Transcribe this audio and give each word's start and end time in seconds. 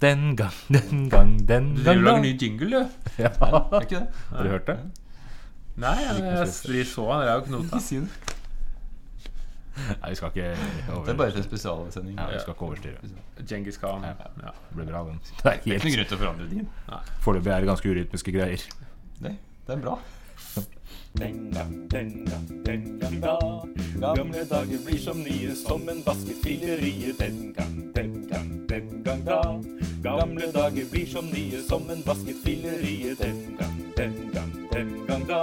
Den 0.00 0.36
gang, 0.36 0.52
den 0.68 1.08
gang, 1.10 1.48
den 1.48 1.74
Du 1.76 1.82
gang 1.84 1.84
driver 1.84 1.98
og 1.98 2.04
lager 2.04 2.22
ny 2.22 2.42
jingle, 2.42 2.70
du. 2.70 2.88
Ja. 3.22 3.30
Er 3.40 3.80
ikke 3.80 3.96
det? 3.96 4.06
Har 4.30 4.42
du 4.42 4.48
hørt 4.48 4.66
det? 4.66 4.78
Nei, 5.76 5.88
jeg, 5.88 6.24
jeg, 6.24 6.48
jeg 6.76 6.86
så 6.86 7.12
han. 7.12 7.22
Er 7.28 7.34
jo 7.34 7.40
knota. 7.46 7.80
si 7.80 7.96
det. 7.96 8.08
Nei, 9.76 10.10
vi 10.10 10.14
skal 10.14 10.28
ikke 10.28 10.56
over... 10.92 11.04
Det 11.04 11.12
er 11.12 11.16
bare 11.16 11.30
til 11.30 11.38
en 11.38 11.44
spesialsending. 11.44 12.18
ja, 12.18 12.26
vi 12.32 12.40
skal 12.40 12.54
ikke 12.54 12.62
overstyre. 12.68 13.10
Djengis 13.48 13.76
Khan. 13.76 14.04
Ja. 14.04 14.14
Ja. 14.42 14.52
Det 14.68 14.76
blir 14.76 14.86
bra, 14.92 15.02
den. 15.08 15.20
Det 15.42 15.50
er 15.50 15.52
ikke 15.52 15.76
noen 15.76 15.96
grunn 15.96 16.08
til 16.12 16.16
å 16.16 16.20
forandre 16.22 16.48
din. 16.52 16.68
Foreløpig 17.24 17.52
er 17.52 17.64
det 17.64 17.68
ganske 17.72 17.92
urytmiske 17.92 18.36
greier. 18.36 18.64
Nei, 19.24 19.34
det 19.66 19.76
er 19.76 19.84
bra. 19.84 19.98
Den 21.16 21.50
gang, 21.50 21.90
den 21.90 22.26
gang, 22.26 22.64
den 22.66 22.98
gang 23.00 23.14
da. 23.22 23.38
Gamle 24.18 24.42
dager 24.50 24.82
blir 24.84 24.98
som 25.00 25.22
nye, 25.24 25.54
som 25.56 25.88
en 25.88 26.02
filleriet. 26.42 27.16
Den 27.18 27.54
gang, 27.56 27.78
den 27.96 28.26
gang, 28.28 28.50
den 28.68 29.02
gang 29.04 29.24
da. 29.24 29.40
Gamle 30.02 30.52
dager 30.54 30.84
blir 30.90 31.06
som 31.06 31.24
nye, 31.24 31.62
som 31.68 31.90
en 31.90 32.02
vasket 32.06 32.36
filleriet. 32.44 33.18
Den 33.18 33.56
gang, 33.58 33.92
den 33.96 34.14
gang, 34.32 34.52
den 34.72 35.06
gang 35.06 35.28
da. 35.28 35.42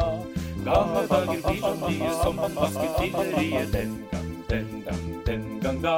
Gamle 0.65 1.07
dager 1.09 1.39
blir 1.41 1.61
som 1.61 1.79
nye, 1.89 2.09
som 2.23 2.39
en 2.39 2.55
vasket 2.55 2.91
filleriet. 2.99 3.73
Den 3.73 3.97
gang, 4.11 4.29
den 4.49 4.83
gang, 4.85 5.25
den 5.25 5.59
gang 5.61 5.83
da. 5.83 5.97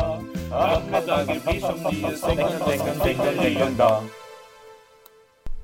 Gamle 0.51 1.01
dager 1.07 1.39
blir 1.47 1.59
som 1.59 1.79
nye, 1.83 2.17
som 2.17 2.39
en 2.39 2.59
vasket 2.59 3.01
filleriet. 3.03 3.77
da. 3.77 3.91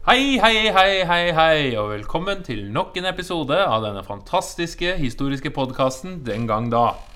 Hei, 0.08 0.40
hei, 0.44 0.71
hei, 0.73 1.05
hei, 1.05 1.32
hei, 1.32 1.77
og 1.77 1.90
velkommen 1.90 2.44
til 2.44 2.71
nok 2.73 2.98
en 2.98 3.05
episode 3.05 3.55
av 3.55 3.85
denne 3.85 4.04
fantastiske 4.04 4.98
historiske 4.98 5.49
podkasten 5.49 6.26
Den 6.26 6.48
gang 6.48 6.71
da. 6.71 7.10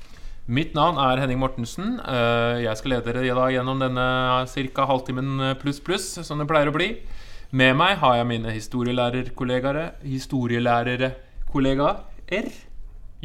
Mitt 0.45 0.76
navn 0.77 0.99
er 1.02 1.17
Henning 1.23 1.40
Mortensen. 1.41 1.95
Eh, 2.05 2.62
Jeg 2.66 2.77
skal 2.77 2.91
lede 2.94 3.09
dere 3.13 3.34
da 3.34 3.48
gjennom 3.49 3.80
denne 3.81 4.45
ca. 4.76 4.85
halvtimen 4.85 5.55
pluss 5.58 5.80
pluss, 5.81 6.20
som 6.21 6.38
det 6.38 6.45
pleier 6.48 6.68
å 6.70 6.73
bli. 6.76 6.98
Med 7.52 7.76
meg 7.77 7.98
har 7.98 8.16
jeg 8.20 8.26
mine 8.27 8.52
historielærerkollegaer 8.54 9.91
Historielærere-kollegaer. 10.04 12.52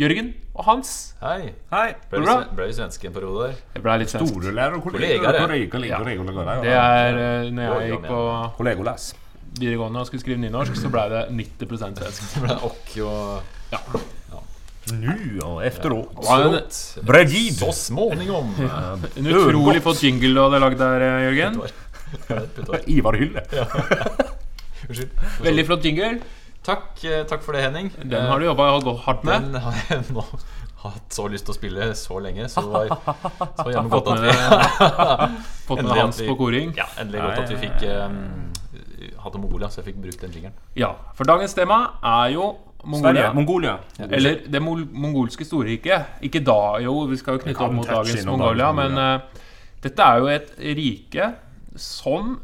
Jørgen 0.00 0.32
og 0.54 0.64
Hans. 0.64 1.14
Hei. 1.20 1.52
Hei. 1.72 1.94
Ble 2.08 2.18
du, 2.22 2.24
bra? 2.24 2.44
ble 2.56 2.66
du 2.70 2.72
svensk 2.72 3.04
en 3.04 3.12
periode 3.12 3.48
der? 3.50 3.54
Jeg 3.74 3.82
ble 3.84 3.98
litt 4.00 4.08
svensk. 4.14 4.32
Storelærer 4.32 4.74
og 4.78 4.82
Kollegaer, 4.86 5.34
ja. 5.36 5.44
kollegaer. 5.74 6.62
Det 6.64 6.72
er 6.72 7.20
eh, 7.20 7.50
når 7.52 7.80
jeg 7.82 7.90
gikk 7.92 8.06
på 8.06 8.20
Kollegolas. 8.56 9.10
videregående 9.58 10.00
og 10.00 10.06
skulle 10.08 10.22
skrive 10.24 10.40
nynorsk, 10.40 10.72
så 10.78 10.88
ble 10.94 11.04
det 11.12 11.22
90 11.36 11.76
svensk. 11.84 12.20
Det 12.32 12.40
ble 12.46 12.56
okk 12.70 12.88
og 13.04 13.20
Nu 14.96 15.40
og 15.46 15.62
efteråt. 15.66 16.18
Ja, 16.26 16.40
en, 16.46 17.06
Bredvid. 17.06 17.58
Så 17.60 17.72
småningom. 17.72 18.54
en 19.16 19.26
utrolig 19.26 19.82
flott 19.86 20.02
jingle 20.02 20.34
du 20.34 20.42
hadde 20.42 20.62
lagd 20.62 20.78
der, 20.80 21.06
eh, 21.06 21.22
Jørgen. 21.28 21.60
Ivar 22.90 23.18
Hylle. 23.20 23.44
Veldig 25.44 25.66
flott 25.68 25.84
jingle. 25.84 26.14
Takk, 26.66 27.04
eh, 27.04 27.22
takk 27.28 27.44
for 27.44 27.56
det, 27.56 27.64
Henning. 27.68 27.92
Den 28.02 28.26
har 28.28 28.40
du 28.40 28.48
jobba 28.50 28.72
hardt 29.06 29.24
med. 29.24 29.48
Den 29.48 29.62
har 29.64 29.84
jeg 29.88 30.04
nå 30.12 30.24
hatt 30.80 31.12
så 31.12 31.26
lyst 31.28 31.44
til 31.48 31.54
å 31.54 31.58
spille 31.58 31.90
så 31.98 32.20
lenge, 32.24 32.46
så 32.48 32.62
det 32.64 32.70
var 32.72 32.92
så 33.58 33.66
hjemme 33.68 33.90
godt 33.92 34.08
at 34.14 34.22
vi 34.24 34.30
fått 35.68 35.82
med 35.84 35.92
Hans 35.98 36.20
på 36.24 36.36
koring. 36.40 36.72
Ja, 36.78 36.86
endelig 37.02 37.20
godt 37.20 37.42
at 37.42 37.52
vi 37.52 37.58
fikk 37.66 37.84
um, 37.90 38.16
hatt 39.20 39.36
om 39.36 39.44
Mongolia, 39.44 39.68
så 39.68 39.82
jeg 39.82 39.90
fikk 39.90 40.00
brukt 40.06 40.24
den 40.24 40.32
jingeren. 40.36 40.56
Ja, 40.78 40.94
for 41.16 41.28
dagens 41.28 41.56
tema 41.56 41.82
er 42.00 42.32
jo 42.36 42.46
Mongolia. 42.84 43.32
Mongolia. 43.36 43.78
Eller 44.08 44.44
det 44.48 44.60
mongolske 44.62 45.44
storriket. 45.44 46.20
Ikke 46.26 46.42
da, 46.44 46.78
jo, 46.84 47.02
vi 47.10 47.18
skal 47.20 47.36
jo 47.36 47.44
knytte 47.44 47.66
opp 47.66 47.76
mot 47.76 47.88
dagens 47.88 48.28
Mongolia, 48.28 48.70
men 48.76 49.00
eh, 49.00 49.42
dette 49.84 50.06
er 50.06 50.20
jo 50.20 50.30
et 50.32 50.54
rike 50.78 51.32
som 51.80 52.34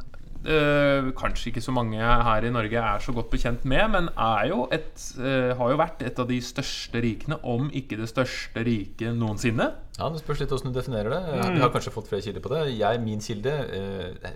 uh, 0.46 1.08
kanskje 1.18 1.50
ikke 1.50 1.62
så 1.64 1.74
mange 1.74 1.98
her 1.98 2.46
i 2.46 2.52
Norge 2.54 2.78
er 2.80 3.02
så 3.02 3.12
godt 3.16 3.28
bekjent 3.32 3.66
med, 3.68 3.82
men 3.92 4.08
er 4.12 4.46
jo 4.52 4.62
et, 4.72 4.92
uh, 5.18 5.52
har 5.58 5.72
jo 5.72 5.80
vært 5.80 6.04
et 6.06 6.22
av 6.22 6.28
de 6.30 6.38
største 6.44 7.02
rikene, 7.02 7.40
om 7.42 7.68
ikke 7.68 7.98
det 8.00 8.08
største 8.12 8.64
riket 8.64 9.16
noensinne. 9.18 9.68
Ja, 9.98 10.08
Det 10.12 10.22
spørs 10.22 10.40
litt 10.44 10.54
hvordan 10.54 10.72
du 10.72 10.78
definerer 10.78 11.12
det. 11.16 11.20
Mm. 11.26 11.58
Vi 11.58 11.64
har 11.64 11.74
kanskje 11.74 11.94
fått 11.94 12.08
flere 12.12 12.24
kilder 12.24 12.44
på 12.44 12.54
det. 12.54 12.62
Jeg, 12.76 13.02
Min 13.04 13.24
kilde, 13.24 13.56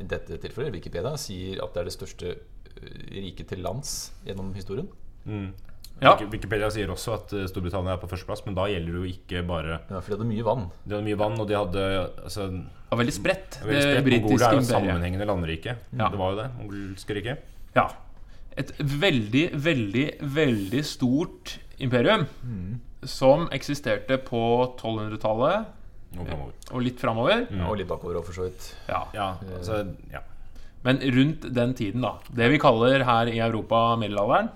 i 0.00 0.08
dette 0.10 0.40
tilfellet 0.42 0.74
Wikipedia, 0.74 1.14
sier 1.20 1.62
at 1.64 1.74
det 1.76 1.84
er 1.84 1.90
det 1.90 1.96
største 1.96 2.36
riket 3.12 3.50
til 3.52 3.64
lands 3.64 4.12
gjennom 4.26 4.54
historien. 4.56 4.88
Ja. 6.00 6.14
Wikipedia 6.32 6.70
sier 6.72 6.90
også 6.92 7.12
at 7.18 7.32
eh, 7.36 7.46
Storbritannia 7.50 7.92
er 7.96 8.00
på 8.00 8.08
førsteplass, 8.08 8.44
men 8.46 8.54
da 8.56 8.64
gjelder 8.70 8.94
det 8.96 9.00
jo 9.02 9.08
ikke 9.10 9.42
bare 9.48 9.80
Ja, 9.90 9.98
for 10.00 10.06
de 10.08 10.16
hadde 10.16 10.28
mye 10.30 10.44
vann. 10.46 10.62
De 10.84 10.94
hadde 10.96 11.06
mye 11.06 11.18
vann, 11.20 11.34
og 11.42 11.48
de 11.50 11.58
hadde 11.58 11.82
altså, 12.24 12.46
var 12.90 13.00
veldig 13.02 13.14
spredt, 13.16 13.58
veldig 13.62 13.74
det 13.76 13.82
spredt. 13.88 14.06
britiske 14.06 14.30
Mongolia 14.30 14.46
er 14.46 14.54
jo 14.54 14.62
imperiet. 14.62 14.70
sammenhengende 14.76 15.26
landrike. 15.28 15.74
Ja. 15.92 16.08
Det 16.08 16.20
var 16.22 16.32
jo 16.32 16.38
det. 16.40 16.46
Mongolske 16.58 17.18
riket. 17.20 17.44
Ja. 17.76 17.86
Et 18.58 18.72
veldig, 18.80 19.44
veldig, 19.62 20.06
veldig 20.38 20.80
stort 20.84 21.58
imperium 21.78 22.24
som 23.08 23.46
eksisterte 23.54 24.18
på 24.26 24.40
1200-tallet 24.76 25.76
Og 26.18 26.26
og 26.74 26.82
litt 26.82 26.98
framover. 26.98 27.46
Mm. 27.50 27.62
og 27.68 27.76
litt 27.78 27.88
bakover 27.88 28.18
òg, 28.18 28.24
for 28.26 28.34
så 28.34 28.48
vidt. 28.48 28.74
Ja. 28.88 29.04
Ja, 29.14 29.28
altså, 29.56 29.84
ja. 30.10 30.24
Men 30.82 30.98
rundt 31.14 31.46
den 31.54 31.74
tiden, 31.76 32.02
da, 32.02 32.16
det 32.34 32.48
vi 32.50 32.58
kaller 32.58 33.04
her 33.04 33.28
i 33.30 33.38
Europa 33.38 33.94
middelalderen, 34.00 34.48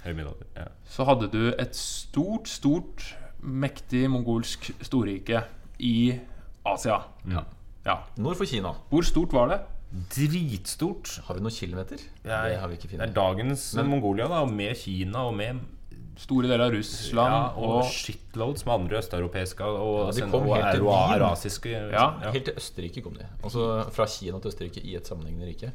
Høy 0.00 0.14
middelalder. 0.14 0.46
Ja. 0.56 0.68
så 0.88 1.04
hadde 1.08 1.28
du 1.32 1.40
et 1.50 1.76
stort, 1.76 2.48
stort, 2.48 3.04
mektig 3.40 4.06
mongolsk 4.12 4.70
storrike 4.84 5.42
i 5.80 6.14
Asia. 6.68 7.02
Ja. 7.28 7.44
Ja. 7.84 7.98
Nord 8.20 8.38
for 8.40 8.48
Kina. 8.48 8.72
Hvor 8.90 9.04
stort 9.04 9.34
var 9.36 9.52
det? 9.52 9.60
Dritstort. 10.14 11.16
Har 11.26 11.36
vi 11.36 11.44
noen 11.44 11.54
kilometer? 11.54 12.00
Det 12.22 12.30
er, 12.30 12.48
det 12.52 12.58
har 12.62 12.70
vi 12.70 12.78
ikke 12.78 12.90
det 12.92 13.00
er 13.00 13.12
dagens 13.16 13.70
dagens 13.74 13.90
Mongolia, 13.90 14.28
da, 14.30 14.44
med 14.46 14.76
Kina 14.78 15.26
og 15.28 15.36
med 15.40 15.60
Store 16.20 16.50
deler 16.50 16.66
av 16.66 16.74
Russland 16.74 17.32
ja, 17.32 17.44
og, 17.56 17.78
og 17.78 17.92
shitloads 17.96 18.66
med 18.66 18.74
andre 18.74 18.98
østeuropeiske 18.98 19.64
og, 19.64 20.10
Ja, 20.18 20.26
og 20.28 21.14
eurasiske 21.14 21.70
Ja. 21.72 22.10
Helt 22.26 22.50
til 22.50 22.58
Østerrike 22.60 23.00
kom 23.04 23.14
de. 23.16 23.24
Altså 23.40 23.86
fra 23.94 24.04
Kina 24.10 24.40
til 24.42 24.52
Østerrike 24.52 24.82
i 24.84 24.98
et 24.98 25.08
sammenhengende 25.08 25.48
rike. 25.48 25.72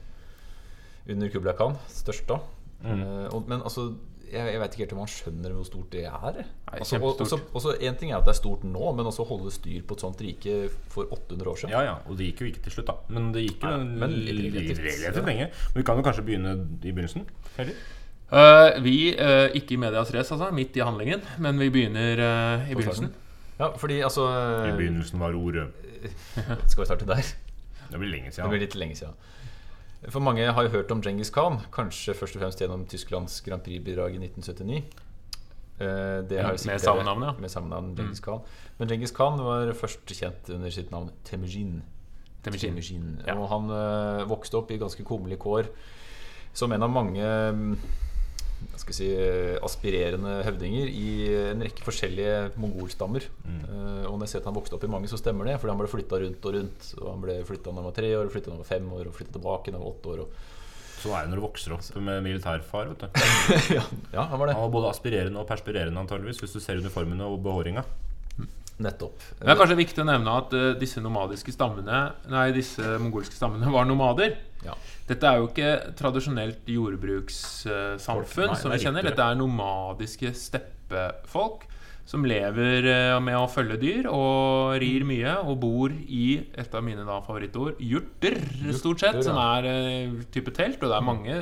Under 1.10 1.32
Kublai 1.34 1.56
Khan, 1.58 1.80
størst 1.90 2.30
da. 2.30 2.38
Mm. 2.84 3.02
Eh, 3.02 3.26
og, 3.34 3.50
men 3.50 3.64
altså 3.66 3.88
jeg, 4.32 4.46
jeg 4.54 4.60
vet 4.62 4.74
ikke 4.76 4.84
helt 4.84 4.94
om 4.96 5.02
man 5.02 5.12
skjønner 5.12 5.54
hvor 5.56 5.66
stort 5.68 5.90
det 5.94 6.04
er. 6.10 6.40
Nei, 6.42 6.80
Altså, 6.80 7.00
og, 7.00 7.22
også, 7.24 7.40
også 7.54 7.76
En 7.88 7.96
ting 8.00 8.12
er 8.12 8.18
at 8.18 8.26
det 8.28 8.34
er 8.34 8.40
stort 8.40 8.64
nå, 8.68 8.86
men 8.98 9.10
også 9.10 9.26
holde 9.30 9.52
styr 9.54 9.84
på 9.88 9.98
et 9.98 10.06
sånt 10.06 10.22
rike 10.26 10.56
for 10.92 11.12
800 11.12 11.52
år 11.52 11.60
siden. 11.62 11.74
Ja, 11.76 11.84
ja, 11.88 11.96
og 12.06 12.18
det 12.20 12.32
gikk 12.32 12.42
jo 12.46 12.50
ikke 12.52 12.64
til 12.68 12.76
slutt, 12.78 12.90
da. 12.92 12.98
Men 13.16 13.30
det 13.36 13.46
gikk 13.46 13.64
jo 13.64 13.74
Nei, 13.76 13.84
men 14.06 14.16
relativt. 14.16 15.22
lenge. 15.26 15.50
Men 15.52 15.80
vi 15.82 15.86
kan 15.88 16.02
jo 16.02 16.08
kanskje 16.08 16.26
begynne 16.28 16.56
i 16.82 16.92
begynnelsen? 16.92 17.28
Eh, 17.60 18.82
Vi, 18.84 18.96
uh, 19.14 19.48
ikke 19.54 19.76
i 19.76 19.78
medias 19.78 20.12
race, 20.14 20.34
altså, 20.34 20.50
midt 20.52 20.76
i 20.78 20.82
handlingen, 20.82 21.22
men 21.40 21.60
vi 21.62 21.70
begynner 21.70 22.18
uh, 22.18 22.66
i 22.70 22.74
På 22.74 22.82
begynnelsen. 22.82 23.12
starten. 23.14 23.22
Ja, 23.60 23.70
fordi 23.80 24.02
altså 24.04 24.26
I 24.68 24.74
begynnelsen 24.76 25.20
var 25.20 25.32
ordet 25.32 25.70
Skal 26.72 26.82
vi 26.82 26.86
starte 26.90 27.06
der? 27.08 27.24
Det 27.92 28.00
blir 28.02 28.12
lenge 28.12 28.34
Det 28.36 28.50
blir 28.52 28.60
litt 28.66 28.76
lenge 28.76 28.98
siden. 29.00 29.14
For 30.10 30.22
mange 30.22 30.46
har 30.54 30.64
jo 30.68 30.70
hørt 30.70 30.92
om 30.94 31.02
Djengis 31.02 31.32
Khan, 31.34 31.60
kanskje 31.74 32.14
først 32.14 32.36
og 32.38 32.44
fremst 32.44 32.62
gjennom 32.62 32.86
Tysklands 32.90 33.40
Grand 33.46 33.64
Prix-bidrag 33.66 34.16
i 34.18 34.20
1979. 34.22 34.84
Eh, 35.80 36.22
Det 36.30 36.40
har 36.42 36.52
Med 36.66 36.80
samme 36.80 37.04
navn, 37.04 37.24
ja. 37.24 37.34
Med 37.40 37.50
samme 37.50 37.70
navn, 37.70 37.96
Djengis 37.96 38.20
Khan. 38.20 38.40
Men 38.78 38.88
Djengis 38.88 39.12
Khan 39.12 39.40
var 39.42 39.74
først 39.74 40.06
kjent 40.06 40.50
under 40.54 40.70
sitt 40.70 40.92
navn 40.92 41.12
Temujin. 41.24 41.82
Temujin. 42.44 42.70
Temujin. 42.76 43.22
Ja. 43.26 43.36
Og 43.40 43.50
han 43.50 43.70
eh, 43.74 44.26
vokste 44.30 44.58
opp 44.62 44.72
i 44.72 44.78
ganske 44.78 45.04
kummerlige 45.04 45.42
kår 45.42 45.72
som 46.56 46.72
en 46.72 46.84
av 46.84 46.90
mange 46.90 47.26
mm, 48.62 48.74
skal 48.82 48.98
si, 48.98 49.10
eh, 49.12 49.56
aspirerende 49.66 50.40
høvdinger 50.48 50.90
i 50.90 51.08
en 51.52 51.64
rekke 51.66 51.86
forskjellige 51.86 52.58
mongolstammer. 52.62 53.28
Eh, 53.46 54.04
og 54.06 54.16
når 54.16 54.26
jeg 54.26 54.34
ser 54.36 54.44
at 54.44 54.50
han 54.52 54.58
vokste 54.58 54.78
opp 54.78 54.88
i 54.88 54.92
mange, 54.92 55.12
så 55.12 55.20
stemmer 55.22 55.50
det. 55.50 55.60
Fordi 55.62 55.74
han 55.74 55.82
ble 55.82 55.92
flytta 55.92 56.22
rundt 56.24 56.50
og 56.50 56.58
rundt. 56.60 56.92
Og 57.02 57.08
han 57.12 57.24
ble 57.24 57.40
flytta 57.48 57.72
da 57.72 57.78
han 57.80 57.90
var 57.90 57.98
tre 57.98 58.12
år, 58.20 58.32
flytta 58.34 58.52
da 58.52 58.58
han 58.58 58.64
var 58.66 58.72
fem 58.72 58.92
år, 59.00 59.10
og 59.10 59.18
flytta 59.18 59.38
tilbake 59.38 59.72
da 59.72 59.80
han 59.80 59.86
var 59.86 59.96
åtte 59.96 60.14
år. 60.16 60.26
Og 60.26 60.54
Sånn 60.96 61.14
er 61.14 61.26
det 61.26 61.34
når 61.34 61.42
du 61.42 61.44
vokser 61.44 61.76
opp 61.76 62.00
med 62.02 62.24
militærfar. 62.26 62.88
vet 62.94 63.04
du 63.04 63.20
ja, 63.78 63.84
ja, 64.16 64.24
han 64.26 64.40
var 64.40 64.50
det. 64.50 64.56
Han 64.58 64.66
var 64.68 64.74
både 64.74 64.90
aspirerende 64.96 65.44
og 65.44 65.48
perspirerende, 65.50 66.02
antageligvis 66.02 66.42
hvis 66.42 66.56
du 66.56 66.64
ser 66.64 66.82
uniformene 66.82 67.28
og 67.30 67.44
behåringa. 67.46 67.84
Nettopp. 68.76 69.22
Det 69.40 69.48
er 69.48 69.56
kanskje 69.56 69.78
viktig 69.80 70.02
å 70.04 70.08
nevne 70.08 70.34
at 70.36 70.54
eh, 70.58 70.74
disse 70.76 71.00
nomadiske 71.00 71.54
stammene 71.56 72.00
Nei, 72.28 72.50
disse 72.56 72.98
mongolske 73.00 73.38
stammene 73.38 73.72
var 73.72 73.88
nomader. 73.88 74.36
Ja. 74.66 74.76
Dette 75.10 75.30
er 75.30 75.40
jo 75.40 75.48
ikke 75.52 75.72
tradisjonelt 76.00 76.68
jordbrukssamfunn 76.74 78.58
som 78.58 78.74
vi 78.74 78.80
er 78.80 78.84
kjenner. 78.88 79.06
Dette 79.06 79.30
er 79.30 79.40
nomadiske 79.40 80.34
steppefolk 80.38 81.68
som 82.06 82.26
lever 82.28 82.86
eh, 82.86 83.16
med 83.24 83.38
å 83.38 83.48
følge 83.50 83.80
dyr 83.82 84.10
og 84.12 84.76
rir 84.82 85.06
mye 85.10 85.38
og 85.42 85.58
bor 85.64 85.94
i 85.94 86.28
et 86.54 86.76
av 86.78 86.86
mine 86.86 87.06
da 87.06 87.18
favorittord 87.26 87.82
jurter, 87.82 88.38
stort 88.78 89.02
sett, 89.02 89.24
som 89.26 89.40
er 89.42 89.66
uh, 89.66 90.20
type 90.34 90.54
telt. 90.54 90.78
Og 90.84 90.92
det 90.92 91.00
er 91.00 91.08
mange 91.08 91.40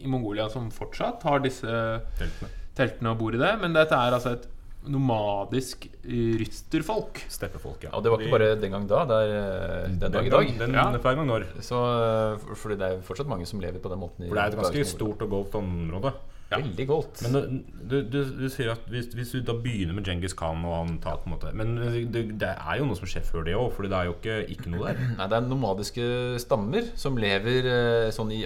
i 0.00 0.08
Mongolia 0.08 0.48
som 0.52 0.70
fortsatt 0.72 1.26
har 1.28 1.44
disse 1.44 1.68
Teltene. 2.16 2.48
teltene 2.78 3.12
og 3.12 3.20
bor 3.20 3.36
i 3.36 3.42
det. 3.42 3.52
Men 3.60 3.76
dette 3.76 3.96
er 3.96 4.16
altså 4.16 4.38
et 4.38 4.48
nomadisk 4.88 5.88
rytterfolk. 6.04 7.20
Steppefolk, 7.28 7.84
ja. 7.84 7.90
Og 7.92 8.02
det 8.04 8.10
var 8.12 8.22
ikke 8.22 8.32
bare 8.38 8.54
den 8.60 8.72
gang 8.72 8.86
da, 8.88 9.02
det 9.08 9.18
er 9.20 9.34
eh, 9.36 9.88
den 10.00 10.12
dag 10.14 10.26
i 10.26 10.32
dag. 10.32 10.52
Den, 10.58 10.72
Ja. 10.74 10.86
Hver 10.96 11.16
gang 11.18 11.26
når. 11.28 11.44
Så, 11.60 11.76
eh, 11.76 12.38
for- 12.38 12.54
fordi 12.64 12.78
det 12.78 12.88
er 12.92 13.00
fortsatt 13.02 13.28
mange 13.28 13.46
som 13.46 13.60
lever 13.60 13.78
på 13.78 13.88
den 13.92 13.98
måten. 14.00 14.28
For 14.28 14.34
det 14.34 14.42
er 14.44 14.48
et 14.48 14.58
ganske 14.62 14.86
stort 14.86 15.22
og 15.22 15.30
goldt 15.30 15.54
område. 15.54 16.12
Veldig 16.50 16.86
godt. 16.88 17.20
Men 17.30 17.60
du, 17.78 18.00
du, 18.02 18.18
du 18.40 18.46
sier 18.50 18.72
at 18.72 18.86
hvis, 18.90 19.06
hvis 19.14 19.30
du 19.36 19.42
da 19.46 19.54
begynner 19.54 19.94
med 19.94 20.06
Genghis 20.08 20.34
Khan 20.36 20.64
og 20.66 20.74
han 20.74 20.96
tar 21.02 21.20
på 21.22 21.28
en 21.28 21.34
måte 21.36 21.52
Men 21.54 21.76
det, 21.78 22.24
det 22.40 22.48
er 22.50 22.80
jo 22.80 22.88
noe 22.88 22.98
som 22.98 23.10
skjer 23.10 23.22
før 23.26 23.46
det 23.46 23.54
òg, 23.58 23.68
for 23.76 23.86
det 23.86 23.94
er 23.94 24.08
jo 24.08 24.16
ikke, 24.16 24.38
ikke 24.56 24.72
noe 24.72 24.90
der. 24.90 25.04
Nei, 25.18 25.28
det 25.30 25.38
er 25.38 25.46
nomadiske 25.46 26.08
stammer 26.42 26.90
som 26.98 27.18
lever 27.20 27.68
eh, 27.70 28.08
sånn 28.14 28.32
i, 28.34 28.40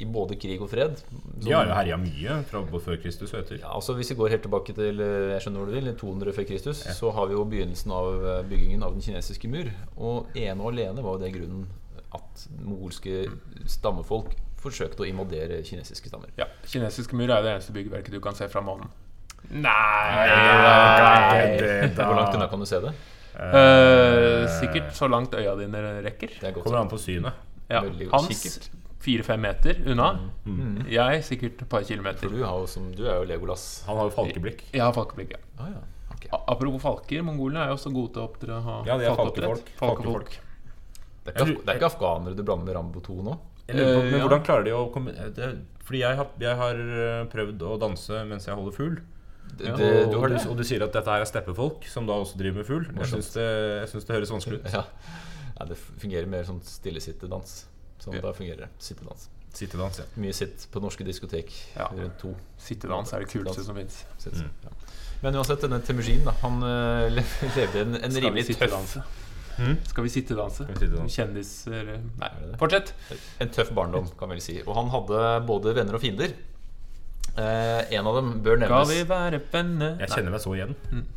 i 0.00 0.08
både 0.08 0.38
krig 0.40 0.64
og 0.64 0.70
fred. 0.72 0.96
Som, 1.04 1.20
De 1.44 1.52
har 1.52 1.68
jo 1.68 1.76
herja 1.76 2.00
mye 2.00 2.38
fra 2.48 2.64
før 2.70 3.00
Kristus 3.02 3.34
og 3.34 3.42
etter. 3.42 3.60
Ja, 3.60 3.74
altså 3.76 3.96
Hvis 3.98 4.14
vi 4.14 4.18
går 4.22 4.36
helt 4.36 4.46
tilbake 4.48 4.76
til 4.76 5.04
eh, 5.04 5.34
jeg 5.34 5.44
skjønner 5.44 5.64
hvor 5.64 5.68
du 5.72 5.76
vil, 5.76 5.92
200 6.00 6.38
før 6.38 6.48
Kristus, 6.48 6.84
så 6.96 7.12
har 7.16 7.28
vi 7.28 7.36
jo 7.36 7.44
begynnelsen 7.44 7.92
av 7.92 8.24
eh, 8.24 8.42
byggingen 8.48 8.86
av 8.86 8.96
den 8.96 9.04
kinesiske 9.04 9.52
mur. 9.52 9.68
Og 10.00 10.32
ene 10.32 10.56
og 10.64 10.72
alene 10.72 11.04
var 11.04 11.18
jo 11.18 11.24
det 11.26 11.34
grunnen 11.36 11.68
at 12.16 12.46
mogolske 12.64 13.26
stammefolk 13.70 14.32
forsøkte 14.60 15.04
å 15.04 15.08
invadere 15.08 15.62
kinesiske 15.66 16.10
stammer. 16.10 16.30
Ja, 16.38 16.46
Kinesiske 16.68 17.16
mur 17.16 17.30
er 17.32 17.42
det 17.44 17.54
eneste 17.56 17.72
byggverket 17.76 18.12
du 18.12 18.20
kan 18.20 18.34
se 18.36 18.48
fra 18.52 18.60
månen. 18.64 18.88
Nei, 19.50 19.64
Hvor 21.96 22.14
langt 22.18 22.34
unna 22.36 22.48
kan 22.52 22.60
du 22.60 22.66
se 22.68 22.80
det? 22.84 22.92
Eh, 23.40 24.44
sikkert 24.60 24.90
så 24.96 25.08
langt 25.08 25.32
øya 25.38 25.54
dine 25.58 25.80
rekker. 26.04 26.34
Det 26.40 26.50
er 26.50 26.52
godt 26.56 26.66
Kommer 26.66 26.82
an 26.84 26.90
på 26.92 26.98
synet. 27.00 27.46
Ja, 27.70 27.80
Hans 28.12 28.70
fire-fem 29.00 29.40
meter 29.40 29.78
unna. 29.88 30.10
Jeg 30.90 31.22
sikkert 31.24 31.62
et 31.64 31.68
par 31.72 31.86
kilometer. 31.88 32.26
For 32.26 32.34
du, 32.36 32.42
har 32.44 32.58
jo 32.60 32.66
som, 32.68 32.90
du 32.92 33.06
er 33.08 33.22
jo 33.22 33.28
Legolas. 33.30 33.64
Han 33.86 33.96
har 33.96 34.10
jo 34.10 34.14
falkeblikk. 34.18 34.66
Jeg 34.74 34.82
har 34.84 34.92
falkeblikk, 34.96 35.36
ja. 35.38 35.40
Ah, 35.62 35.70
ja. 35.72 35.80
Okay. 36.16 36.28
Apropos 36.36 36.82
falker, 36.84 37.22
mongolene 37.24 37.62
er 37.64 37.70
jo 37.72 37.78
også 37.78 37.92
gode 37.94 38.12
til 38.12 38.20
å 38.20 38.26
oppdra 38.28 38.58
ha 38.66 38.74
Ja, 38.84 38.98
de 39.00 39.06
er 39.08 39.14
falkeoppdrett. 39.16 39.70
falkefolk. 39.78 39.78
Falkefolk. 39.80 40.34
Det, 41.24 41.32
er 41.32 41.38
ikke, 41.38 41.46
af- 41.46 41.62
det 41.64 41.72
er 41.72 41.78
ikke 41.80 41.88
afghanere 41.94 42.36
du 42.36 42.42
blander 42.44 42.66
med 42.68 42.76
Rambo 42.76 43.00
2 43.06 43.16
nå? 43.24 43.38
På, 43.72 43.78
Eh, 43.78 44.02
men 44.04 44.14
ja. 44.18 44.20
hvordan 44.26 44.42
klarer 44.46 44.64
de 44.64 44.72
å 44.76 44.84
komme 44.92 45.12
det, 45.36 45.48
Fordi 45.86 46.00
jeg 46.04 46.16
har, 46.20 46.28
jeg 46.40 46.56
har 46.56 46.74
eh, 46.80 47.24
prøvd 47.32 47.62
å 47.66 47.78
danse 47.82 48.24
mens 48.28 48.46
jeg 48.46 48.54
holder 48.54 48.76
fugl. 48.76 49.00
Ja. 49.60 49.72
og, 49.74 50.12
du 50.12 50.18
har 50.22 50.28
du, 50.30 50.34
det? 50.36 50.46
og 50.46 50.56
du 50.56 50.62
sier 50.64 50.82
at 50.86 50.92
dette 50.94 51.10
her 51.10 51.20
er 51.24 51.26
steppefolk, 51.26 51.84
som 51.90 52.06
da 52.06 52.14
også 52.22 52.38
driver 52.38 52.60
med 52.62 52.66
fugl. 52.68 52.84
Jeg 53.00 53.08
syns 53.10 53.32
det, 53.34 53.48
synes 53.90 54.06
det 54.06 54.14
høres 54.14 54.30
vanskelig 54.30 54.60
ut. 54.60 54.68
Ja. 54.72 54.84
ja, 55.58 55.66
det 55.66 55.76
fungerer 55.80 56.26
mer 56.30 56.44
sånn 56.46 56.60
stillesittedans. 56.62 57.64
Sånn 58.00 58.14
Ja. 58.14 58.20
da 58.22 58.32
fungerer 58.32 58.66
det. 58.66 58.68
Sittedans. 58.78 59.26
Sittedans, 59.52 59.98
ja. 59.98 60.04
Mye 60.22 60.32
sitt 60.32 60.68
på 60.70 60.80
norske 60.80 61.02
diskotek 61.04 61.50
Ja. 61.76 61.88
rundt 61.90 62.18
to. 62.22 62.30
Sittedans 62.62 63.12
er 63.12 63.24
det 63.24 63.28
kuleste 63.32 63.64
som 63.66 63.74
fins. 63.76 64.04
Mm. 64.24 64.46
ja. 64.64 64.70
Men 65.22 65.34
uansett, 65.36 65.60
denne 65.60 65.82
Temujin 65.84 66.22
da, 66.24 66.32
han 66.40 66.62
eh, 66.62 67.10
le- 67.18 67.26
levde 67.56 67.82
en, 67.82 67.96
en 68.06 68.14
rimelig 68.22 68.46
tøff? 68.56 68.96
Mm. 69.60 69.74
Skal 69.90 70.06
vi 70.06 70.10
sittedanse? 70.14 70.64
sittedanse? 70.72 71.14
Kjendiser 71.14 71.88
Nei, 71.90 72.28
Er 72.30 72.38
det 72.40 72.46
det? 72.52 72.58
fortsett. 72.62 72.92
En 73.44 73.50
tøff 73.52 73.70
barndom, 73.76 74.06
kan 74.18 74.30
vi 74.30 74.38
vel 74.38 74.44
si. 74.44 74.54
Og 74.66 74.72
han 74.78 74.88
hadde 74.94 75.24
både 75.48 75.74
venner 75.76 75.98
og 75.98 76.00
fiender. 76.04 76.32
Eh, 77.36 77.92
en 77.94 78.06
av 78.10 78.16
dem 78.16 78.30
bør 78.42 78.56
nevnes. 78.62 78.88
Skal 78.88 78.96
vi 78.96 79.04
være 79.10 79.40
venner 79.52 80.00
Jeg 80.02 80.10
kjenner 80.14 80.34
meg 80.34 80.40
så 80.42 80.54
igjen. 80.56 80.72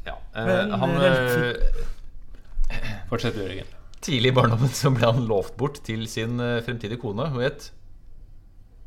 Ja, 0.05 0.17
eh, 0.35 0.75
han, 0.83 0.97
eh, 1.01 1.79
Fortsett, 3.09 3.35
Jørgen. 3.39 3.71
tidlig 4.03 4.29
i 4.33 4.35
barndommen 4.35 4.69
så 4.75 4.91
ble 4.93 5.07
han 5.09 5.23
lovt 5.29 5.55
bort 5.57 5.79
til 5.87 6.03
sin 6.11 6.39
eh, 6.43 6.59
fremtidige 6.65 6.99
kone. 7.01 7.29
Hun 7.33 7.41
het 7.45 7.71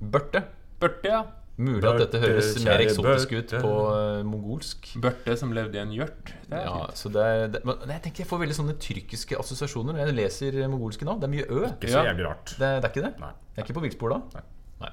Børte. 0.00 0.42
Børte, 0.80 1.08
ja. 1.08 1.22
Mulig 1.56 1.88
at 1.88 1.98
dette 2.02 2.18
høres 2.20 2.50
mer 2.66 2.82
eksotisk 2.84 3.30
ut 3.32 3.52
på 3.64 3.68
uh, 3.88 4.18
mongolsk. 4.28 4.90
Børte 5.00 5.36
som 5.40 5.54
levde 5.56 5.78
i 5.78 5.80
en 5.80 5.92
gjørt. 5.94 6.32
Det 6.50 6.58
er 6.58 6.66
Ja, 6.66 6.74
fint. 6.82 6.98
så 7.00 7.12
det 7.14 7.22
er, 7.24 7.46
det, 7.54 7.62
men 7.64 7.76
jeg 7.94 8.02
tenker 8.04 8.24
jeg 8.24 8.28
får 8.28 8.42
veldig 8.42 8.56
sånne 8.58 8.74
tyrkiske 8.84 9.38
assosiasjoner 9.40 9.96
når 9.96 10.02
jeg 10.04 10.16
leser 10.18 10.58
eh, 10.60 10.68
mongolske 10.68 11.08
navn. 11.08 11.22
Det 11.22 11.30
er 11.30 11.32
mye 11.32 11.46
ø. 11.48 11.62
Ikke 11.70 11.88
så 11.94 12.02
Ja. 12.02 12.10
jævlig 12.12 12.26
rart. 12.28 12.52
Det, 12.58 12.58
det 12.60 12.84
er 12.84 12.92
ikke 12.92 13.06
det? 13.06 13.12
Nei. 13.24 13.32
Jeg 13.56 13.62
er 13.62 13.64
ikke 13.64 13.78
på 13.80 13.84
villspor 13.86 14.12
da? 14.12 14.20
Nei. 14.36 14.44
Nei. 14.84 14.92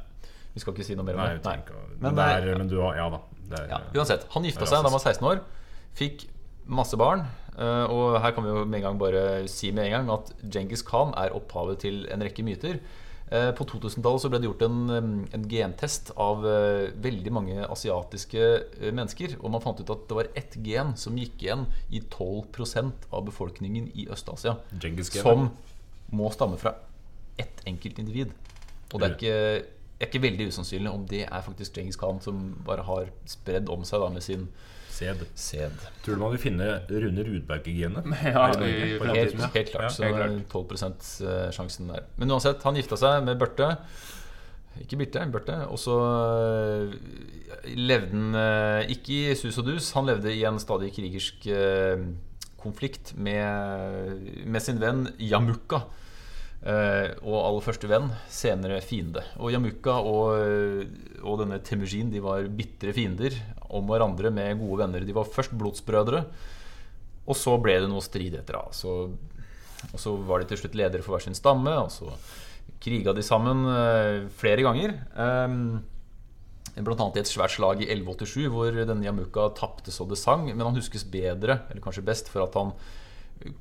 Vi 0.56 0.63
skal 0.63 0.74
ikke 0.77 0.88
si 0.88 0.95
noe 0.95 1.04
mer 1.10 1.19
om 1.19 1.25
det. 1.27 1.44
Nei. 1.44 1.57
Men 1.68 2.00
men, 2.00 2.15
det 2.15 2.24
det 2.24 2.31
er, 2.31 2.48
er- 2.54 2.57
men 2.63 2.71
du 2.71 2.77
har 2.80 2.95
Ja 3.01 3.09
da. 3.12 3.19
Det 3.44 3.59
er, 3.59 3.68
Ja, 3.74 3.81
uansett, 4.00 4.24
Han 4.38 4.44
gifta 4.48 4.66
seg 4.66 4.80
da 4.80 4.88
han 4.88 4.95
var 4.95 5.04
16 5.04 5.27
år. 5.33 5.44
Fikk 6.00 6.27
masse 6.66 6.95
barn. 6.95 7.25
eh, 7.59 7.86
Og 7.92 8.21
her 8.24 8.31
kan 8.31 8.44
vi 8.48 8.50
jo 8.56 8.63
med 8.66 8.80
en 8.80 8.88
gang 8.88 8.98
bare 9.04 9.48
si 9.51 9.71
med 9.75 9.92
en 9.92 9.92
gang 10.07 10.09
at 10.16 10.31
Genghis 10.50 10.81
Khan 10.81 11.12
er 11.19 11.36
opphavet 11.36 11.80
til 11.83 12.06
en 12.09 12.21
rekke 12.24 12.42
myter. 12.48 12.80
Eh, 13.31 13.52
På 13.56 13.66
2000-tallet 13.66 14.22
så 14.22 14.30
ble 14.30 14.42
det 14.42 14.50
gjort 14.50 14.66
en, 14.68 14.80
en 15.34 15.46
gentest 15.50 16.12
av 16.20 16.44
eh, 16.48 16.92
veldig 17.02 17.34
mange 17.34 17.66
asiatiske 17.66 18.42
eh, 18.44 18.92
mennesker. 18.92 19.38
Og 19.42 19.54
man 19.54 19.64
fant 19.64 19.80
ut 19.80 19.94
at 19.94 20.08
det 20.10 20.18
var 20.18 20.31
ett 20.40 20.58
gen 20.66 20.96
som 21.00 21.18
gikk 21.18 21.46
igjen 21.46 21.66
i 21.90 22.04
12% 22.04 23.08
av 23.12 23.25
befolkningen 23.30 23.90
i 23.96 24.08
Øst-Asia. 24.12 24.58
Som 25.24 25.50
må 26.14 26.30
stamme 26.36 26.60
fra 26.62 26.75
ett 27.42 27.64
enkelt 27.66 28.04
individ. 28.04 28.36
Og 28.94 29.00
det 29.02 29.08
er 29.08 29.16
ikke, 29.16 29.38
er 29.98 30.10
ikke 30.12 30.22
veldig 30.28 30.52
usannsynlig 30.54 30.92
om 30.92 31.08
det 31.10 31.24
er 31.26 31.42
faktisk 31.48 31.80
Genghis 31.80 31.98
Khan 31.98 32.22
som 32.22 32.52
bare 32.68 32.86
har 32.86 33.10
spredd 33.26 33.72
om 33.74 33.81
seg 33.88 34.04
da 34.04 34.12
med 34.14 34.22
sin 34.26 34.46
Sæd. 34.94 35.24
sæd. 35.36 35.74
Tror 36.06 36.13
du 36.13 36.22
man 36.22 36.34
vil 36.36 36.42
finne 36.44 36.68
Rune 36.90 37.25
Rudberg-genet? 37.25 38.06
Ja, 38.30 38.45
Helt, 38.54 39.40
helt 39.56 39.72
klart. 39.72 40.00
Ja, 40.00 40.06
helt 40.06 40.19
er 40.22 40.50
12% 40.54 41.54
sjansen 41.56 41.90
der. 41.90 42.06
Men 42.22 42.31
uansett, 42.31 42.62
han 42.63 42.78
gifta 42.78 43.00
seg 43.00 43.24
med 43.25 43.40
Børte. 43.42 43.72
Ikke 44.81 45.00
Birte, 45.01 45.25
Børte. 45.34 45.57
Og 45.69 45.81
så 45.81 45.98
øh, 45.98 46.94
levde 47.74 48.13
han 48.13 48.38
øh, 48.38 48.94
ikke 48.94 49.31
i 49.31 49.36
sus 49.36 49.57
og 49.57 49.66
dus. 49.72 49.92
Han 49.98 50.10
levde 50.10 50.34
i 50.34 50.45
en 50.45 50.62
stadig 50.62 50.94
krigersk 50.94 51.50
konflikt 52.62 53.18
med, 53.18 54.45
med 54.45 54.63
sin 54.63 54.80
venn 54.81 55.07
Jamukka. 55.19 55.84
Eh, 56.63 57.10
og 57.28 57.42
aller 57.44 57.66
første 57.66 57.90
venn, 57.92 58.07
senere 58.31 58.80
fiende. 58.86 59.25
Og 59.36 59.51
Jamukka 59.51 59.98
og, 60.00 60.45
og 61.24 61.42
denne 61.42 61.60
Temujin 61.66 62.13
de 62.13 62.22
var 62.24 62.45
bitre 62.48 62.94
fiender 62.95 63.36
om 63.75 63.88
hverandre 63.90 64.31
med 64.34 64.60
gode 64.62 64.84
venner. 64.86 65.06
De 65.08 65.16
var 65.16 65.25
først 65.30 65.54
blodsbrødre, 65.60 66.24
og 67.28 67.36
så 67.40 67.56
ble 67.64 67.80
det 67.84 67.90
noe 67.92 68.04
stridigheter. 68.04 68.58
da. 68.60 68.66
Så 68.75 68.96
og 69.94 70.00
så 70.00 70.14
var 70.24 70.40
de 70.40 70.46
til 70.48 70.62
slutt 70.62 70.75
ledere 70.80 71.04
for 71.04 71.18
hver 71.18 71.25
sin 71.25 71.36
stamme, 71.36 71.74
og 71.75 71.90
så 71.92 72.08
kriga 72.84 73.12
de 73.16 73.24
sammen 73.24 73.66
eh, 73.68 74.30
flere 74.40 74.64
ganger. 74.64 74.94
Um, 75.20 75.81
Blant 76.74 77.02
annet 77.04 77.18
i 77.20 77.22
et 77.22 77.30
svært 77.30 77.52
slag 77.54 77.84
i 77.84 77.90
1187, 77.92 78.48
hvor 78.50 78.72
denne 78.74 79.04
Yamuka 79.06 79.50
tapte 79.60 79.92
så 79.94 80.08
det 80.10 80.18
sang. 80.18 80.48
Men 80.50 80.64
han 80.66 80.74
huskes 80.80 81.04
bedre, 81.06 81.60
eller 81.69 81.84
kanskje 81.84 82.02
best, 82.08 82.31
for 82.34 82.48
at 82.48 82.56
han 82.58 82.72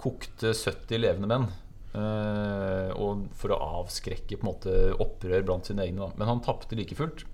kokte 0.00 0.54
70 0.56 1.02
levende 1.02 1.28
menn. 1.28 1.48
eh, 1.92 2.88
og 2.96 3.26
for 3.36 3.52
å 3.52 3.58
avskrekke 3.82 4.38
på 4.38 4.46
en 4.46 4.48
måte 4.48 4.76
opprør 5.02 5.42
blant 5.44 5.68
sine 5.68 5.84
egne. 5.84 6.08
Men 6.16 6.30
han 6.30 6.40
tapte 6.40 6.78
like 6.78 6.96
fullt. 6.96 7.26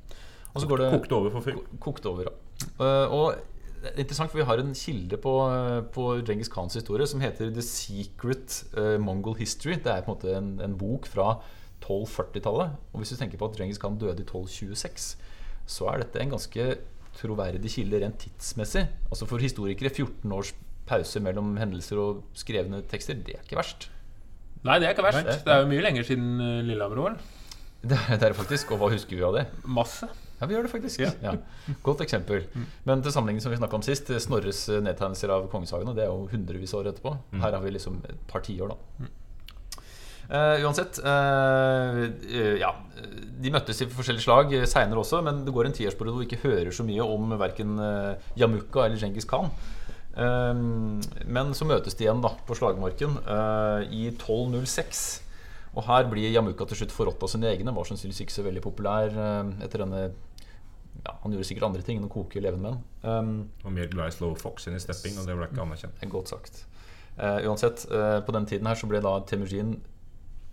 Og 0.54 0.64
så 0.64 0.66
går 0.66 0.82
det 0.82 0.88
Kokte 0.96 1.14
over 1.20 1.30
for 1.36 1.44
fyr. 1.46 1.60
Ko- 1.60 1.78
Kokt 1.92 2.06
over, 2.10 2.26
ja. 2.26 2.34
Eh, 2.66 3.14
og 3.14 3.38
det 3.78 3.92
er 3.92 4.02
interessant, 4.02 4.32
for 4.32 4.40
vi 4.40 4.46
har 4.48 4.60
en 4.60 4.74
kilde 4.74 5.18
på, 5.22 5.32
på 5.94 6.08
Genghis 6.26 6.50
Khans 6.50 6.74
historie 6.74 7.06
som 7.06 7.22
heter 7.22 7.52
The 7.54 7.62
Secret 7.62 8.62
eh, 8.76 8.96
Mongol 9.02 9.38
History. 9.38 9.78
Det 9.78 9.92
er 9.92 10.04
på 10.06 10.12
en 10.12 10.16
måte 10.16 10.34
en, 10.34 10.52
en 10.64 10.76
bok 10.78 11.06
fra 11.10 11.36
1240-tallet. 11.84 12.78
Og 12.92 13.02
hvis 13.02 13.14
du 13.14 13.20
tenker 13.20 13.38
på 13.40 13.50
at 13.50 13.58
Genghis 13.58 13.78
Khan 13.82 13.98
døde 14.00 14.18
i 14.18 14.26
1226, 14.26 15.12
så 15.68 15.90
er 15.92 16.02
dette 16.02 16.22
en 16.22 16.34
ganske 16.34 16.70
troverdig 17.18 17.70
kilde 17.72 18.00
rent 18.02 18.18
tidsmessig. 18.22 18.86
Altså 19.10 19.28
For 19.30 19.42
historikere 19.42 19.92
14 19.94 20.34
års 20.34 20.52
pause 20.88 21.20
mellom 21.22 21.56
hendelser 21.60 22.00
og 22.00 22.22
skrevne 22.38 22.82
tekster, 22.88 23.18
det 23.20 23.36
er 23.36 23.44
ikke 23.44 23.58
verst. 23.60 23.90
Nei, 24.66 24.78
det 24.80 24.88
er 24.88 24.96
ikke 24.96 25.06
verst. 25.06 25.44
Det 25.46 25.52
er 25.54 25.62
jo 25.62 25.70
mye 25.70 25.84
lenger 25.84 26.06
siden 26.08 26.40
eh, 26.42 26.62
Lillehammer-OL. 26.66 27.18
Det 27.78 27.94
er 27.94 28.16
det 28.16 28.24
er 28.24 28.32
det 28.32 28.38
faktisk. 28.40 28.72
Og 28.74 28.80
hva 28.82 28.90
husker 28.90 29.14
vi 29.14 29.26
av 29.26 29.36
det? 29.36 29.44
Masse. 29.64 30.08
Ja, 30.38 30.46
vi 30.46 30.54
gjør 30.54 30.66
det 30.68 30.72
faktisk. 30.72 31.02
Ja. 31.02 31.12
Ja. 31.22 31.34
Godt 31.82 32.02
eksempel. 32.04 32.44
Men 32.86 33.02
til 33.02 33.14
sammenligning 33.14 33.42
som 33.42 33.52
vi 33.52 33.58
snakket 33.58 33.80
om 33.80 33.86
sist, 33.86 34.10
Snorres 34.22 34.64
eh, 34.70 34.82
nedtegnelser 34.84 35.32
av 35.34 35.48
kongesagene, 35.52 35.94
det 35.96 36.06
er 36.06 36.12
jo 36.12 36.28
hundrevis 36.30 36.74
av 36.74 36.82
år 36.84 36.92
etterpå. 36.92 37.14
Her 37.42 37.56
har 37.56 37.64
vi 37.64 37.74
liksom 37.74 38.02
et 38.08 38.20
par 38.30 38.44
tiår, 38.46 38.74
da. 38.74 39.08
Uh, 40.28 40.60
uansett 40.60 40.98
uh, 41.00 42.02
uh, 42.04 42.56
Ja. 42.60 42.74
De 43.40 43.52
møttes 43.54 43.78
i 43.80 43.86
forskjellige 43.88 44.26
slag 44.26 44.52
seinere 44.68 45.00
også, 45.00 45.22
men 45.24 45.44
det 45.46 45.54
går 45.54 45.68
en 45.68 45.76
tiårsperiode 45.76 46.16
hvor 46.16 46.24
vi 46.24 46.28
ikke 46.28 46.42
hører 46.42 46.74
så 46.74 46.84
mye 46.84 47.04
om 47.06 47.30
verken 47.38 47.78
Yamuka 48.36 48.82
eller 48.84 48.98
Genghis 48.98 49.28
Khan. 49.30 49.52
Men 50.18 51.52
så 51.54 51.68
møtes 51.70 51.94
de 51.94 52.02
igjen 52.02 52.18
da 52.24 52.32
på 52.48 52.56
slagmarken 52.58 53.14
i 53.94 54.08
1206. 54.10 55.04
Og 55.76 55.84
her 55.86 56.08
blir 56.10 56.30
Yamuka 56.32 56.66
til 56.68 56.82
slutt 56.82 56.94
forrådt 56.94 57.24
av 57.24 57.32
sine 57.32 57.50
egne. 57.50 57.74
Var 57.74 57.88
sannsynligvis 57.88 58.24
ikke 58.24 58.36
så 58.38 58.46
veldig 58.46 58.64
populær 58.64 59.12
eh, 59.12 59.52
etter 59.66 59.84
denne 59.84 60.08
ja, 61.04 61.14
Han 61.22 61.34
gjorde 61.34 61.46
sikkert 61.48 61.68
andre 61.68 61.84
ting 61.86 62.00
enn 62.00 62.08
å 62.08 62.12
koke 62.12 62.42
levende 62.42 62.72
menn. 62.72 62.80
Um, 63.04 63.36
Og 63.64 63.74
mer 63.74 63.90
glad 63.92 64.10
i 64.10 64.16
slow 64.16 64.34
fox 64.38 64.68
enn 64.68 64.78
i 64.78 64.82
stepping, 64.82 65.18
og 65.20 65.28
det 65.28 65.36
ble 65.38 65.50
ikke 65.50 65.62
anerkjent. 65.64 66.02
er 66.02 66.12
godt 66.12 66.32
sagt. 66.32 66.64
Uh, 67.18 67.38
uansett, 67.50 67.84
uh, 67.92 68.18
på 68.24 68.34
den 68.34 68.48
tiden 68.50 68.68
her 68.70 68.78
så 68.78 68.88
ble 68.90 69.02
da 69.04 69.18
Temujin 69.26 69.78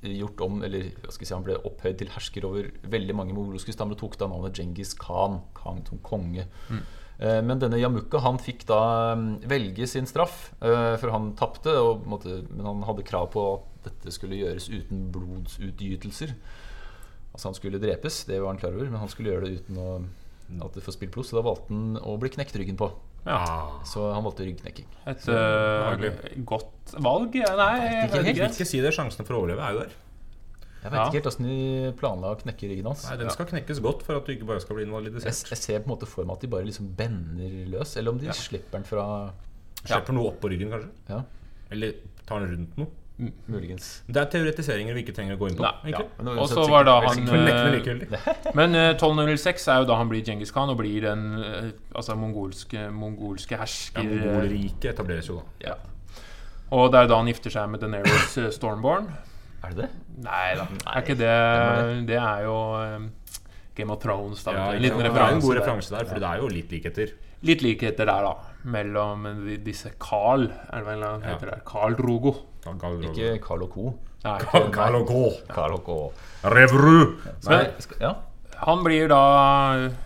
gjort 0.06 0.42
om 0.46 0.60
Eller 0.66 0.92
hva 1.02 1.10
skal 1.10 1.24
jeg 1.24 1.30
si, 1.32 1.34
han 1.34 1.46
ble 1.46 1.56
opphøyd 1.66 1.96
til 1.98 2.12
hersker 2.14 2.46
over 2.46 2.68
veldig 2.94 3.16
mange 3.18 3.34
mongolske 3.34 3.74
stammer 3.74 3.98
og 3.98 4.04
tok 4.04 4.20
da 4.22 4.28
navnet 4.30 4.54
Genghis 4.54 4.94
Khan. 5.02 5.40
Khan 5.58 5.82
som 5.88 6.02
konge. 6.06 6.46
Mm. 6.70 6.84
Men 7.48 7.62
denne 7.64 7.80
Yamuka 7.80 8.20
han 8.22 8.38
fikk 8.44 8.68
da 8.70 9.16
mm, 9.18 9.48
velge 9.50 9.88
sin 9.88 10.06
straff, 10.06 10.52
for 10.60 11.14
han 11.14 11.32
tapte. 11.40 11.74
Men 12.12 12.68
han 12.68 12.84
hadde 12.86 13.08
krav 13.08 13.32
på 13.34 13.46
at 13.56 13.75
dette 13.88 14.12
skulle 14.16 14.38
gjøres 14.42 14.68
uten 14.74 15.08
blodsutgytelser. 15.16 16.36
Altså 17.36 17.50
han 17.52 17.58
skulle 17.58 17.82
drepes, 17.84 18.22
det 18.30 18.38
var 18.42 18.54
han 18.54 18.60
klar 18.62 18.76
over, 18.78 18.88
men 18.92 19.02
han 19.02 19.12
skulle 19.12 19.34
gjøre 19.34 19.50
det 19.50 19.60
uten 19.62 19.80
å, 19.82 19.90
at 20.66 20.78
det 20.78 20.84
får 20.86 20.96
spilt 20.98 21.12
blod. 21.16 21.28
Så 21.28 21.36
da 21.40 21.44
valgte 21.46 21.74
han 21.74 21.98
å 22.00 22.16
bli 22.22 22.30
knekt 22.36 22.56
ryggen 22.60 22.78
på. 22.80 22.92
Ja. 23.26 23.42
Så 23.90 24.04
han 24.14 24.22
valgte 24.24 24.46
ryggknekking. 24.46 24.86
Et 25.10 25.24
øh, 25.34 26.06
godt 26.46 26.92
valg? 27.02 27.34
Nei, 27.34 27.56
Nei, 27.58 27.70
jeg 27.82 28.10
vet 28.14 28.28
ikke. 28.36 28.50
Ikke 28.54 28.68
si 28.70 28.82
det, 28.86 28.92
sjansene 28.94 29.26
for 29.26 29.34
å 29.38 29.40
overleve 29.42 29.66
er 29.66 29.74
jo 29.74 29.80
der. 29.82 29.96
Jeg 30.86 30.92
vet 30.94 31.00
Ja. 31.00 31.06
ikke 31.10 31.18
helt 31.18 31.28
åssen 31.32 31.48
de 31.50 31.94
planla 31.98 32.36
å 32.36 32.38
knekke 32.38 32.68
ryggen 32.70 32.86
hans. 32.86 33.08
Nei, 33.10 33.16
Den 33.18 33.32
skal 33.34 33.48
knekkes 33.50 33.80
godt 33.82 34.04
for 34.06 34.20
at 34.20 34.28
du 34.30 34.36
ikke 34.36 34.46
bare 34.46 34.62
skal 34.62 34.78
bli 34.78 34.86
invalidisert. 34.86 35.50
jeg 35.50 35.58
ser 35.58 35.80
på 35.82 35.90
en 35.90 35.96
måte 35.96 36.06
for 36.06 36.24
meg 36.30 36.36
at 36.38 36.42
de 36.46 36.48
bare 36.54 36.68
liksom 36.70 36.92
bender 36.96 37.66
løs, 37.74 37.96
eller 37.98 38.12
om 38.14 38.20
de 38.22 38.28
Ja. 38.30 38.38
slipper 38.38 38.78
den 38.78 38.84
fra 38.86 39.32
Slipper 39.86 40.14
noe 40.14 40.28
opp 40.30 40.40
på 40.42 40.50
ryggen, 40.50 40.70
kanskje. 40.70 40.90
Ja, 41.10 41.24
Eller 41.72 41.94
tar 42.26 42.40
den 42.42 42.52
rundt 42.54 42.78
noe. 42.78 42.88
Muligens. 43.48 44.04
Det 44.08 44.20
er 44.20 44.28
teoretiseringer 44.34 44.96
vi 44.98 45.04
ikke 45.06 45.14
trenger 45.16 45.38
å 45.38 45.40
gå 45.40 45.50
inn 45.52 45.58
på. 45.60 45.70
Men 46.20 46.32
Og 46.42 46.50
så 46.52 46.66
var 46.68 46.84
da 46.88 46.98
han 47.06 47.22
Men 47.32 47.46
likegyldig. 47.78 48.10
Men 48.58 48.76
øh, 48.76 48.90
1206 48.98 49.68
er 49.72 49.82
jo 49.84 49.90
da 49.90 49.98
han 50.02 50.12
blir 50.12 50.24
Djengis 50.26 50.52
Khan 50.56 50.74
og 50.74 50.80
blir 50.82 51.06
den 51.08 51.24
øh, 51.40 51.70
altså 51.96 52.18
mongolske, 52.20 52.90
mongolske 52.92 53.56
Ja, 53.56 53.62
hersker. 53.64 54.04
Mongolriket 54.04 54.90
etableres 54.92 55.30
jo 55.32 55.40
da. 55.40 55.70
Ja. 55.70 55.78
Og 56.76 56.90
det 56.92 57.04
er 57.04 57.12
da 57.14 57.22
han 57.22 57.30
gifter 57.32 57.54
seg 57.54 57.70
med 57.72 57.84
Daenerys 57.86 58.36
øh, 58.42 58.50
Stormborn. 58.52 59.08
Er 59.66 59.74
det 59.74 59.86
det? 59.86 59.92
Nei 60.26 60.50
da, 60.60 60.66
Nei, 60.72 60.92
er 60.94 61.04
ikke 61.04 61.16
det 61.20 61.36
Det 62.08 62.18
er 62.22 62.44
jo 62.46 62.58
Game 63.76 63.92
of 63.92 64.00
Thrones. 64.04 64.44
Da, 64.46 64.54
Ja, 64.56 64.68
en 64.76 64.82
liten 64.84 65.00
er 65.00 65.08
en 65.08 65.12
referanse 65.12 65.46
god 65.48 65.56
der. 65.56 65.62
referanse 65.62 65.96
der, 65.96 66.06
for 66.10 66.20
det 66.22 66.28
er 66.30 66.44
jo 66.44 66.52
litt 66.52 66.72
likheter. 66.72 67.16
Litt 67.46 67.62
likheter 67.62 68.06
der, 68.10 68.26
da. 68.26 68.36
Mellom 68.66 69.26
disse 69.64 69.92
Carl 70.02 70.48
Er 70.50 70.80
det 70.82 70.86
hva 70.88 70.94
han 70.98 71.22
Ja. 71.22 71.34
heter 71.36 71.52
der, 71.52 71.60
Carl 71.66 71.94
Drogo. 71.96 72.36
Ikke 72.66 73.40
Carl 73.44 73.62
og 73.64 73.70
Co. 73.76 73.94
Gal 74.26 74.96
og 74.98 75.06
gå. 75.08 75.26
Carl 75.54 75.74
og 75.78 75.84
Co. 75.86 75.98
Revru! 76.44 77.20
Nei, 77.46 77.60
skal, 77.80 77.98
ja. 78.02 78.14
Han 78.66 78.82
blir 78.86 79.08
da 79.12 79.20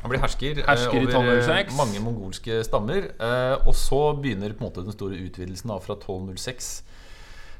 Han 0.01 0.09
blir 0.09 0.19
hersker, 0.19 0.57
eh, 0.59 0.65
Hersker 0.65 0.97
i 0.97 1.05
over 1.15 1.37
eh, 1.37 1.43
1206. 1.45 1.77
mange 1.77 1.99
mongolske 2.03 2.63
stammer. 2.65 3.11
eh, 3.19 3.55
og 3.65 3.73
så 3.77 4.01
begynner 4.19 4.51
på 4.57 4.65
en 4.65 4.71
måte 4.71 4.83
den 4.83 4.91
store 4.91 5.15
utvidelsen 5.23 5.69
da, 5.69 5.77
fra 5.79 5.95
1206. 5.95 6.83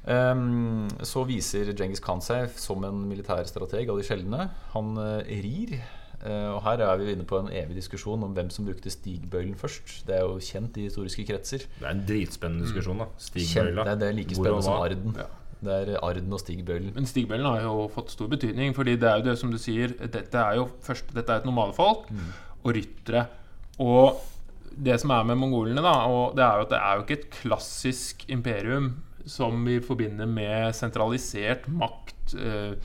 Ehm, 0.08 0.88
så 1.06 1.24
viser 1.28 1.72
Djengis 1.76 2.02
Khan 2.02 2.22
seg 2.24 2.50
som 2.58 2.84
en 2.88 3.04
militærstrateg 3.08 3.90
av 3.92 3.98
de 4.00 4.04
sjeldne. 4.08 4.50
Han 4.74 4.96
rir. 5.28 5.80
Eh, 6.26 6.48
og 6.54 6.62
her 6.66 6.84
er 6.86 6.98
vi 7.00 7.12
inne 7.14 7.26
på 7.28 7.40
en 7.40 7.52
evig 7.52 7.78
diskusjon 7.80 8.24
om 8.26 8.34
hvem 8.38 8.50
som 8.54 8.68
brukte 8.68 8.92
stigbøylen 8.94 9.56
først. 9.60 10.06
Det 10.08 10.16
er 10.18 10.24
jo 10.26 10.40
kjent 10.44 10.78
i 10.78 10.88
historiske 10.90 11.26
kretser. 11.30 11.66
Det 11.80 11.86
er 11.86 11.92
en 11.96 12.06
dritspennende 12.08 12.68
diskusjon, 12.68 13.04
da. 13.04 13.10
Stigbøyla. 13.18 13.84
det, 13.84 13.92
er, 13.92 14.02
det 14.04 14.08
er 14.10 14.18
like 14.20 14.36
spennende 14.40 14.64
som 14.66 14.80
arden. 14.82 15.16
Ja. 15.20 15.28
Det 15.60 15.76
er 15.76 15.98
arden 16.08 16.32
og 16.34 16.40
stigbøylen. 16.40 16.94
Men 16.96 17.08
stigbøylen 17.10 17.46
har 17.50 17.66
jo 17.66 17.88
fått 17.92 18.14
stor 18.16 18.30
betydning, 18.32 18.72
fordi 18.76 18.96
det 18.96 19.10
er 19.10 19.20
jo 19.20 19.26
det 19.28 19.38
som 19.42 19.52
du 19.52 19.58
sier 19.60 19.92
Dette 20.00 20.40
er 20.40 20.56
jo 20.56 20.70
først 20.86 21.12
Dette 21.16 21.36
er 21.36 21.42
et 21.42 21.50
normalfolk 21.50 22.08
og 22.64 22.70
ryttere. 22.78 23.26
Og 23.84 24.22
det 24.80 24.96
som 25.02 25.12
er 25.12 25.26
med 25.28 25.36
mongolene, 25.42 25.82
da, 25.84 25.92
og 26.08 26.38
det 26.38 26.46
er 26.46 26.62
jo 26.62 26.66
at 26.68 26.72
det 26.72 26.80
er 26.80 26.96
jo 26.96 27.04
ikke 27.04 27.18
et 27.20 27.30
klassisk 27.42 28.24
imperium 28.32 28.94
som 29.30 29.60
vi 29.68 29.80
forbinder 29.84 30.26
med 30.30 30.72
sentralisert 30.76 31.68
makt. 31.68 32.36
eh, 32.40 32.76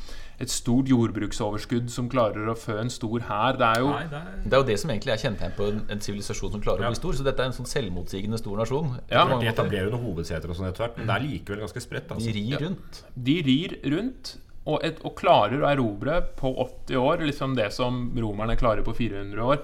Et 0.42 0.50
stort 0.50 0.88
jordbruksoverskudd 0.90 1.90
som 1.94 2.08
klarer 2.10 2.48
å 2.50 2.56
fø 2.58 2.78
en 2.80 2.90
stor 2.90 3.20
hær. 3.28 3.58
Det 3.60 3.68
er 3.68 3.80
jo 3.84 3.90
Nei, 3.92 4.04
det 4.10 4.18
er 4.20 4.40
Det 4.44 4.52
er 4.52 4.62
jo 4.62 4.68
det 4.72 4.78
som 4.80 4.90
egentlig 4.90 5.12
er 5.14 5.22
kjennetegn 5.22 5.54
på 5.56 5.68
en 5.70 5.82
en 5.94 6.00
sivilisasjon 6.00 6.52
som 6.56 6.60
klarer 6.64 6.80
Ja. 6.82 6.88
å 6.88 6.94
bli 6.94 7.00
stor. 7.00 7.12
Så 7.14 7.24
dette 7.24 7.40
er 7.40 7.46
en 7.46 7.52
sånn 7.52 7.70
selvmotsigende 7.70 8.38
stor 8.38 8.56
nasjon. 8.58 9.00
Ja, 9.10 9.24
De 9.38 9.46
etablerer 9.46 9.90
jo 9.90 9.96
noen 9.96 10.04
hovedseter 10.08 10.48
og 10.50 10.56
sånn 10.56 10.68
etter 10.68 10.84
hvert, 10.88 10.96
men 10.98 11.06
det 11.06 11.14
er 11.16 11.26
likevel 11.28 11.60
ganske 11.64 11.80
spredt. 11.80 12.08
De 12.08 12.14
Altså. 12.14 12.32
rir 12.34 12.58
rundt. 12.58 13.04
De 13.16 13.42
rir 13.42 13.78
rundt 13.84 14.36
og, 14.66 14.80
et, 14.82 14.98
og 15.04 15.14
klarer 15.14 15.60
å 15.60 15.68
erobre 15.70 16.22
på 16.36 16.50
80 16.56 16.96
år 16.96 17.18
liksom 17.26 17.54
det 17.54 17.70
som 17.72 18.10
romerne 18.16 18.56
klarer 18.56 18.82
på 18.82 18.94
400 18.96 19.38
år, 19.44 19.58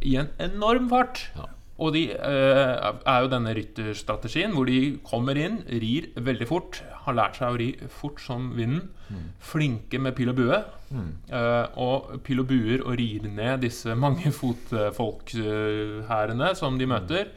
i 0.00 0.16
en 0.16 0.28
enorm 0.38 0.88
fart. 0.88 1.28
Ja. 1.36 1.46
Og 1.76 1.92
de 1.92 2.12
eh, 2.12 2.92
er 3.04 3.22
jo 3.24 3.28
denne 3.32 3.52
rytterstrategien 3.52 4.52
hvor 4.54 4.64
de 4.66 4.96
kommer 5.02 5.34
inn, 5.36 5.56
rir 5.66 6.06
veldig 6.14 6.46
fort, 6.46 6.80
har 7.04 7.16
lært 7.16 7.38
seg 7.38 7.52
å 7.52 7.58
ri 7.60 7.68
fort 7.92 8.20
som 8.22 8.52
vinden. 8.56 8.88
Flinke 9.44 9.98
med 10.00 10.16
pil 10.16 10.32
og 10.32 10.38
bue. 10.38 10.60
Eh, 10.94 11.80
og 11.80 12.14
pil 12.26 12.42
og 12.42 12.48
buer 12.50 12.84
og 12.84 12.96
rir 13.00 13.26
ned 13.28 13.64
disse 13.66 13.96
mange 13.98 14.32
fotfolkhærene 14.40 16.54
som 16.58 16.78
de 16.80 16.90
møter. 16.90 17.32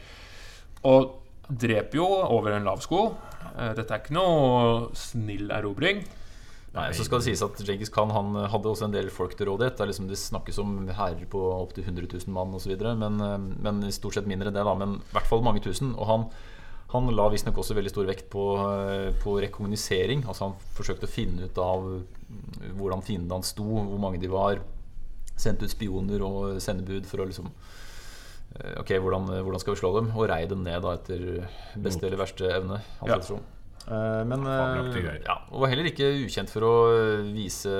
Og 0.87 1.01
dreper 1.47 1.99
jo 1.99 2.07
over 2.07 2.55
en 2.55 2.67
lav 2.67 2.79
sko. 2.83 3.01
Uh, 3.57 3.71
dette 3.77 3.93
er 3.93 4.01
ikke 4.01 4.17
noe 4.17 4.89
snill 4.97 5.51
erobring. 5.55 6.01
Nei, 6.75 6.89
så 6.93 7.05
skal 7.07 7.21
det 7.21 7.29
sies 7.29 7.41
at 7.41 7.57
Djengis 7.63 7.89
Khan 7.93 8.11
han 8.13 8.35
hadde 8.51 8.69
også 8.69 8.85
en 8.85 8.93
del 8.93 9.07
folk 9.13 9.33
til 9.37 9.47
rådighet. 9.49 9.77
Det, 9.79 9.85
er 9.85 9.89
liksom, 9.89 10.09
det 10.11 10.19
snakkes 10.21 10.59
om 10.61 10.75
hærer 10.93 11.23
på 11.31 11.41
opptil 11.55 11.87
100 11.87 12.11
000 12.11 12.35
mann 12.35 12.53
osv. 12.53 12.75
Men, 12.99 13.17
eh, 13.23 13.47
men 13.65 13.81
stort 13.95 14.19
sett 14.19 14.29
mindre 14.29 14.51
enn 14.51 14.59
det. 14.59 14.67
da 14.67 14.75
Men 14.77 14.99
i 14.99 15.15
hvert 15.15 15.29
fall 15.29 15.45
mange 15.45 15.63
tusen. 15.65 15.95
Og 15.95 16.11
han, 16.11 16.27
han 16.93 17.09
la 17.11 17.25
visstnok 17.33 17.57
også 17.59 17.75
veldig 17.75 17.91
stor 17.91 18.07
vekt 18.07 18.29
på, 18.31 18.43
eh, 18.63 19.09
på 19.23 19.33
rekognosering. 19.43 20.21
Altså 20.27 20.47
han 20.47 20.55
forsøkte 20.77 21.07
å 21.09 21.11
finne 21.11 21.49
ut 21.49 21.57
av 21.59 21.83
mm, 21.83 22.77
hvordan 22.79 23.03
fiendene 23.03 23.35
hans 23.35 23.51
sto, 23.51 23.65
hvor 23.67 23.99
mange 23.99 24.21
de 24.23 24.29
var. 24.31 24.61
Sendte 25.37 25.67
ut 25.67 25.73
spioner 25.73 26.23
og 26.25 26.61
sendebud 26.63 27.05
for 27.05 27.21
å 27.21 27.27
liksom 27.29 27.49
eh, 27.51 28.77
Ok, 28.79 28.95
hvordan, 29.03 29.27
hvordan 29.43 29.61
skal 29.61 29.75
vi 29.75 29.81
slå 29.83 29.91
dem? 29.99 30.09
Og 30.15 30.29
rei 30.31 30.39
dem 30.49 30.63
ned 30.65 30.81
da 30.85 30.95
etter 30.95 31.27
beste 31.75 32.07
eller 32.07 32.23
verste 32.23 32.47
evne. 32.55 32.79
Ja. 33.05 33.19
Eh, 33.19 34.23
Men 34.31 34.47
eh, 34.47 35.21
ja, 35.27 35.37
og 35.51 35.61
var 35.65 35.73
heller 35.75 35.91
ikke 35.91 36.07
ukjent 36.23 36.49
for 36.51 36.65
å 36.65 36.73
eh, 36.95 37.27
vise 37.35 37.75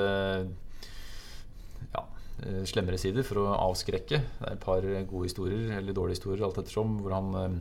ja, 1.96 2.04
eh, 2.44 2.62
slemmere 2.68 3.00
sider 3.00 3.24
for 3.26 3.42
å 3.42 3.48
avskrekke. 3.56 4.20
Det 4.38 4.46
er 4.52 4.54
et 4.54 4.62
par 4.62 4.84
gode 4.84 5.26
historier, 5.28 5.72
eller 5.80 5.96
dårlige 5.96 6.20
historier, 6.20 6.44
alt 6.46 6.60
ettersom, 6.62 7.00
hvor 7.02 7.16
han 7.16 7.34
eh, 7.42 7.58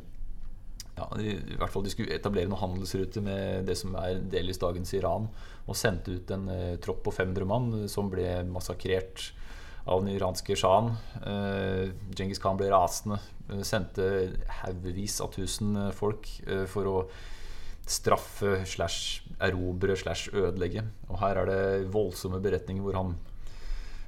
ja, 0.97 1.07
i 1.21 1.57
hvert 1.57 1.71
fall 1.73 1.85
de 1.85 1.93
skulle 1.93 2.15
etablere 2.15 2.49
noen 2.49 2.63
handelsruter 2.63 3.23
med 3.23 3.67
det 3.69 3.77
som 3.77 3.93
er 3.99 4.21
delvis 4.31 4.61
dagens 4.61 4.93
Iran, 4.97 5.29
og 5.67 5.77
sendte 5.77 6.17
ut 6.17 6.31
en 6.33 6.47
eh, 6.53 6.75
tropp 6.81 7.03
på 7.05 7.13
500 7.13 7.47
mann 7.49 7.69
eh, 7.83 7.87
som 7.91 8.09
ble 8.11 8.25
massakrert 8.49 9.31
av 9.87 10.03
den 10.03 10.15
iranske 10.15 10.57
sjahen. 10.57 10.91
Eh, 11.21 11.93
Djengis 12.11 12.41
Khan 12.43 12.59
ble 12.59 12.71
rasende, 12.73 13.21
eh, 13.51 13.63
sendte 13.67 14.09
haugevis 14.63 15.19
av 15.23 15.31
tusen 15.37 15.75
eh, 15.77 15.93
folk 15.95 16.29
eh, 16.47 16.65
for 16.69 16.91
å 16.91 16.97
straffe 17.87 18.65
slash 18.67 19.23
erobre 19.43 19.95
slash 19.95 20.33
ødelegge. 20.33 20.83
Og 21.07 21.21
her 21.21 21.43
er 21.43 21.51
det 21.51 21.91
voldsomme 21.93 22.41
beretninger 22.43 22.83
hvor 22.83 22.97
han 22.99 23.15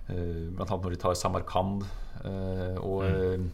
eh, 0.10 0.50
Blant 0.52 0.68
annet 0.68 0.90
når 0.90 0.96
de 0.96 1.02
tar 1.06 1.16
Samarkand 1.16 1.86
eh, 2.26 2.76
og 2.82 3.06
eh, 3.06 3.48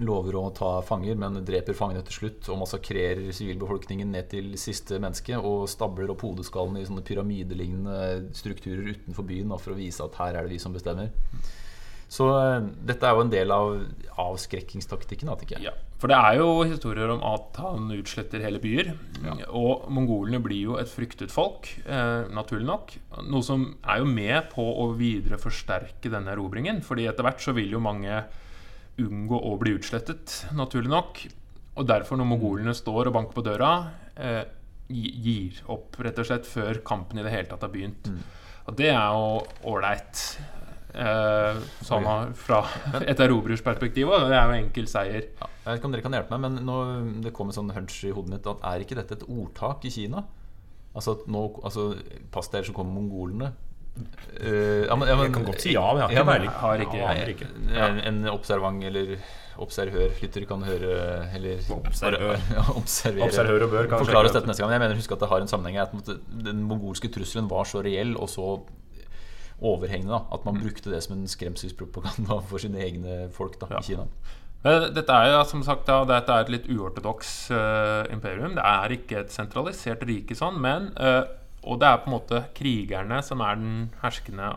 lover 0.00 0.36
å 0.38 0.44
ta 0.56 0.70
fanger, 0.86 1.18
men 1.18 1.40
dreper 1.46 1.76
fangene 1.76 2.02
til 2.06 2.16
slutt 2.20 2.50
og 2.52 2.60
massakrerer 2.62 3.32
sivilbefolkningen 3.36 4.12
ned 4.14 4.30
til 4.32 4.52
siste 4.60 5.00
menneske 5.02 5.36
og 5.36 5.68
stabler 5.72 6.12
opp 6.12 6.24
hodeskallene 6.24 6.80
i 6.80 6.88
sånne 6.88 7.04
pyramidelignende 7.06 8.30
strukturer 8.36 8.94
utenfor 8.94 9.26
byen 9.28 9.56
for 9.58 9.74
å 9.74 9.80
vise 9.80 10.04
at 10.04 10.16
her 10.20 10.38
er 10.38 10.46
det 10.46 10.54
vi 10.54 10.62
som 10.62 10.76
bestemmer. 10.76 11.10
Så 12.10 12.26
eh, 12.34 12.64
dette 12.90 13.06
er 13.06 13.14
jo 13.14 13.22
en 13.22 13.30
del 13.30 13.52
av 13.54 13.68
avskrekkingstaktikken. 14.18 15.30
Ja, 15.62 15.76
for 16.02 16.10
det 16.10 16.18
er 16.18 16.40
jo 16.40 16.48
historier 16.66 17.12
om 17.14 17.22
at 17.28 17.60
han 17.62 17.86
utsletter 17.94 18.42
hele 18.42 18.58
byer. 18.62 18.90
Og 19.54 19.86
mongolene 19.94 20.42
blir 20.42 20.72
jo 20.72 20.78
et 20.80 20.90
fryktet 20.90 21.30
folk, 21.30 21.70
eh, 21.86 22.26
naturlig 22.34 22.66
nok. 22.66 22.96
Noe 23.30 23.46
som 23.46 23.68
er 23.84 24.02
jo 24.02 24.10
med 24.10 24.50
på 24.50 24.64
å 24.82 24.90
videre 24.98 25.38
forsterke 25.38 26.10
denne 26.10 26.34
erobringen. 26.34 26.82
Fordi 26.82 27.06
etter 27.06 27.26
hvert 27.26 27.46
så 27.46 27.54
vil 27.54 27.78
jo 27.78 27.84
mange 27.84 28.24
unngå 29.06 29.38
å 29.50 29.56
bli 29.60 29.74
utslettet, 29.78 30.44
naturlig 30.56 30.92
nok. 30.92 31.20
Og 31.80 31.86
derfor, 31.88 32.18
når 32.20 32.28
mongolene 32.32 32.74
står 32.76 33.08
og 33.08 33.16
banker 33.16 33.36
på 33.36 33.44
døra, 33.46 33.72
eh, 34.16 34.44
gir 34.90 35.60
opp 35.70 35.98
rett 36.02 36.18
og 36.18 36.26
slett 36.26 36.48
før 36.48 36.82
kampen 36.86 37.20
i 37.20 37.24
det 37.24 37.32
hele 37.32 37.50
tatt 37.50 37.62
har 37.62 37.72
begynt. 37.72 38.10
Og 38.66 38.76
det 38.76 38.90
er 38.90 39.06
jo 39.14 39.44
ålreit. 39.70 40.24
Eh, 40.90 41.60
sånn 41.86 42.32
fra 42.34 42.64
et 42.98 43.20
erobrersperspektiv, 43.22 44.08
Og 44.10 44.26
det 44.26 44.34
er 44.34 44.48
jo 44.48 44.58
enkel 44.58 44.88
seier. 44.90 45.28
Ja, 45.38 45.46
jeg 45.46 45.68
vet 45.68 45.78
ikke 45.78 45.86
om 45.86 45.92
dere 45.94 46.02
kan 46.02 46.16
hjelpe 46.18 46.34
meg, 46.34 46.40
men 46.48 46.66
nå, 46.66 46.76
det 47.22 47.32
kom 47.36 47.52
en 47.52 47.54
sånn 47.54 47.70
hunch 47.76 48.02
i 48.08 48.10
hodet 48.10 48.34
mitt 48.34 48.46
at 48.50 48.64
er 48.66 48.82
ikke 48.82 48.98
dette 48.98 49.20
et 49.20 49.26
ordtak 49.30 49.86
i 49.86 49.92
Kina? 49.94 50.24
Altså, 50.90 51.20
nå, 51.30 51.44
altså 51.62 51.92
Pass 52.34 52.50
dere, 52.50 52.66
så 52.66 52.74
kommer 52.74 52.98
mongolene. 52.98 53.52
Eh, 54.40 54.86
ja, 54.86 54.96
men, 54.96 55.08
ja, 55.08 55.16
men, 55.16 55.26
Jeg 55.26 55.34
kan 55.34 55.44
godt 55.44 55.62
si 55.64 55.74
ja, 55.74 55.84
men 55.92 56.00
jeg 56.00 56.24
har 56.62 56.82
ikke 56.84 56.96
peiling. 56.96 57.44
Ja, 57.68 57.76
Ja. 57.76 57.88
En, 57.90 58.00
en 58.08 58.32
observant 58.32 58.84
eller 58.84 59.16
observør-lytter 59.60 60.46
kan 60.48 60.62
høre 60.64 60.92
Eller 61.36 61.60
Observør. 61.74 62.38
Observere. 62.80 63.28
Observør 63.28 63.66
og 63.66 63.72
bør 63.74 63.88
kan 63.90 64.04
Forklare 64.04 64.30
oss 64.30 64.36
dette 64.36 64.48
neste 64.48 64.62
gang. 64.62 64.70
Men 64.70 64.78
jeg 64.78 64.84
mener 64.86 65.00
husk 65.02 65.16
at 65.16 65.24
det 65.24 65.30
har 65.32 65.44
en 65.44 65.50
sammenheng 65.50 65.80
at 65.82 66.12
den 66.48 66.62
mongolske 66.64 67.10
trusselen 67.12 67.50
var 67.50 67.68
så 67.68 67.84
reell 67.84 68.16
og 68.16 68.30
så 68.32 68.52
overhengende 69.60 70.14
da, 70.14 70.22
at 70.32 70.44
man 70.46 70.56
brukte 70.56 70.88
det 70.88 71.02
som 71.04 71.18
en 71.18 71.28
skremselspropaganda 71.28 72.38
for 72.48 72.62
sine 72.62 72.80
egne 72.80 73.26
folk 73.34 73.58
da, 73.60 73.68
i 73.76 73.82
Kina. 73.90 74.06
Dette 74.60 75.16
er 75.16 75.30
jo 75.32 75.44
som 75.48 75.62
sagt 75.64 75.86
da, 75.88 76.02
dette 76.08 76.32
er 76.32 76.44
et 76.44 76.52
litt 76.52 76.66
uortodoks 76.68 77.28
uh, 77.52 78.08
imperium. 78.12 78.56
Det 78.56 78.64
er 78.64 78.96
ikke 78.96 79.22
et 79.22 79.32
sentralisert 79.32 80.04
rike 80.08 80.36
sånn, 80.36 80.58
men 80.60 80.90
eh, 81.00 81.22
Og 81.64 81.80
det 81.80 81.88
er 81.88 82.00
på 82.00 82.08
en 82.08 82.16
måte 82.16 82.42
krigerne 82.56 83.20
som 83.24 83.42
er 83.44 83.58
den 83.60 83.74
herskende 84.00 84.54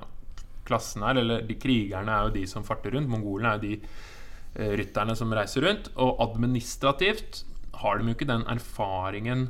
klassen 0.67 1.03
her. 1.03 1.19
Eller 1.19 1.43
de 1.47 1.57
krigerne 1.59 2.13
er 2.13 2.29
jo 2.29 2.35
de 2.37 2.45
som 2.49 2.65
farter 2.67 2.95
rundt. 2.95 3.11
Mongolene 3.11 3.51
er 3.51 3.59
jo 3.59 3.65
de 3.67 3.75
eh, 4.55 4.77
rytterne 4.79 5.15
som 5.19 5.33
reiser 5.35 5.67
rundt. 5.67 5.91
Og 5.99 6.21
administrativt 6.23 7.43
har 7.83 7.99
de 7.99 8.07
jo 8.07 8.15
ikke 8.15 8.29
den 8.29 8.47
erfaringen 8.51 9.49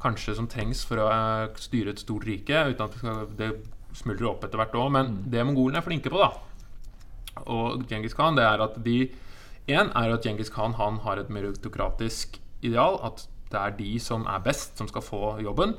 kanskje 0.00 0.34
som 0.36 0.48
trengs 0.48 0.84
for 0.88 1.00
å 1.02 1.08
eh, 1.12 1.56
styre 1.60 1.94
et 1.94 2.02
stort 2.02 2.28
rike, 2.28 2.66
uten 2.72 2.86
at 2.88 3.36
det, 3.38 3.52
smuldrer 3.96 4.28
opp 4.30 4.44
etter 4.46 4.60
hvert 4.60 4.76
òg. 4.78 4.92
Men 4.94 5.16
det 5.32 5.42
mongolene 5.46 5.80
er 5.80 5.86
flinke 5.86 6.12
på, 6.12 6.20
da, 6.20 6.30
og 7.46 7.84
Genghis 7.90 8.14
Khan, 8.16 8.38
det 8.38 8.46
er 8.46 8.62
at 8.62 8.78
de 8.84 9.00
En 9.70 9.92
er 9.94 10.10
at 10.10 10.24
Genghis 10.24 10.48
Khan 10.50 10.72
han 10.74 10.96
har 11.04 11.20
et 11.20 11.28
meritokratisk 11.30 12.40
ideal. 12.62 12.96
At 13.06 13.28
det 13.52 13.58
er 13.60 13.76
de 13.76 13.90
som 14.02 14.24
er 14.26 14.40
best, 14.42 14.78
som 14.78 14.88
skal 14.88 15.04
få 15.04 15.20
jobben. 15.44 15.76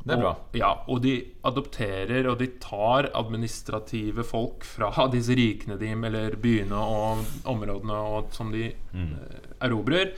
Det 0.00 0.14
er 0.14 0.20
bra. 0.22 0.32
Og, 0.32 0.56
ja, 0.56 0.70
og 0.88 1.00
de 1.04 1.14
adopterer 1.46 2.28
og 2.30 2.38
de 2.40 2.48
tar 2.62 3.10
administrative 3.18 4.24
folk 4.24 4.64
fra 4.64 5.06
disse 5.14 5.36
rikene 5.36 5.78
de, 5.80 5.92
eller 5.92 6.36
byene 6.40 6.76
og 6.76 7.24
områdene 7.50 8.04
og, 8.12 8.30
som 8.36 8.52
de 8.54 8.70
mm. 8.92 9.10
erobrer. 9.60 10.14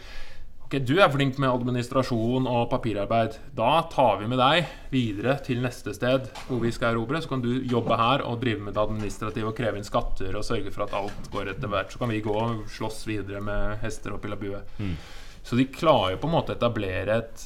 Ok, 0.72 0.78
Du 0.88 0.94
er 1.02 1.10
flink 1.12 1.36
med 1.42 1.50
administrasjon 1.50 2.46
og 2.48 2.70
papirarbeid. 2.70 3.34
Da 3.58 3.82
tar 3.92 4.22
vi 4.22 4.28
med 4.30 4.38
deg 4.40 4.70
videre 4.88 5.34
til 5.44 5.60
neste 5.60 5.92
sted 5.92 6.30
hvor 6.46 6.62
vi 6.62 6.70
skal 6.72 6.94
erobre. 6.94 7.20
Så 7.20 7.28
kan 7.28 7.42
du 7.44 7.50
jobbe 7.68 7.98
her 8.00 8.24
og 8.24 8.38
drive 8.40 8.62
med 8.64 8.72
det 8.72 8.80
administrative 8.80 9.50
og 9.50 9.58
kreve 9.58 9.76
inn 9.76 9.84
skatter 9.84 10.38
og 10.38 10.46
sørge 10.48 10.72
for 10.72 10.86
at 10.86 10.94
alt 10.96 11.28
går 11.34 11.52
etter 11.52 11.68
hvert. 11.68 11.92
Så 11.92 12.00
kan 12.00 12.14
vi 12.14 12.22
gå 12.24 12.32
og 12.32 12.64
slåss 12.72 13.02
videre 13.10 13.42
med 13.44 13.82
hester 13.82 14.14
og 14.16 14.22
pilabue. 14.22 14.62
Mm. 14.78 14.94
Så 15.42 15.58
de 15.58 15.68
klarer 15.68 16.14
jo 16.14 16.22
på 16.22 16.30
en 16.30 16.36
måte 16.38 16.54
å 16.54 16.56
etablere 16.56 17.18
et, 17.20 17.44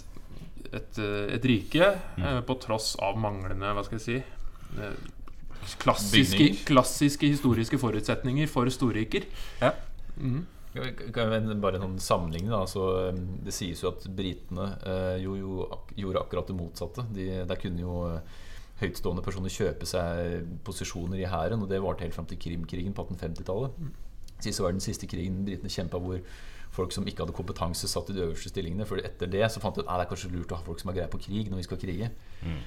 et, 0.73 0.99
eh, 1.03 1.35
et 1.37 1.47
rike 1.51 1.93
mm. 2.17 2.41
på 2.49 2.59
tross 2.63 2.95
av 3.03 3.19
manglende 3.21 3.75
Hva 3.77 3.85
skal 3.87 3.99
jeg 4.01 4.05
si 4.07 4.17
eh, 4.81 4.97
klassiske, 5.83 6.51
klassiske 6.67 7.27
historiske 7.27 7.79
forutsetninger 7.81 8.47
for 8.51 8.71
storriker. 8.71 9.27
Ja. 9.61 9.73
Kan- 10.77 11.13
kan 11.13 11.61
Bare 11.61 11.77
en 11.77 11.83
sånn 11.83 12.01
sammenligning. 12.01 12.51
Da. 12.51 12.61
Altså, 12.61 13.13
det 13.45 13.55
sies 13.55 13.83
jo 13.83 13.91
at 13.91 14.07
britene 14.07 14.77
eh, 14.87 15.23
jo, 15.25 15.37
jo 15.41 15.69
ak 15.73 15.95
gjorde 15.97 16.23
akkurat 16.23 16.47
det 16.51 16.59
motsatte. 16.59 17.07
De, 17.17 17.29
der 17.49 17.61
kunne 17.61 17.81
jo 17.81 18.03
eh, 18.11 18.21
høytstående 18.83 19.25
personer 19.25 19.53
kjøpe 19.53 19.89
seg 19.89 20.45
posisjoner 20.67 21.23
i 21.23 21.31
hæren, 21.31 21.63
og 21.65 21.71
det 21.71 21.81
varte 21.83 22.05
helt 22.05 22.15
fram 22.15 22.29
til 22.29 22.39
Krimkrigen 22.39 22.95
på 22.95 23.07
1850-tallet. 23.09 23.81
Siste 24.45 24.63
var 24.63 24.77
den 24.77 24.85
siste 24.85 25.09
krigen 25.09 25.47
britene 25.47 25.73
kjempa 25.73 25.99
hvor 26.03 26.21
folk 26.77 26.93
som 26.95 27.07
ikke 27.09 27.25
hadde 27.25 27.37
kompetanse, 27.37 27.89
satt 27.91 28.13
i 28.13 28.17
de 28.17 28.25
øverste 28.27 28.53
stillingene. 28.53 28.87
For 28.89 29.01
etter 29.01 29.31
det 29.33 29.49
så 29.53 29.63
fant 29.63 29.79
de 29.79 29.85
ut 29.85 29.89
at 29.89 29.99
det 30.03 30.07
er 30.07 30.13
kanskje 30.13 30.33
lurt 30.35 30.53
å 30.53 30.61
ha 30.61 30.67
folk 30.67 30.83
som 30.83 30.93
har 30.93 31.01
greie 31.01 31.13
på 31.13 31.23
krig 31.27 31.51
når 31.51 31.63
vi 31.63 31.67
skal 31.67 31.81
krige. 31.83 32.13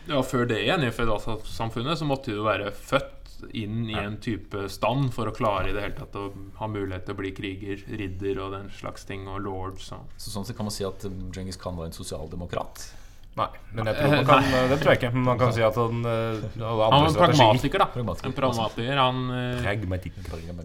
Ja, 0.10 0.22
Før 0.26 0.50
det 0.50 0.64
igjen, 0.64 0.84
i 0.86 0.92
føydalsamfunnet, 0.94 2.00
så 2.02 2.10
måtte 2.10 2.36
du 2.36 2.44
være 2.46 2.74
født 2.76 3.20
inn 3.56 3.86
i 3.88 3.96
en 3.96 4.18
type 4.20 4.66
stand 4.72 5.14
for 5.16 5.30
å 5.30 5.36
klare 5.36 5.70
i 5.70 5.76
det 5.76 5.84
hele 5.86 5.96
tatt 5.96 6.18
å 6.20 6.26
ha 6.60 6.68
mulighet 6.68 7.06
til 7.08 7.16
å 7.16 7.20
bli 7.22 7.32
kriger, 7.36 7.84
ridder 8.02 8.42
og 8.44 8.56
den 8.58 8.72
slags 8.76 9.08
ting, 9.08 9.28
og 9.32 9.44
lords 9.46 9.90
Så. 9.90 10.02
Så 10.20 10.34
sånn 10.34 10.48
sett 10.48 10.58
kan 10.58 10.68
man 10.68 10.76
si 10.76 10.84
at 10.88 11.06
Djengis 11.08 11.60
Khan 11.62 11.78
var 11.80 11.88
en 11.88 11.96
sosialdemokrat. 11.96 12.90
Nei, 13.38 13.46
men 13.72 13.88
jeg 13.88 13.96
tror 14.00 14.12
man 14.18 14.26
kan, 14.28 14.48
det 14.72 14.78
tror 14.82 14.90
jeg 14.92 15.00
ikke. 15.00 15.12
Men 15.16 15.24
man 15.30 15.38
kan 15.40 15.54
si 15.56 15.62
at 15.64 15.78
han 15.80 16.00
eh, 16.10 16.42
Han 16.60 16.96
er 16.98 17.06
en 17.08 17.16
pragmatiker, 17.16 17.80
da. 17.84 17.88
Pragmatiker. 17.94 18.28
En 18.32 18.36
pragmatiker. 18.40 18.98
Han 19.00 19.22
eh, 19.36 19.62
Pragmatikk. 19.64 20.18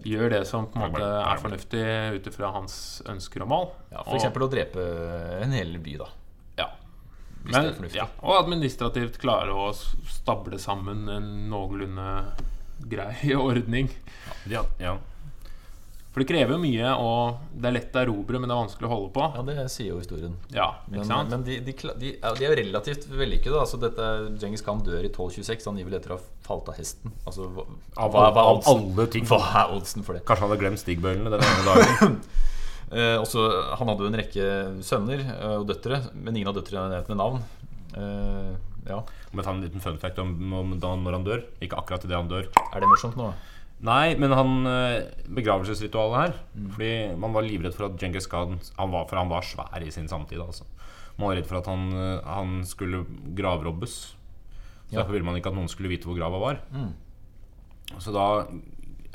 gjør 0.09 0.33
det 0.33 0.41
som 0.49 0.67
på 0.73 0.81
en 0.81 0.91
måte 0.95 1.11
er 1.21 1.39
fornuftig 1.43 1.83
ut 2.17 2.27
ifra 2.33 2.51
hans 2.57 2.75
ønsker 3.07 3.45
og 3.45 3.51
mål. 3.53 3.67
Ja, 3.93 4.01
for 4.03 4.17
eksempel 4.19 4.47
å 4.47 4.51
drepe 4.51 4.87
en 5.45 5.55
hel 5.55 5.77
by, 5.85 5.95
da. 6.01 6.09
Ja. 6.59 6.67
Hvis 7.45 7.53
det 7.53 7.61
Men, 7.61 7.69
er 7.69 7.77
fornuftig. 7.79 8.01
ja, 8.01 8.09
og 8.25 8.39
administrativt 8.41 9.21
klare 9.21 9.53
å 9.55 9.69
stable 9.77 10.59
sammen 10.59 11.05
en 11.13 11.31
noenlunde 11.53 12.09
grei 12.91 13.35
ordning. 13.39 13.87
Ja, 14.51 14.65
ja. 14.81 14.97
For 16.15 16.23
det 16.23 16.29
krever 16.29 16.53
jo 16.55 16.57
mye, 16.63 16.91
og 17.03 17.41
det 17.59 17.67
er 17.67 17.73
lett 17.75 17.97
å 17.97 17.99
erobre, 18.05 18.39
men 18.39 18.47
det 18.47 18.55
er 18.55 18.59
vanskelig 18.61 18.87
å 18.87 18.91
holde 18.93 19.09
på. 19.17 19.25
Ja, 19.35 19.41
det 19.49 19.65
sier 19.73 19.89
jo 19.89 19.97
historien. 19.99 20.37
Ja, 20.55 20.69
Men, 20.87 21.01
ikke 21.01 21.07
sant? 21.09 21.33
men 21.33 21.41
de, 21.43 21.57
de, 21.65 21.73
de, 21.75 22.11
de 22.23 22.45
er 22.45 22.45
jo 22.53 22.55
relativt 22.61 23.07
vellykkede. 23.11 23.57
Altså 23.59 23.79
dette, 23.81 24.05
Genghis 24.39 24.63
Khan 24.63 24.79
dør 24.85 25.01
i 25.03 25.09
1226. 25.11 25.67
Angivelig 25.73 25.99
etter 25.99 26.15
å 26.15 26.19
ha 26.21 26.23
falt 26.47 26.71
av 26.71 26.79
hesten. 26.79 27.11
Altså, 27.27 27.49
hva, 27.51 27.65
Av, 27.99 28.15
hva, 28.15 28.29
hva, 28.31 28.45
av 28.53 28.69
alle 28.71 29.07
ting. 29.11 29.27
hva 29.27 29.41
er 29.59 29.75
oddsen 29.75 30.07
for 30.07 30.15
det? 30.15 30.23
Kanskje 30.29 30.45
han 30.47 30.53
hadde 30.53 30.63
glemt 30.63 30.83
stigbøylene 30.85 31.35
den 31.35 31.43
ene 31.51 31.67
dagen. 31.73 32.19
Eh, 32.95 33.15
også, 33.17 33.41
han 33.79 33.89
hadde 33.89 34.03
jo 34.05 34.09
en 34.11 34.15
rekke 34.19 34.43
sønner 34.85 35.23
eh, 35.25 35.55
og 35.57 35.63
døtre, 35.67 35.97
men 36.21 36.35
ingen 36.37 36.51
av 36.51 36.53
døtrene 36.59 36.91
nevnt 36.93 37.07
med 37.09 37.17
navn. 37.17 37.39
Eh, 37.97 38.51
ja. 38.91 38.99
Om 39.01 39.41
jeg 39.41 39.47
tar 39.47 39.55
en 39.55 39.63
liten 39.65 39.81
fun 39.83 39.97
fact 39.99 40.21
om, 40.21 40.35
om 40.53 40.75
da, 40.79 40.91
når 41.01 41.17
han 41.17 41.25
dør. 41.25 41.41
Ikke 41.65 41.79
akkurat 41.81 42.05
idet 42.05 42.15
han 42.19 42.29
dør. 42.29 42.45
Er 42.69 42.83
det 42.85 42.89
morsomt 42.91 43.17
nå? 43.19 43.31
Nei, 43.83 44.15
men 44.15 44.31
han 44.31 44.65
eh, 44.69 45.09
begravelsesritualet 45.35 46.15
her 46.15 46.35
Fordi 46.71 46.91
man 47.19 47.33
var 47.35 47.43
livredd 47.43 47.73
for 47.75 47.89
at 47.89 47.97
Genghis 47.99 48.25
Khan 48.31 48.55
han 48.77 48.91
var, 48.93 49.03
For 49.09 49.19
han 49.19 49.27
var 49.29 49.43
svær 49.43 49.83
i 49.83 49.91
sin 49.91 50.07
samtid. 50.07 50.39
Altså. 50.39 50.63
Man 51.17 51.27
var 51.29 51.35
redd 51.35 51.47
for 51.49 51.59
at 51.59 51.67
han, 51.67 51.83
eh, 51.91 52.21
han 52.25 52.61
skulle 52.65 53.03
gravrobbes. 53.35 53.97
Så 54.87 54.93
Ja. 54.93 54.99
Derfor 55.01 55.11
ville 55.17 55.25
man 55.25 55.35
ikke 55.35 55.49
at 55.51 55.55
noen 55.57 55.67
skulle 55.71 55.89
vite 55.91 56.05
hvor 56.07 56.15
grava 56.17 56.39
var. 56.39 56.59
Så 57.99 58.11
da 58.15 58.47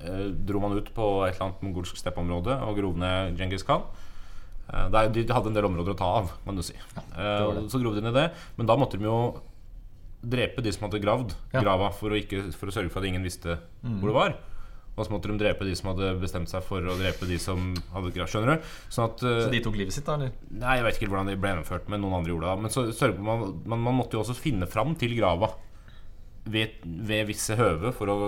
eh, 0.04 0.28
dro 0.46 0.60
man 0.62 0.76
ut 0.76 0.92
på 0.94 1.08
et 1.26 1.34
eller 1.34 1.48
annet 1.48 1.62
mongolsk 1.64 1.96
steppområde 1.96 2.54
og 2.62 2.76
grov 2.78 2.96
ned 3.00 3.36
Genghis 3.40 3.64
Khan. 3.66 3.82
Eh, 4.70 4.88
der, 4.92 5.08
de 5.14 5.24
hadde 5.32 5.50
en 5.50 5.56
del 5.56 5.66
områder 5.66 5.94
å 5.96 5.98
ta 5.98 6.10
av, 6.20 6.32
kan 6.44 6.56
du 6.56 6.62
si. 6.62 6.76
Ja, 7.16 7.48
det 7.50 7.62
det. 7.64 7.70
så 7.72 7.80
grov 7.82 7.96
de 7.96 8.04
ned 8.04 8.14
det. 8.14 8.28
Men 8.58 8.68
da 8.70 8.76
måtte 8.76 8.98
de 9.00 9.08
jo 9.08 9.40
drepe 10.20 10.60
de 10.62 10.72
som 10.72 10.84
hadde 10.88 11.00
gravd 11.00 11.32
Ja. 11.54 11.62
grava, 11.64 11.88
for 11.96 12.10
å, 12.12 12.18
ikke, 12.20 12.52
for 12.52 12.68
å 12.68 12.74
sørge 12.76 12.90
for 12.92 13.00
at 13.00 13.08
ingen 13.08 13.24
visste 13.24 13.58
hvor 13.82 14.10
det 14.12 14.16
var. 14.20 14.34
Og 15.00 15.06
så 15.06 15.14
måtte 15.14 15.30
de 15.32 15.38
drepe 15.40 15.64
de 15.64 15.72
som 15.78 15.90
hadde 15.94 16.12
bestemt 16.20 16.50
seg 16.52 16.64
for 16.66 16.84
å 16.84 16.96
drepe 17.00 17.28
de 17.28 17.38
som 17.40 17.70
hadde. 17.94 18.12
Skjønner 18.20 18.58
du? 18.60 18.70
Sånn 18.92 19.06
at 19.08 19.24
eh, 19.24 19.38
Så 19.46 19.52
de 19.54 19.62
tok 19.64 19.78
livet 19.80 19.96
sitt, 19.96 20.04
da? 20.04 20.18
eller? 20.18 20.34
Nei, 20.52 20.76
jeg 20.76 20.86
vet 20.86 20.98
ikke 21.00 21.10
hvordan 21.14 21.30
det 21.32 21.38
ble 21.40 21.54
gjennomført, 21.54 21.88
men 21.88 22.04
noen 22.04 22.18
andre 22.20 22.34
gjorde 22.34 22.50
det. 22.50 22.66
Men 22.66 22.74
så 22.76 23.10
man, 23.16 23.46
man, 23.64 23.86
man 23.88 23.96
måtte 24.02 24.18
jo 24.18 24.24
også 24.24 24.36
finne 24.36 24.68
fram 24.70 24.92
til 25.00 25.16
grava 25.16 25.54
ved, 26.50 26.84
ved 26.84 27.30
visse 27.30 27.56
høve 27.58 27.94
for 27.96 28.12
å 28.12 28.18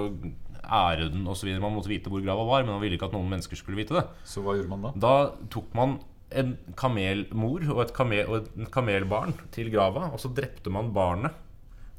ære 0.63 1.11
den 1.13 1.27
osv. 1.29 1.51
Man 1.61 1.77
måtte 1.77 1.91
vite 1.93 2.13
hvor 2.13 2.23
grava 2.25 2.47
var, 2.49 2.65
men 2.65 2.77
man 2.77 2.83
ville 2.83 2.97
ikke 2.97 3.11
at 3.11 3.17
noen 3.17 3.31
mennesker 3.33 3.59
skulle 3.59 3.81
vite 3.81 3.99
det. 3.99 4.07
Så 4.29 4.45
hva 4.45 4.57
gjorde 4.57 4.73
man 4.73 4.87
da? 4.89 4.95
Da 5.03 5.15
tok 5.53 5.73
man 5.77 5.99
en 6.33 6.55
kamelmor 6.79 7.67
og 7.75 7.83
et, 7.85 7.95
kamel, 7.97 8.25
og 8.31 8.39
et 8.41 8.71
kamelbarn 8.73 9.35
til 9.53 9.69
grava, 9.73 10.09
og 10.15 10.23
så 10.23 10.31
drepte 10.33 10.73
man 10.73 10.93
barnet, 10.97 11.35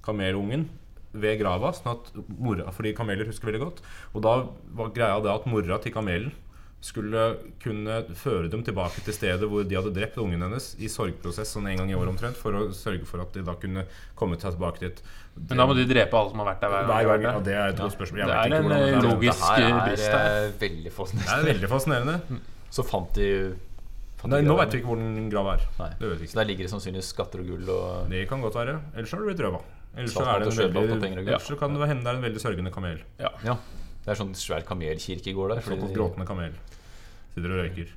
kamelungen, 0.04 0.66
ved 1.14 1.40
grava, 1.40 1.72
sånn 1.78 1.92
at 1.94 2.12
mora, 2.38 2.72
fordi 2.74 2.94
kameler 2.98 3.26
husker 3.30 3.52
veldig 3.52 3.62
godt. 3.62 3.82
Og 4.16 4.22
da 4.26 4.38
var 4.74 4.90
greia 4.96 5.20
det 5.22 5.32
at 5.34 5.46
mora 5.50 5.78
til 5.84 5.94
kamelen 5.94 6.32
skulle 6.84 7.38
kunne 7.64 8.02
føre 8.20 8.50
dem 8.52 8.60
tilbake 8.68 9.00
til 9.06 9.16
stedet 9.16 9.48
hvor 9.48 9.64
de 9.64 9.78
hadde 9.78 9.94
drept 9.96 10.18
ungen 10.20 10.42
hennes, 10.44 10.66
i 10.84 10.90
sorgprosess 10.92 11.54
sånn 11.56 11.70
en 11.72 11.78
gang 11.80 11.92
i 11.94 11.96
året 11.96 12.12
omtrent, 12.12 12.36
for 12.36 12.52
å 12.60 12.64
sørge 12.76 13.06
for 13.08 13.24
at 13.24 13.32
de 13.38 13.44
da 13.48 13.54
kunne 13.56 13.86
komme 14.20 14.36
seg 14.36 14.58
tilbake 14.58 14.82
dit. 14.84 15.00
Men 15.48 15.62
da 15.62 15.68
må 15.70 15.78
de 15.78 15.86
drepe 15.88 16.18
alle 16.20 16.34
som 16.34 16.42
har 16.44 16.50
vært 16.52 16.66
der 16.66 16.74
hver 16.74 16.90
Hver 16.90 17.22
gang. 17.24 17.24
ja, 17.24 17.40
det 17.48 17.54
er 17.56 17.70
et 17.72 17.80
godt 17.80 17.96
spørsmål. 17.96 18.20
Jeg 18.20 18.28
Det 18.28 18.36
er 18.36 18.58
en, 18.58 18.68
det 18.70 18.80
eh, 18.82 18.98
er. 18.98 19.08
logisk- 19.08 19.46
Det 19.56 19.64
her 19.64 19.86
brist 19.88 20.10
er 20.10 20.18
her. 20.18 20.44
eh, 20.44 20.52
veldig 20.60 20.92
Det 20.94 21.30
er 21.38 21.48
veldig 21.54 21.70
fascinerende. 21.72 22.42
Så 22.76 22.84
fant 22.84 23.14
de, 23.14 23.30
Nei, 24.26 24.40
nå 24.42 24.56
vet 24.58 24.72
vi 24.72 24.80
ikke 24.80 24.88
hvor 24.92 24.98
den 25.00 25.30
grava 25.32 25.54
er. 25.58 25.64
Nei. 25.80 25.90
Det 26.00 26.10
vet 26.14 26.20
vi 26.22 26.28
Så 26.28 26.36
der 26.40 26.46
ligger 26.48 26.64
det 26.68 26.72
sannsynligvis 26.72 27.10
skatter 27.16 27.40
og 27.44 27.48
gull 27.48 27.70
og 27.70 28.10
Det 28.10 28.28
kan 28.30 28.42
godt 28.42 28.56
være. 28.56 28.76
Ellers 28.96 29.12
har 29.12 29.20
du 29.20 29.26
blitt 29.32 29.40
røva. 29.44 29.60
Ellers 29.94 30.14
så 30.16 30.24
er 30.26 30.42
det 30.42 30.50
en 30.50 30.90
veldig, 30.90 31.26
ja, 31.30 31.38
så 31.40 31.56
kan 31.60 31.76
det 31.78 31.88
hende 31.90 32.04
det 32.04 32.12
er 32.14 32.18
en 32.18 32.24
veldig 32.26 32.42
sørgende 32.42 32.72
kamel. 32.74 33.02
Ja. 33.22 33.30
Det 34.04 34.12
er 34.12 34.18
sånn 34.20 34.34
svær 34.36 34.66
kamelkirkegård 34.68 35.54
der. 35.54 35.62
fordi 35.62 35.78
Såkalt 35.78 35.94
de- 35.94 35.98
gråtende 36.00 36.26
kamel. 36.28 36.56
Sitter 37.36 37.54
og 37.54 37.62
røyker. 37.62 37.94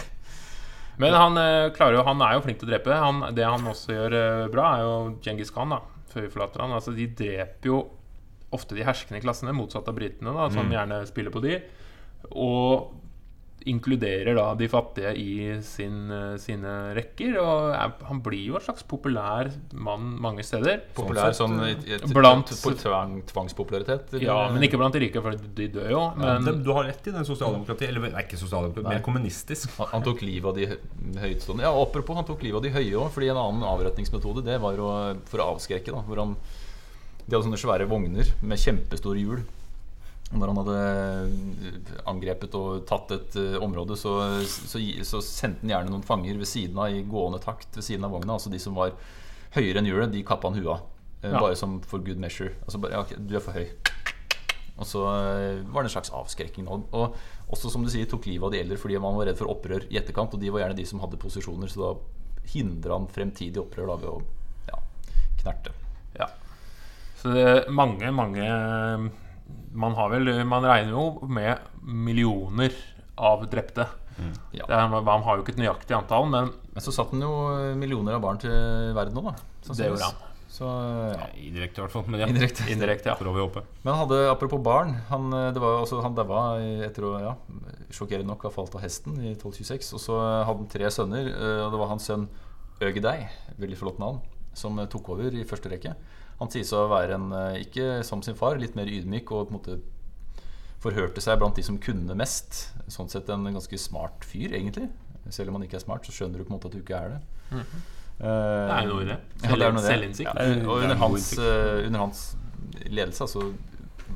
Men 1.00 1.14
han, 1.16 1.36
eh, 1.40 1.70
klarer 1.72 1.96
jo, 1.96 2.02
han 2.04 2.20
er 2.24 2.34
jo 2.36 2.42
flink 2.44 2.58
til 2.60 2.68
å 2.68 2.72
drepe. 2.74 2.96
Han, 2.96 3.22
det 3.36 3.46
han 3.46 3.68
også 3.70 3.94
gjør 3.94 4.16
eh, 4.18 4.48
bra, 4.52 4.66
er 4.76 4.82
jo 4.84 4.96
Genghis 5.24 5.52
Khan. 5.54 5.72
da 5.72 5.80
Før 6.12 6.26
vi 6.26 6.32
forlater 6.34 6.60
han 6.64 6.74
altså, 6.76 6.92
De 6.96 7.06
dreper 7.06 7.70
jo 7.70 7.78
ofte 8.52 8.74
de 8.74 8.82
herskende 8.84 9.20
klassene, 9.22 9.54
motsatt 9.54 9.86
av 9.88 9.94
britene, 9.94 10.32
da 10.34 10.48
som 10.50 10.66
gjerne 10.74 11.04
spiller 11.06 11.30
på 11.30 11.40
de. 11.44 11.60
Og 12.34 12.90
inkluderer 13.66 14.34
da 14.38 14.54
de 14.54 14.68
fattige 14.68 15.10
i 15.16 15.60
sin, 15.62 16.10
eh, 16.10 16.36
sine 16.40 16.94
rekker. 16.96 17.36
Og 17.42 17.74
er, 17.74 17.92
han 18.08 18.20
blir 18.24 18.46
jo 18.46 18.54
en 18.56 18.64
slags 18.64 18.82
populær 18.88 19.50
mann 19.72 20.16
mange 20.20 20.42
steder. 20.46 20.80
Populær 20.96 21.34
Sånn 21.36 21.58
sånn 21.58 21.66
i- 21.68 21.94
i- 21.94 21.98
blant- 22.14 22.46
tvang, 22.80 23.22
tvangspopularitet? 23.26 24.14
eller? 24.14 24.24
Ja, 24.24 24.48
men 24.52 24.62
ikke 24.62 24.78
blant 24.80 24.92
de 24.94 25.00
rike, 25.00 25.20
for 25.22 25.32
de 25.36 25.68
dør 25.68 25.90
jo. 25.90 26.14
Men 26.16 26.44
ja, 26.46 26.52
du 26.52 26.72
har 26.72 26.84
rett 26.84 27.06
i 27.06 27.10
den 27.12 27.24
sosialdemokratiet. 27.24 27.88
Eller 27.88 28.00
nei, 28.10 28.22
ikke 28.22 28.38
sosialdemokratiet, 28.40 28.88
mer 28.88 29.00
kommunistisk. 29.00 29.76
Han, 29.78 29.86
han 29.92 30.02
tok 30.02 30.22
livet 30.22 30.44
av 30.46 30.54
de 30.56 31.20
høytstående. 31.20 31.60
Ja, 31.62 31.72
apropos, 31.82 32.14
han 32.16 32.24
tok 32.24 32.42
livet 32.42 32.56
av 32.56 32.62
de 32.62 32.70
høye 32.70 32.96
òg. 32.96 33.10
Fordi 33.12 33.28
en 33.30 33.36
annen 33.36 33.62
avretningsmetode 33.62 34.44
Det 34.44 34.60
var 34.60 34.74
å, 34.76 35.16
for 35.26 35.38
å 35.38 35.54
avskrekke. 35.56 35.86
da 35.92 36.00
Hvor 36.02 36.16
han, 36.16 36.36
De 37.28 37.36
hadde 37.36 37.46
sånne 37.46 37.60
svære 37.60 37.86
vogner 37.86 38.26
med 38.42 38.58
kjempestore 38.58 39.20
hjul. 39.20 39.44
Når 40.30 40.52
han 40.52 40.58
hadde 40.60 40.80
eh, 40.80 41.94
angrepet 42.06 42.52
og 42.54 42.84
tatt 42.86 43.10
et 43.16 43.38
uh, 43.40 43.56
område, 43.64 43.96
så, 43.98 44.12
så, 44.46 44.78
så 45.02 45.18
sendte 45.26 45.64
han 45.64 45.72
gjerne 45.72 45.90
noen 45.90 46.04
fanger 46.06 46.38
ved 46.38 46.46
siden 46.46 46.78
av 46.78 46.94
i 46.94 47.00
gående 47.02 47.40
takt 47.42 47.74
ved 47.74 47.82
siden 47.82 48.06
av 48.06 48.14
vogna. 48.14 48.36
Altså 48.36 48.52
de 48.52 48.60
som 48.62 48.76
var 48.78 48.94
høyere 49.56 49.82
enn 49.82 49.88
hjulet, 49.90 50.12
de 50.14 50.22
kappa 50.26 50.52
han 50.52 50.60
huet 50.60 50.70
av. 50.76 50.84
Uh, 51.24 51.32
Ja. 51.34 51.40
Bare 51.42 51.56
som 51.58 51.80
for 51.84 52.00
good 52.00 52.16
measure. 52.22 52.54
Altså 52.64 52.78
bare, 52.80 52.96
ja, 52.96 53.18
du 53.18 53.34
er 53.36 53.42
for 53.44 53.58
høy. 53.58 53.66
Og 54.80 54.86
så 54.88 55.02
uh, 55.02 55.58
var 55.68 55.82
det 55.82 55.90
en 55.90 55.96
slags 55.98 56.12
avskrekking. 56.16 56.70
Og, 56.70 56.86
og 56.96 57.18
også 57.52 57.72
som 57.74 57.82
du 57.84 57.90
sier, 57.92 58.06
tok 58.08 58.30
livet 58.30 58.46
av 58.46 58.54
de 58.54 58.60
eldre 58.62 58.78
fordi 58.80 58.96
man 59.02 59.18
var 59.18 59.28
redd 59.28 59.40
for 59.40 59.50
opprør 59.50 59.84
i 59.90 59.98
etterkant. 59.98 60.38
Og 60.38 60.40
de 60.40 60.52
var 60.54 60.62
gjerne 60.62 60.78
de 60.78 60.86
som 60.88 61.02
hadde 61.02 61.18
posisjoner, 61.20 61.68
så 61.68 61.82
da 61.82 61.90
hindra 62.54 62.96
han 62.96 63.10
fremtidig 63.10 63.60
opprør 63.60 63.90
da, 63.90 63.98
ved 64.00 64.14
å 64.14 64.70
ja, 64.70 64.78
knerte. 65.42 65.74
Ja. 66.16 66.30
Så 67.20 67.34
det 67.34 67.44
er 67.50 67.68
mange, 67.74 68.14
mange 68.14 68.46
Man 69.72 69.94
har 69.94 70.10
vel 70.10 70.30
Man 70.48 70.64
regner 70.66 70.90
jo 70.96 71.28
med 71.28 71.58
millioner 71.82 72.74
av 73.16 73.44
drepte. 73.50 73.86
Ja. 74.52 74.66
Er, 74.68 74.88
man 74.90 75.22
har 75.24 75.38
jo 75.38 75.44
ikke 75.44 75.54
et 75.54 75.60
nøyaktig 75.62 75.94
antall, 75.96 76.26
men 76.28 76.50
Men 76.74 76.82
så 76.84 76.92
satte 76.92 77.14
han 77.16 77.22
jo 77.24 77.76
millioner 77.78 78.18
av 78.18 78.24
barn 78.24 78.38
til 78.42 78.52
verden 78.96 79.16
nå, 79.16 79.22
da. 79.30 79.36
det 79.74 79.88
gjorde 79.88 80.08
han. 80.10 80.26
Så, 80.50 80.66
ja. 80.66 81.26
Indirekte, 81.38 81.78
i 81.78 81.84
hvert 81.84 81.92
fall. 81.94 82.04
Men 82.10 82.20
ja. 82.20 82.26
Indirekte. 82.28 82.66
Indirekte, 82.74 83.12
ja. 83.12 83.16
Men 83.84 83.92
han 83.94 84.00
hadde, 84.02 84.18
apropos 84.32 84.60
barn 84.60 84.96
Han, 85.08 85.30
eh, 85.32 85.52
det 85.54 85.62
var, 85.62 85.78
altså, 85.84 86.00
han 86.02 86.16
daua 86.18 86.58
etter 86.84 87.06
å 87.06 87.12
ja, 87.22 87.34
sjokkerende 87.94 88.32
nok 88.32 88.44
ha 88.48 88.52
falt 88.52 88.74
av 88.74 88.82
hesten 88.84 89.14
i 89.22 89.30
1226. 89.36 89.92
Og 89.96 90.02
så 90.02 90.18
hadde 90.18 90.58
han 90.58 90.68
tre 90.72 90.90
sønner. 90.90 91.30
eh, 91.30 91.62
Og 91.64 91.70
det 91.72 91.80
var 91.80 91.92
hans 91.94 92.10
sønn 92.10 92.26
Øgedei, 92.80 93.28
veldig 93.60 93.76
flott 93.78 93.98
navn, 94.02 94.20
som 94.56 94.78
eh, 94.80 94.88
tok 94.90 95.12
over 95.14 95.34
i 95.36 95.46
første 95.48 95.70
rekke. 95.70 95.94
Han 96.40 96.48
sies 96.50 96.72
å 96.72 96.86
være 96.88 97.14
en, 97.18 97.32
eh, 97.36 97.60
ikke 97.64 98.02
som 98.06 98.22
sin 98.22 98.34
far, 98.38 98.56
litt 98.58 98.74
mer 98.78 98.86
ydmyk 98.88 99.30
og 99.36 99.48
på 99.50 99.54
en 99.54 99.58
måte 99.60 99.80
forhørte 100.80 101.20
seg 101.20 101.38
blant 101.38 101.54
de 101.58 101.62
som 101.66 101.76
kunne 101.78 102.14
mest. 102.16 102.70
Sånn 102.88 103.10
sett 103.12 103.28
en 103.28 103.44
ganske 103.52 103.78
smart 103.78 104.24
fyr, 104.24 104.54
egentlig. 104.56 104.88
Selv 105.28 105.48
om 105.52 105.58
han 105.58 105.66
ikke 105.68 105.76
er 105.76 105.84
smart, 105.84 106.06
så 106.08 106.12
skjønner 106.16 106.38
du 106.40 106.44
på 106.44 106.54
en 106.54 106.58
måte 106.58 106.70
at 106.70 106.72
du 106.72 106.80
ikke 106.80 106.96
er 106.96 107.08
det. 107.08 107.20
Mm 107.50 107.60
-hmm. 107.60 107.80
Det 108.20 108.76
er 108.76 108.86
noe 108.88 109.02
i 109.02 109.04
det. 109.04 109.18
Ja, 109.42 109.50
er 109.50 109.72
noe 109.72 109.80
i 109.80 109.82
det. 109.82 109.90
Selvinnsikt. 109.90 110.24
Ja, 110.24 110.32
er- 110.42 110.68
og 110.68 110.78
er 110.78 110.82
under 110.82 110.96
hans, 110.96 111.38
eh, 111.38 111.86
under 111.86 111.98
hans 112.00 112.36
ledelse 112.86 113.26
så 113.28 113.52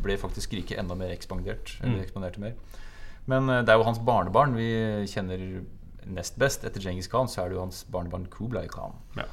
ble 0.02 0.16
faktisk 0.16 0.52
riket 0.52 0.78
enda 0.78 0.94
mer 0.94 1.08
ekspandert. 1.10 1.76
Eller 1.82 1.96
Mm. 1.98 2.04
ekspanderte 2.04 2.38
mer. 2.38 2.52
Men 3.26 3.48
eh, 3.50 3.60
det 3.62 3.68
er 3.70 3.76
jo 3.78 3.82
hans 3.84 3.98
barnebarn 3.98 4.54
vi 4.54 5.06
kjenner 5.06 5.64
nest 6.06 6.38
best. 6.38 6.64
Etter 6.64 6.80
Djengis 6.80 7.08
Khan 7.08 7.26
så 7.28 7.42
er 7.44 7.48
det 7.48 7.54
jo 7.56 7.60
hans 7.60 7.84
barnebarn 7.90 8.26
Kublai 8.28 8.66
Khan. 8.68 8.92
Ja. 9.16 9.24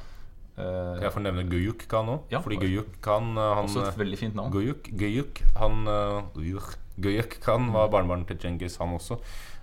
Kan 0.56 1.00
jeg 1.00 1.12
får 1.14 1.24
nevne 1.24 1.44
Guyuk 1.48 1.86
Khan 1.88 2.10
òg? 2.12 2.26
Ja. 2.32 2.42
Fordi 2.44 2.58
Guyuk 2.60 2.98
Khan 3.04 3.32
eh, 3.40 3.54
han, 3.56 3.70
også 3.70 3.86
et 3.86 3.98
veldig 4.02 4.18
fint 4.20 4.36
navn. 4.36 4.52
Guyuk, 4.52 4.90
Guyuk, 5.00 5.40
han 5.56 5.88
uh, 5.88 6.74
Guyuk 7.00 7.38
Khan 7.44 7.70
var 7.72 7.88
barnebarn 7.92 8.26
til 8.28 8.36
Djengis, 8.42 8.76
han 8.82 8.92
også. 8.98 9.16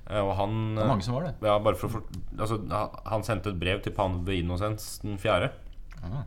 Uh, 0.10 0.24
og 0.24 0.34
han 0.40 0.58
Det 0.74 0.82
var 0.82 0.92
mange 0.96 1.06
som 1.06 1.20
var 1.20 1.28
det. 1.28 1.36
ja, 1.46 1.60
bare 1.62 1.78
for 1.78 1.94
for, 1.94 2.04
altså, 2.40 2.58
Han 3.06 3.24
sendte 3.28 3.54
et 3.54 3.60
brev 3.62 3.84
til 3.86 3.94
pave 3.94 4.24
Beinosens 4.26 4.98
den 5.04 5.22
fjerde. 5.22 5.52
Ah. 6.02 6.26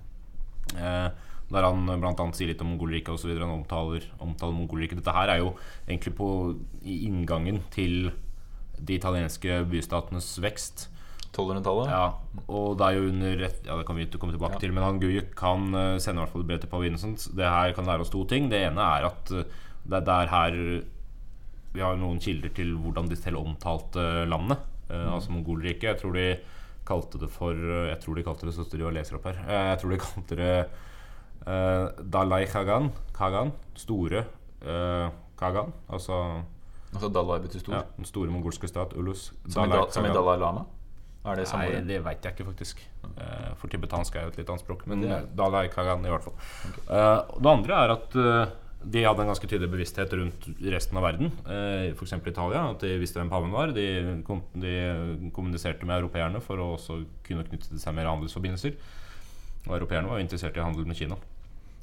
Der 1.53 1.67
han 1.67 1.89
annet 1.91 2.39
sier 2.39 2.49
litt 2.49 2.63
om 2.63 2.71
Mongolriket 2.73 3.13
osv. 3.13 3.35
Han 3.35 3.59
omtaler, 3.59 4.07
omtaler 4.23 4.55
Mongolriket. 4.57 5.03
Dette 5.03 5.13
her 5.13 5.29
er 5.29 5.43
jo 5.43 5.57
egentlig 5.89 6.15
på, 6.17 6.29
i 6.81 7.03
inngangen 7.09 7.61
til 7.75 8.13
de 8.79 8.97
italienske 8.97 9.65
bystatenes 9.69 10.31
vekst. 10.41 10.87
1200-tallet. 11.33 11.89
Ja, 11.89 12.03
og 12.53 12.77
det 12.79 12.87
er 12.87 12.97
jo 12.99 13.09
under 13.09 13.43
Ja, 13.65 13.77
det 13.79 13.87
kan 13.89 13.97
vi 13.97 14.07
komme 14.19 14.33
tilbake 14.35 14.53
Ja. 14.59 14.59
til. 14.61 14.73
Men 14.73 14.85
han 14.85 15.01
Guyuk 15.01 15.35
kan 15.39 15.75
eh, 15.75 15.99
sende 15.99 16.21
i 16.21 16.25
hvert 16.25 16.33
fall 16.35 16.45
brev 16.45 16.61
til 16.61 16.69
pave 16.69 16.87
Innocent. 16.87 17.29
Det 17.35 17.49
her 17.49 17.73
kan 17.73 17.87
lære 17.89 18.01
oss 18.05 18.11
to 18.13 18.25
ting. 18.29 18.51
Det 18.51 18.61
ene 18.69 18.81
er 18.81 19.07
at 19.09 19.31
eh, 19.33 19.45
det 19.89 19.97
er 20.03 20.05
der 20.07 20.27
her 20.29 20.59
vi 21.73 21.81
har 21.81 21.97
noen 21.97 22.19
kilder 22.21 22.53
til 22.53 22.75
hvordan 22.77 23.09
de 23.09 23.17
selv 23.17 23.39
omtalte 23.41 24.27
landet. 24.29 24.59
Eh, 24.91 25.09
Altså 25.15 25.31
Mongolriket. 25.33 25.83
Jeg 25.89 26.01
tror 26.03 26.13
de 26.13 26.27
kalte 26.85 27.19
det 27.19 27.31
for 27.31 27.55
Jeg 27.55 27.99
tror 28.03 28.15
de 28.19 28.23
kalte 28.27 28.45
det 28.47 28.53
Så 28.55 28.65
står 28.67 28.79
de 28.79 28.85
og 28.85 28.93
leser 28.93 29.17
opp 29.17 29.25
her. 29.31 29.39
Jeg 29.49 29.79
tror 29.81 29.91
de 29.91 29.99
kalte 30.05 30.37
det 30.37 30.53
eh, 31.47 31.89
Dalai 32.13 32.45
Kagan. 32.47 32.91
Kagan. 33.17 33.53
Store 33.75 34.25
eh, 34.67 35.09
Kagan. 35.39 35.73
Altså 35.89 36.43
Altså 36.93 37.09
Dalai 37.09 37.39
betyr 37.41 37.61
stor. 37.65 37.73
ja, 37.75 37.83
den 37.97 38.05
store 38.05 38.29
mongolske 38.31 38.69
stat. 38.69 38.93
Ulus. 39.01 39.33
Som, 39.49 39.65
i 39.65 39.73
da, 39.73 39.87
som 39.91 40.05
i 40.05 40.09
Dalai 40.13 40.37
Lama? 40.39 40.67
Er 41.25 41.37
det 41.39 41.47
samme 41.47 41.69
Nei, 41.71 41.83
det 41.87 42.01
veit 42.03 42.25
jeg 42.27 42.35
ikke, 42.35 42.49
faktisk. 42.51 42.81
Uh, 43.05 43.53
For 43.61 43.71
tibetansk 43.71 44.17
er 44.19 44.25
jo 44.27 44.33
et 44.33 44.41
litt 44.41 44.49
annet 44.51 44.65
språk. 44.65 44.87
Men 44.91 45.01
Det 45.05 45.11
er- 45.11 45.27
Dalai 45.39 45.69
Kagan, 45.71 46.03
i 46.05 46.11
hvert 46.11 46.25
fall. 46.25 46.35
Okay. 46.67 46.83
Uh, 46.91 47.39
det 47.39 47.53
andre 47.53 47.75
er 47.85 47.93
at 47.95 48.17
uh, 48.17 48.47
de 48.83 49.05
hadde 49.07 49.23
en 49.23 49.29
ganske 49.31 49.47
tydelig 49.47 49.71
bevissthet 49.71 50.11
rundt 50.19 50.49
resten 50.75 50.99
av 50.99 51.05
verden. 51.07 51.31
Uh, 51.47 51.93
F.eks. 51.95 52.17
Italia. 52.27 52.65
At 52.73 52.81
de 52.83 52.97
visste 52.99 53.21
hvem 53.21 53.31
paven 53.31 53.53
var. 53.55 53.71
De, 53.77 53.87
de 54.59 55.31
kommuniserte 55.33 55.87
med 55.87 56.01
europeerne 56.03 56.43
for 56.43 56.59
å 56.59 56.73
også 56.75 57.05
kunne 57.23 57.45
knytte 57.47 57.71
til 57.71 57.79
seg 57.79 57.95
mer 57.95 58.11
handelsforbindelser. 58.11 58.75
Og 59.69 59.77
europeerne 59.79 60.11
var 60.11 60.19
interessert 60.19 60.57
i 60.59 60.65
handel 60.65 60.89
med 60.91 60.99
Kina. 60.99 61.15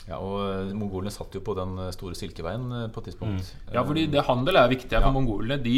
Ja, 0.09 0.17
og 0.19 0.39
eh, 0.41 0.73
Mongolene 0.75 1.11
satt 1.13 1.35
jo 1.37 1.39
på 1.45 1.53
den 1.55 1.77
eh, 1.79 1.91
store 1.95 2.15
silkeveien 2.17 2.63
eh, 2.73 2.87
på 2.91 2.99
et 2.99 3.11
tidspunkt. 3.11 3.51
Mm. 3.69 3.73
Ja, 3.75 3.83
fordi 3.85 4.05
det 4.11 4.23
handel 4.25 4.57
er 4.57 4.67
viktig 4.71 4.91
Ja. 4.95 5.01
for 5.05 5.13
mongolene. 5.15 5.59
De 5.63 5.75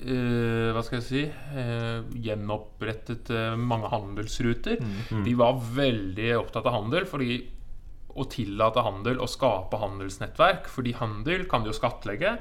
eh, 0.00 0.68
hva 0.74 0.82
skal 0.84 0.98
jeg 0.98 1.06
si 1.06 1.22
uh, 1.28 2.04
gjenopprettet 2.24 3.32
uh, 3.34 3.56
mange 3.58 3.90
handelsruter. 3.92 4.80
Mm. 4.82 5.24
De 5.26 5.34
var 5.38 5.60
veldig 5.76 6.30
opptatt 6.40 6.68
av 6.68 6.78
handel 6.80 7.08
fordi 7.08 7.40
å 8.12 8.26
tillate 8.28 8.84
handel 8.84 9.20
og 9.24 9.30
skape 9.32 9.80
handelsnettverk. 9.80 10.68
Fordi 10.72 10.94
handel 10.98 11.46
kan 11.50 11.64
du 11.64 11.70
jo 11.70 11.76
skattlegge, 11.76 12.36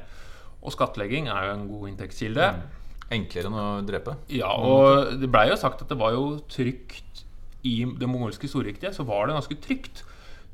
og 0.61 0.75
skattlegging 0.75 1.29
er 1.31 1.47
jo 1.47 1.55
en 1.55 1.67
god 1.69 1.91
inntektskilde. 1.93 2.51
Enklere 3.11 3.49
enn 3.49 3.59
å 3.59 3.67
drepe. 3.87 4.15
Ja, 4.31 4.51
og 4.55 5.17
det 5.19 5.29
blei 5.31 5.49
jo 5.49 5.59
sagt 5.59 5.83
at 5.83 5.91
det 5.91 5.99
var 5.99 6.15
jo 6.15 6.39
trygt 6.51 7.25
i 7.67 7.81
det 7.85 8.09
mongolske 8.09 8.49
storriktige. 8.51 8.93
Så 8.95 9.07
var 9.07 9.27
det 9.27 9.37
ganske 9.39 9.59
trygt. 9.63 10.03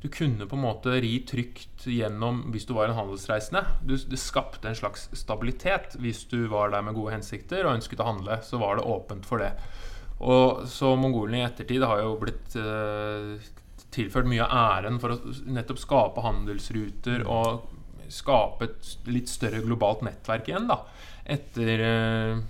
Du 0.01 0.07
kunne 0.13 0.45
på 0.45 0.55
en 0.55 0.61
måte 0.61 0.93
ri 1.01 1.15
trygt 1.25 1.87
gjennom 1.89 2.43
hvis 2.53 2.67
du 2.69 2.75
var 2.77 2.89
en 2.89 2.97
handelsreisende. 2.99 3.63
Du, 3.81 3.95
det 3.97 4.19
skapte 4.21 4.69
en 4.69 4.77
slags 4.77 5.07
stabilitet 5.17 5.97
hvis 6.01 6.25
du 6.29 6.43
var 6.51 6.69
der 6.73 6.85
med 6.85 6.97
gode 6.97 7.15
hensikter 7.15 7.65
og 7.65 7.79
ønsket 7.79 8.03
å 8.03 8.11
handle. 8.11 8.37
Så 8.45 8.61
var 8.61 8.77
det 8.77 8.85
åpent 8.85 9.25
for 9.25 9.41
det. 9.41 9.55
Og 10.21 10.67
så 10.69 10.93
mongolene 10.97 11.41
i 11.41 11.45
ettertid 11.47 11.85
har 11.85 12.03
jo 12.03 12.13
blitt 12.21 12.57
eh, 12.61 13.49
tilført 13.93 14.29
mye 14.29 14.45
av 14.45 14.77
æren 14.77 14.99
for 15.01 15.15
å 15.15 15.33
nettopp 15.49 15.81
skape 15.81 16.25
handelsruter 16.25 17.25
og 17.25 17.65
skape 18.13 18.69
et 18.69 19.09
litt 19.11 19.29
større 19.29 19.63
globalt 19.65 20.03
nettverk 20.05 20.49
igjen, 20.49 20.69
da. 20.69 20.79
Etter 21.27 21.83
eh, 21.83 22.43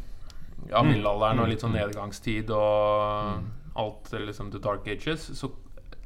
ja, 0.67 0.83
middelalderen 0.83 1.41
og 1.43 1.49
litt 1.51 1.63
sånn 1.63 1.75
nedgangstid 1.77 2.51
og 2.53 3.77
alt 3.77 4.11
liksom 4.11 4.51
the 4.51 4.61
dark 4.61 4.87
ages, 4.89 5.29
så 5.37 5.49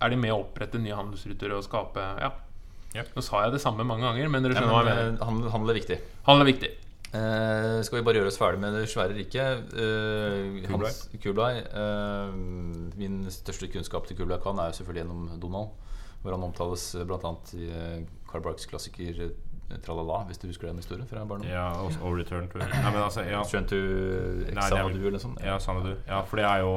er 0.01 0.13
de 0.13 0.17
med 0.21 0.33
å 0.33 0.39
opprette 0.43 0.79
nye 0.81 0.95
handelsruter 0.97 1.53
og 1.57 1.63
skape 1.67 2.05
Ja. 2.21 2.31
Yep. 2.91 3.13
Nå 3.15 3.21
sa 3.23 3.45
jeg 3.45 3.53
det 3.53 3.61
samme 3.63 3.85
mange 3.87 4.03
ganger, 4.03 4.27
men 4.27 4.43
dere 4.43 4.57
skjønner 4.57 4.73
hva 4.75 4.81
jeg 4.83 4.95
mener. 4.97 5.13
eh, 5.15 5.25
handel, 5.25 5.51
handel 5.53 5.69
er 5.71 5.77
viktig. 5.79 5.97
Handel 6.27 6.43
er 6.43 6.49
viktig. 6.51 6.71
Eh, 7.11 7.77
skal 7.87 7.97
vi 7.99 8.03
bare 8.07 8.19
gjøre 8.19 8.31
oss 8.31 8.39
ferdig 8.39 8.59
med 8.63 8.75
det 8.75 8.81
svære 8.91 9.15
riket? 9.15 9.71
Eh, 9.75 10.57
Kublai. 10.65 10.89
Hans, 10.91 10.99
Kublai 11.23 11.53
eh, 11.59 12.33
min 12.99 13.21
største 13.31 13.67
kunnskap 13.71 14.07
til 14.07 14.19
Kublai 14.19 14.39
Khan 14.43 14.59
er 14.59 14.71
jo 14.71 14.77
selvfølgelig 14.81 15.05
gjennom 15.05 15.39
Donald. 15.43 15.71
Hvor 16.21 16.35
han 16.35 16.43
omtales 16.45 16.83
bl.a. 17.07 17.31
i 17.57 17.69
Carl 17.71 18.03
Karl 18.31 18.43
Barks 18.45 18.67
klassiker 18.69 19.23
eh, 19.25 19.77
Tralala, 19.83 20.25
hvis 20.27 20.37
du 20.41 20.49
husker 20.49 20.67
den 20.67 20.79
historien 20.83 21.07
fra 21.07 21.23
barndommen. 21.23 21.47
Ja, 21.51 21.69
og, 21.79 21.95
og 22.03 22.17
Return 22.19 22.49
to 22.51 22.59
Nei, 22.59 22.67
men 22.91 22.99
altså, 23.05 23.23
ja, 23.23 23.39
Return 23.39 23.67
to 23.71 23.79
Xanadu 24.51 24.99
eller 24.99 25.15
noe 25.15 25.23
sånt. 25.23 25.39
ja, 25.47 25.55
Sanadu. 25.63 25.93
Ja, 26.07 26.21
for 26.27 26.41
det 26.41 26.45
er 26.47 26.59
jo 26.65 26.73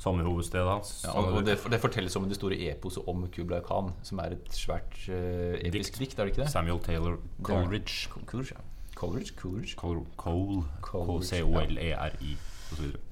sommerhovedstedet 0.00 0.68
hans. 0.70 0.92
Ja, 1.04 1.12
og 1.20 1.44
det, 1.44 1.58
det 1.70 1.80
fortelles 1.82 2.16
om 2.16 2.28
det 2.28 2.38
store 2.38 2.56
eposet 2.70 3.08
om 3.10 3.26
Kublai 3.34 3.60
Khan, 3.66 3.92
som 4.06 4.22
er 4.24 4.36
et 4.38 4.52
svært 4.56 4.96
uh, 5.12 5.58
episk 5.60 5.98
dikt. 6.00 6.18
er 6.18 6.24
det 6.28 6.34
ikke 6.34 6.44
det? 6.44 6.52
Samuel 6.52 6.80
Taylor 6.84 7.18
Coleridge. 7.42 8.08
Coleridge, 8.14 8.56
ja. 8.56 8.64
Coleridge, 8.96 9.34
Coleridge. 9.36 9.76
Cole, 9.76 10.04
Cole, 10.16 10.62
Coleridge, 10.80 11.26
C-O-L-E-R-I. 11.34 12.36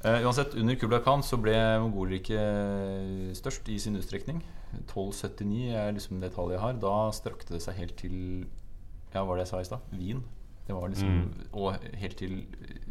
Eh, 0.05 0.23
uansett, 0.23 0.55
under 0.55 0.77
Kublai 0.79 1.01
Khan 1.03 1.23
så 1.27 1.37
ble 1.43 1.55
Mongolriket 1.83 3.37
størst 3.37 3.69
i 3.73 3.79
sin 3.83 3.97
utstrekning. 3.99 4.43
1279 4.85 5.73
er 5.75 5.95
liksom 5.97 6.21
det 6.23 6.33
tallet 6.37 6.57
jeg 6.57 6.63
har. 6.63 6.77
Da 6.83 6.97
strakte 7.17 7.57
det 7.57 7.63
seg 7.65 7.81
helt 7.81 7.97
til 8.01 8.19
Ja, 9.15 9.23
hva 9.23 9.31
var 9.31 9.41
det 9.41 9.47
jeg 9.47 9.53
sa 9.55 9.61
i 9.65 9.69
stad? 9.71 9.93
Wien. 9.97 10.23
Det 10.69 10.77
var 10.77 10.89
liksom, 10.93 11.09
Mm. 11.09 11.47
Og 11.53 11.77
helt 11.97 12.17
til 12.17 12.45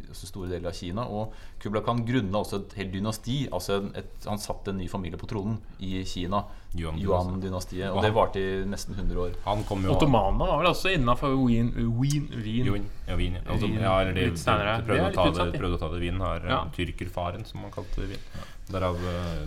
eh, 0.08 0.14
store 0.14 0.48
deler 0.50 0.68
av 0.70 0.74
Kina. 0.78 1.04
Og 1.08 1.32
Kublai 1.62 1.82
Khan 1.86 2.04
grunna 2.08 2.40
også 2.42 2.62
et 2.64 2.74
helt 2.80 2.92
dynasti. 2.92 3.48
Altså 3.52 3.80
et, 3.94 4.10
han 4.26 4.38
satte 4.38 4.70
en 4.72 4.78
ny 4.78 4.88
familie 4.88 5.18
på 5.20 5.26
tronen 5.30 5.58
i 5.80 6.02
Kina. 6.04 6.44
Yuan-dynastiet. 6.78 7.88
Og 7.92 8.02
det 8.04 8.10
varte 8.14 8.40
i 8.42 8.64
nesten 8.68 8.94
100 8.94 9.20
år. 9.22 9.36
Han 9.46 9.62
kom 9.68 9.84
jo 9.86 9.94
Ottomanene 9.94 10.44
var 10.48 10.58
vel 10.60 10.68
også 10.72 10.92
innafor 10.94 11.32
Wien, 11.46 11.70
Wien, 11.76 12.28
Wien. 12.44 12.68
Wien. 12.68 12.86
Ja, 13.08 13.16
Wien. 13.16 13.38
ja. 13.38 13.44
Altså, 13.48 13.70
ja, 13.72 13.94
eller 14.02 14.12
de, 14.18 14.26
Litt 14.28 14.44
de, 14.44 14.58
de 14.58 14.84
prøvde, 14.88 15.08
å 15.08 15.14
ta 15.16 15.26
det, 15.48 15.58
prøvde 15.62 15.78
å 15.78 15.82
ta 15.82 15.88
det 15.94 16.00
Wien. 16.02 16.20
Har 16.20 16.44
Ja. 16.48 16.60
tyrkerfaren, 16.76 17.44
som 17.48 17.62
man 17.64 17.72
kalte 17.74 18.04
Wien. 18.08 18.20
Derav 18.68 18.98
uh, 19.00 19.46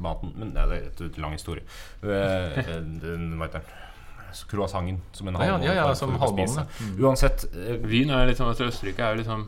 maten 0.00 0.32
Men 0.36 0.54
ja, 0.56 0.64
det 0.66 0.76
er 0.78 0.86
et- 0.88 1.00
et 1.10 1.18
lang 1.20 1.32
historie. 1.36 1.62
Uh, 2.02 2.56
den 3.02 3.38
vet 3.38 3.52
jeg. 3.58 3.62
croissanten 4.48 4.96
som 5.12 5.28
en 5.28 5.34
Ja, 5.34 5.44
ja, 5.44 5.58
ja, 5.60 5.74
ja, 5.74 5.94
som 5.94 6.14
halvmåne. 6.16 6.48
spise. 6.48 6.96
Uansett 6.98 7.44
eh, 7.52 7.76
Wien 7.84 8.08
er 8.10 8.26
liksom, 8.30 8.48
altså 8.48 8.64
Østerrike 8.64 9.00
er 9.04 9.12
jo 9.14 9.20
liksom 9.22 9.42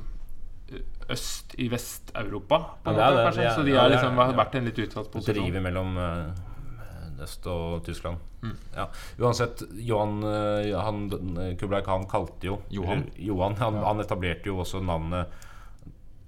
øst 1.11 1.55
i 1.61 1.69
Vest-Europa, 1.69 2.59
Ja, 2.87 3.53
Så 3.55 3.63
de 3.65 3.77
har 3.77 3.91
liksom 3.93 4.17
vært 4.17 4.55
i 4.55 4.59
en 4.59 4.65
litt 4.65 4.79
utsatt 4.79 5.11
posisjon. 5.13 5.45
driver 5.45 5.61
mellom 5.61 5.99
eh, 5.99 7.23
øst 7.25 7.47
og 7.47 7.85
Tyskland. 7.85 8.19
Mm. 8.43 8.57
Ja. 8.77 8.87
Uansett, 9.21 9.63
Johan, 9.75 10.23
eh, 10.25 10.73
han, 10.81 11.57
Kublai 11.61 11.83
Khan 11.85 12.07
kalte 12.11 12.49
jo 12.49 12.63
Johan. 12.71 13.05
Johan 13.17 13.57
han, 13.61 13.75
han 13.85 14.01
etablerte 14.01 14.47
jo 14.51 14.59
også 14.65 14.83
navnet 14.85 15.29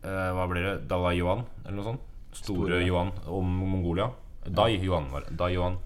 eh, 0.05 0.31
Hva 0.37 0.47
blir 0.49 0.63
det? 0.63 0.77
Dalai 0.89 1.17
Johan, 1.19 1.45
eller 1.65 1.77
noe 1.81 1.89
sånt? 1.91 2.07
Store, 2.33 2.69
Store. 2.69 2.83
Johan 2.85 3.13
om 3.33 3.45
Mongolia. 3.47 4.11
Dai 4.47 4.77
Johan 4.77 5.09
var 5.11 5.25
det. 5.27 5.37
Dai 5.37 5.55
Johan. 5.55 5.79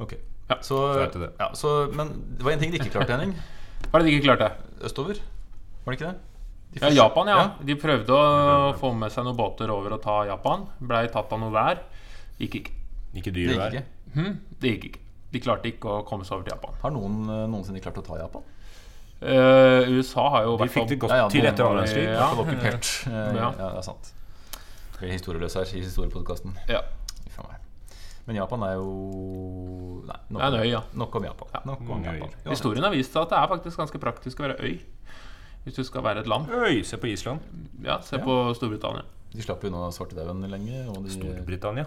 Ok. 0.00 0.16
Ja, 0.48 0.56
så, 0.64 0.78
så 1.12 1.18
det. 1.20 1.30
ja, 1.38 1.50
så, 1.54 1.90
men 1.94 2.08
det 2.38 2.42
var 2.42 2.52
en 2.56 2.58
ting 2.58 2.72
de 2.72 2.80
ikke 2.80 2.96
klarte, 2.96 3.12
Henning. 3.14 3.36
Hva 3.90 4.00
er 4.00 4.02
det 4.02 4.08
de 4.08 4.16
ikke 4.16 4.32
klarte? 4.32 4.48
Østover. 4.88 5.20
Var 5.84 5.92
det 5.92 6.00
ikke 6.00 6.08
det? 6.10 6.29
Ja, 6.78 6.88
Japan, 6.94 7.26
ja. 7.26 7.38
De 7.66 7.74
prøvde 7.74 8.14
å 8.14 8.74
få 8.78 8.92
med 8.94 9.10
seg 9.10 9.24
noen 9.26 9.36
båter 9.36 9.70
over 9.74 9.96
og 9.96 10.02
ta 10.04 10.20
Japan. 10.28 10.68
Blei 10.78 11.08
tatt 11.10 11.32
av 11.34 11.40
noe 11.42 11.50
vær. 11.50 11.80
Gikk 12.38 12.54
ikke. 12.60 12.70
Ikke 13.18 13.32
Det 13.32 13.34
dyr 13.34 13.50
gikk 13.50 13.58
vær. 13.58 13.74
ikke. 13.74 13.84
Hm, 14.14 14.36
det 14.62 14.70
gikk 14.76 14.84
ikke. 14.90 15.00
De 15.32 15.40
klarte 15.42 15.70
ikke 15.70 15.90
å 15.90 16.04
komme 16.06 16.24
seg 16.26 16.36
over 16.38 16.46
til 16.46 16.54
Japan. 16.54 16.78
Har 16.82 16.94
noen 16.94 17.18
eh, 17.26 17.42
noensinne 17.50 17.82
klart 17.82 17.98
å 17.98 18.04
ta 18.06 18.18
Japan? 18.22 18.42
Eh, 19.20 19.90
USA 19.98 20.28
har 20.36 20.46
jo 20.46 20.54
vært 20.56 20.70
De 20.70 20.74
fikk 20.78 20.88
det 20.94 20.98
godt 21.02 21.12
Ja, 21.12 21.18
ja, 21.24 21.28
til 21.28 21.44
etter 21.50 21.66
annen 21.66 21.82
verdenskrig. 21.82 22.06
Ja. 22.14 22.30
okkupert. 22.44 22.94
Eh, 23.10 23.34
Ja. 23.36 23.50
Ja, 23.58 23.68
det 23.74 23.82
er 23.82 23.86
sant. 23.90 24.12
Vi 25.00 25.08
er 25.08 25.12
historieløse 25.16 25.58
her 25.64 25.74
i 25.76 25.82
historiepodkasten. 25.84 26.56
ja. 26.68 26.82
Men 28.28 28.36
Japan 28.36 28.62
er 28.62 28.74
jo 28.76 30.02
Nei, 30.06 30.16
nok, 30.30 30.38
Det 30.38 30.44
er 30.44 30.46
en 30.54 30.60
øy, 30.60 30.68
ja. 30.70 30.80
nok 30.94 31.14
om 31.18 31.24
Japan. 31.24 31.48
Ja. 31.54 31.60
Nok 31.66 31.80
om 31.90 32.02
Japan. 32.04 32.34
Historien 32.46 32.84
har 32.84 32.92
vist 32.94 33.16
at 33.16 33.28
det 33.32 33.38
er 33.40 33.48
faktisk 33.50 33.80
ganske 33.80 33.98
praktisk 33.98 34.38
å 34.38 34.44
være 34.44 34.56
øy. 34.60 34.76
Hvis 35.64 35.74
du 35.76 35.82
skal 35.84 36.02
være 36.02 36.20
et 36.20 36.26
land. 36.30 36.46
Øy, 36.50 36.82
se 36.82 36.96
på 36.96 37.06
Island. 37.06 37.40
Ja, 37.84 37.98
Se 38.02 38.16
Ja. 38.16 38.24
på 38.24 38.54
Storbritannia. 38.54 39.02
De 39.32 39.42
slapp 39.42 39.64
unna 39.64 39.90
svartedauden 39.92 40.42
lenge. 40.50 40.88
Og 40.88 41.04
de, 41.04 41.10
Storbritannia. 41.10 41.84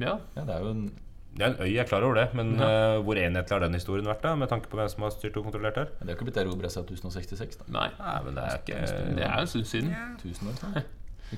Ja, 0.00 0.16
ja, 0.36 0.40
det 0.40 0.54
er 0.54 0.60
jo 0.60 0.70
en 0.70 0.92
Det 1.36 1.42
er 1.46 1.46
en 1.54 1.56
øy, 1.62 1.68
jeg 1.72 1.80
er 1.80 1.88
klar 1.88 2.02
over 2.04 2.14
det. 2.14 2.34
Men 2.34 2.54
Ja. 2.60 2.98
uh, 2.98 3.04
hvor 3.04 3.14
enhetlig 3.16 3.50
har 3.50 3.58
den 3.60 3.74
historien 3.74 4.04
vært, 4.06 4.22
da? 4.22 4.34
Med 4.34 4.48
tanke 4.48 4.68
på 4.68 4.76
hvem 4.76 4.88
som 4.88 5.02
har 5.02 5.10
styrt 5.10 5.36
og 5.36 5.44
kontrollert 5.44 5.76
her? 5.76 5.84
Det 5.84 6.08
har 6.08 6.14
ikke 6.16 6.24
blitt 6.24 6.36
erobra 6.36 6.68
siden 6.68 6.84
1066. 6.88 7.56
da 7.56 7.64
Nei. 7.68 7.88
Nei, 7.98 8.22
men 8.24 8.34
det 8.34 8.42
er 8.44 8.58
ikke 8.58 8.80
Det 9.16 9.24
er 9.24 9.34
jo 9.36 9.40
en 9.40 9.46
stund 9.46 9.64
siden. 9.64 9.94
1000 10.18 10.48
år 10.48 10.54
snart. 10.60 10.84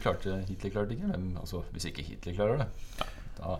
Klarte, 0.03 0.45
Hitler 0.49 0.71
klarte 0.71 0.91
ikke. 0.97 1.07
Men 1.07 1.37
altså, 1.41 1.63
hvis 1.73 1.85
ikke 1.85 2.03
Hitler 2.03 2.35
klarer 2.35 2.57
det, 2.59 2.67
da 3.39 3.57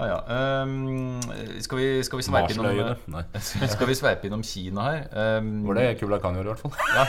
Ja 0.00 0.06
ja. 0.06 0.62
Um, 0.62 1.20
skal 1.60 1.78
vi, 1.78 1.88
skal 2.04 2.18
vi 2.18 2.24
sveipe 2.24 2.54
innom. 2.54 2.96
Nei. 3.12 3.24
Skal 3.74 3.88
vi 3.90 3.96
sveipe 3.98 4.30
innom 4.30 4.42
Kina 4.42 4.86
her? 4.86 5.02
Um, 5.38 5.66
Var 5.68 5.76
det 5.76 5.98
Kubla 6.00 6.18
Khan 6.22 6.38
gjorde, 6.38 6.48
i 6.48 6.52
hvert 6.54 6.62
fall? 6.64 6.72
Ja. 6.96 7.04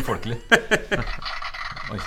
Ufolkelig. 0.00 0.38
Oi. 1.92 1.98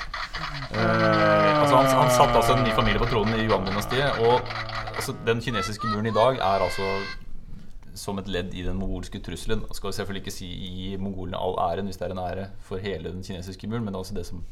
Uh, 0.74 1.62
altså 1.62 1.76
han, 1.76 1.88
han 1.96 2.12
satt 2.12 2.36
altså 2.36 2.58
en 2.58 2.64
ny 2.68 2.76
familie 2.76 3.00
på 3.00 3.08
tronen 3.08 3.40
i 3.40 3.48
Yuan-dynastiet. 3.48 4.20
Og 4.24 4.42
altså, 4.96 5.16
den 5.28 5.42
kinesiske 5.44 5.88
muren 5.88 6.12
i 6.12 6.16
dag 6.16 6.40
er 6.44 6.68
altså 6.68 6.90
som 7.96 8.20
et 8.20 8.28
ledd 8.28 8.56
i 8.58 8.66
den 8.66 8.76
mongolske 8.80 9.22
trusselen. 9.24 9.64
Jeg 9.70 9.80
skal 9.80 9.96
selvfølgelig 9.96 10.26
ikke 10.26 10.36
si 10.36 10.48
gi 10.50 10.96
mongolene 11.00 11.40
all 11.40 11.56
æren 11.70 11.88
hvis 11.88 12.02
det 12.02 12.10
er 12.10 12.16
en 12.18 12.24
ære 12.26 12.48
for 12.68 12.84
hele 12.84 13.14
den 13.14 13.24
kinesiske 13.24 13.70
muren, 13.70 13.86
men 13.86 13.94
det 13.94 14.00
er 14.02 14.04
altså 14.04 14.18
det 14.18 14.26
som 14.28 14.44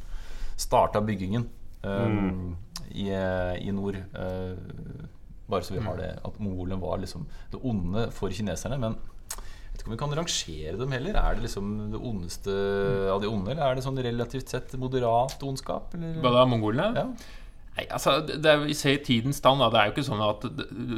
starta 0.62 1.02
byggingen 1.04 1.50
um, 1.84 2.56
i, 2.92 3.10
i 3.12 3.72
nord. 3.76 3.98
Uh, 4.16 5.08
bare 5.52 5.68
så 5.68 5.76
vi 5.76 5.84
har 5.84 5.98
det 6.00 6.12
at 6.24 6.38
mongolene 6.40 6.80
var 6.82 7.02
liksom 7.02 7.26
det 7.52 7.60
onde 7.68 8.08
for 8.16 8.32
kineserne. 8.34 8.80
Men 8.80 8.96
jeg 9.32 9.74
vet 9.74 9.84
ikke 9.84 9.90
om 9.90 9.96
vi 9.96 10.02
kan 10.04 10.16
rangere 10.20 10.78
dem 10.80 10.96
heller. 10.96 11.20
Er 11.20 11.38
det 11.38 11.46
liksom 11.48 11.70
det 11.92 12.00
ondeste 12.00 12.56
av 13.12 13.22
de 13.24 13.30
onde, 13.32 13.54
eller 13.54 13.66
er 13.68 13.78
det 13.78 13.86
sånn 13.86 14.00
relativt 14.04 14.52
sett 14.52 14.76
moderat 14.80 15.44
ondskap? 15.48 15.96
Eller? 15.98 16.20
Hva 16.24 16.34
da, 16.38 16.48
mongolene? 16.50 17.06
Ja. 17.06 17.40
Nei, 17.82 17.88
altså, 17.90 18.20
det, 18.28 18.46
er, 18.46 18.62
Vi 18.68 18.76
ser 18.78 19.00
tidens 19.06 19.40
stand. 19.42 19.62
Da. 19.62 19.70
Det 19.74 19.80
er 19.80 19.88
jo 19.90 19.94
ikke 19.96 20.06
sånn 20.06 20.24
at 20.26 20.44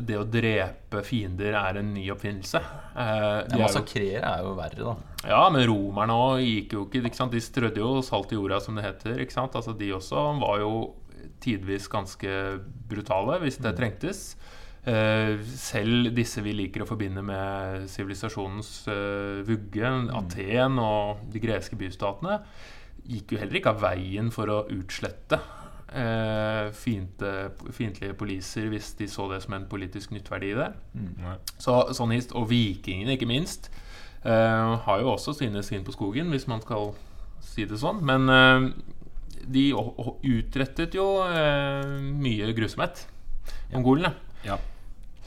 det, 0.07 0.17
å 0.19 0.25
drepe 0.27 1.03
fiender 1.07 1.55
er 1.55 1.79
en 1.79 1.93
ny 1.95 2.03
oppfinnelse. 2.11 2.59
Eh, 2.59 3.21
Ja, 3.23 3.43
er 3.47 3.61
Massakrere 3.61 4.23
er 4.27 4.43
jo 4.43 4.55
verre, 4.57 4.89
da. 4.89 4.95
ja, 5.29 5.43
men 5.53 5.67
romerne 5.69 6.17
òg 6.17 6.41
gikk 6.43 6.75
jo 6.75 6.83
ikke, 6.87 7.05
ikke? 7.07 7.29
De 7.31 7.41
strødde 7.43 7.83
jo 7.83 8.01
salt 8.03 8.33
i 8.33 8.39
jorda, 8.39 8.59
som 8.63 8.75
det 8.75 8.83
heter. 8.83 9.23
Altså, 9.23 9.77
De 9.77 9.93
også 9.95 10.25
var 10.41 10.59
jo 10.59 10.73
tidvis 11.43 11.87
ganske 11.91 12.35
brutale 12.89 13.39
hvis 13.43 13.61
det 13.63 13.75
trengtes. 13.79 14.35
Eh, 14.83 15.39
selv 15.55 16.11
disse 16.11 16.43
vi 16.43 16.51
liker 16.51 16.83
å 16.83 16.87
forbinde 16.89 17.23
med 17.23 17.87
sivilisasjonens 17.87 18.71
eh, 18.91 19.39
vugge, 19.47 19.87
Aten 20.11 20.79
og 20.83 21.23
de 21.31 21.39
greske 21.39 21.79
bystatene, 21.79 22.41
gikk 23.07 23.31
jo 23.31 23.39
heller 23.39 23.59
ikke 23.59 23.71
av 23.71 23.79
veien 23.83 24.31
for 24.31 24.51
å 24.51 24.65
utslette 24.75 25.39
eh, 25.93 26.71
fiendtlige 26.73 28.15
poliser 28.17 28.69
hvis 28.71 28.93
de 28.99 29.07
så 29.11 29.27
det 29.31 29.41
som 29.43 29.55
en 29.57 29.67
politisk 29.69 30.11
nyttverdi 30.11 30.51
i 30.51 30.57
det. 30.57 30.69
Mm. 30.93 31.37
Så, 31.57 31.77
sånn 31.95 32.15
hist, 32.15 32.33
og 32.37 32.49
vikingene, 32.51 33.17
ikke 33.17 33.29
minst, 33.29 33.69
eh, 34.23 34.73
har 34.85 35.01
jo 35.01 35.13
også 35.13 35.35
sine 35.37 35.63
skinn 35.65 35.85
på 35.85 35.95
skogen, 35.95 36.33
hvis 36.33 36.49
man 36.51 36.63
skal 36.65 36.93
si 37.43 37.67
det 37.69 37.79
sånn. 37.81 38.03
Men 38.05 38.29
eh, 38.29 38.69
de 39.43 39.69
utrettet 39.73 40.95
jo 40.97 41.07
eh, 41.27 41.97
mye 41.99 42.53
grusomhet, 42.55 43.05
mongolene. 43.73 44.13
Ja. 44.47 44.59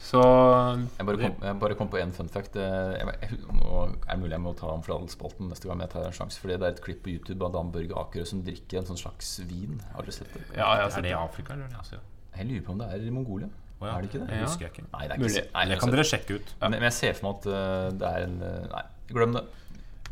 Så 0.07 0.19
Jeg 0.21 1.03
bare 1.07 1.17
kom, 1.19 1.33
jeg 1.43 1.59
bare 1.59 1.75
kom 1.75 1.89
på 1.91 1.99
én 1.99 2.13
fun 2.15 2.29
fact. 2.31 2.55
Eh, 2.55 2.93
Jeg, 2.95 3.07
jeg, 3.21 3.39
er 3.51 4.13
det 4.13 4.19
mulig 4.21 4.31
jeg 4.37 4.43
må 4.45 4.53
ta 4.55 4.69
om 4.71 4.83
fladelspalten 4.85 5.49
neste 5.51 5.67
gang 5.67 5.81
jeg 5.83 5.91
tar 5.91 6.05
en 6.07 6.15
sjanse. 6.15 6.39
Fordi 6.39 6.55
det 6.55 6.63
er 6.69 6.75
et 6.77 6.83
klipp 6.85 7.01
på 7.03 7.11
YouTube 7.11 7.43
av 7.43 7.51
Dan 7.57 7.71
Børge 7.73 7.91
Akerø 7.99 8.23
som 8.29 8.43
drikker 8.45 8.79
en 8.79 8.87
sånn 8.87 9.01
slags 9.01 9.33
vin. 9.49 9.81
Har 9.97 10.07
du 10.07 10.11
sett 10.15 10.31
det? 10.33 10.45
ja, 10.55 10.61
jeg 10.61 10.65
har 10.65 10.85
Er 10.87 10.93
sett 10.95 11.03
det 11.03 11.11
i. 11.11 11.17
Afrika, 11.19 11.53
eller 11.57 11.67
er 11.67 11.75
i 11.75 11.81
Asia? 11.81 11.99
Jeg 12.37 12.47
lurer 12.51 12.63
på 12.69 12.71
om 12.71 12.79
det 12.83 12.87
er 12.93 13.03
i 13.03 13.09
Mongolia. 13.11 13.49
Oh, 13.79 13.85
ja. 13.87 13.97
Er 13.97 14.01
det 14.01 14.07
ikke 14.09 14.19
det? 14.23 14.27
Det 14.31 14.37
Ja. 14.39 14.45
husker 14.47 14.65
jeg 14.65 14.71
ikke. 14.73 14.85
Nei, 14.93 15.01
det 15.07 15.11
er 15.11 15.27
ikke 15.27 15.53
Nei, 15.53 15.65
Det 15.73 15.79
kan 15.79 15.91
dere 15.91 16.03
sjekke 16.07 16.35
ut. 16.39 16.53
men, 16.61 16.71
men 16.71 16.81
jeg 16.87 16.93
ser 16.93 17.13
for 17.13 17.27
meg 17.27 17.35
at 17.35 17.45
eh, 17.57 17.89
det 17.99 18.07
er 18.13 18.23
en 18.29 18.37
eh, 18.41 18.67
Nei, 18.71 18.83
glem 19.11 19.33
det. 19.35 19.43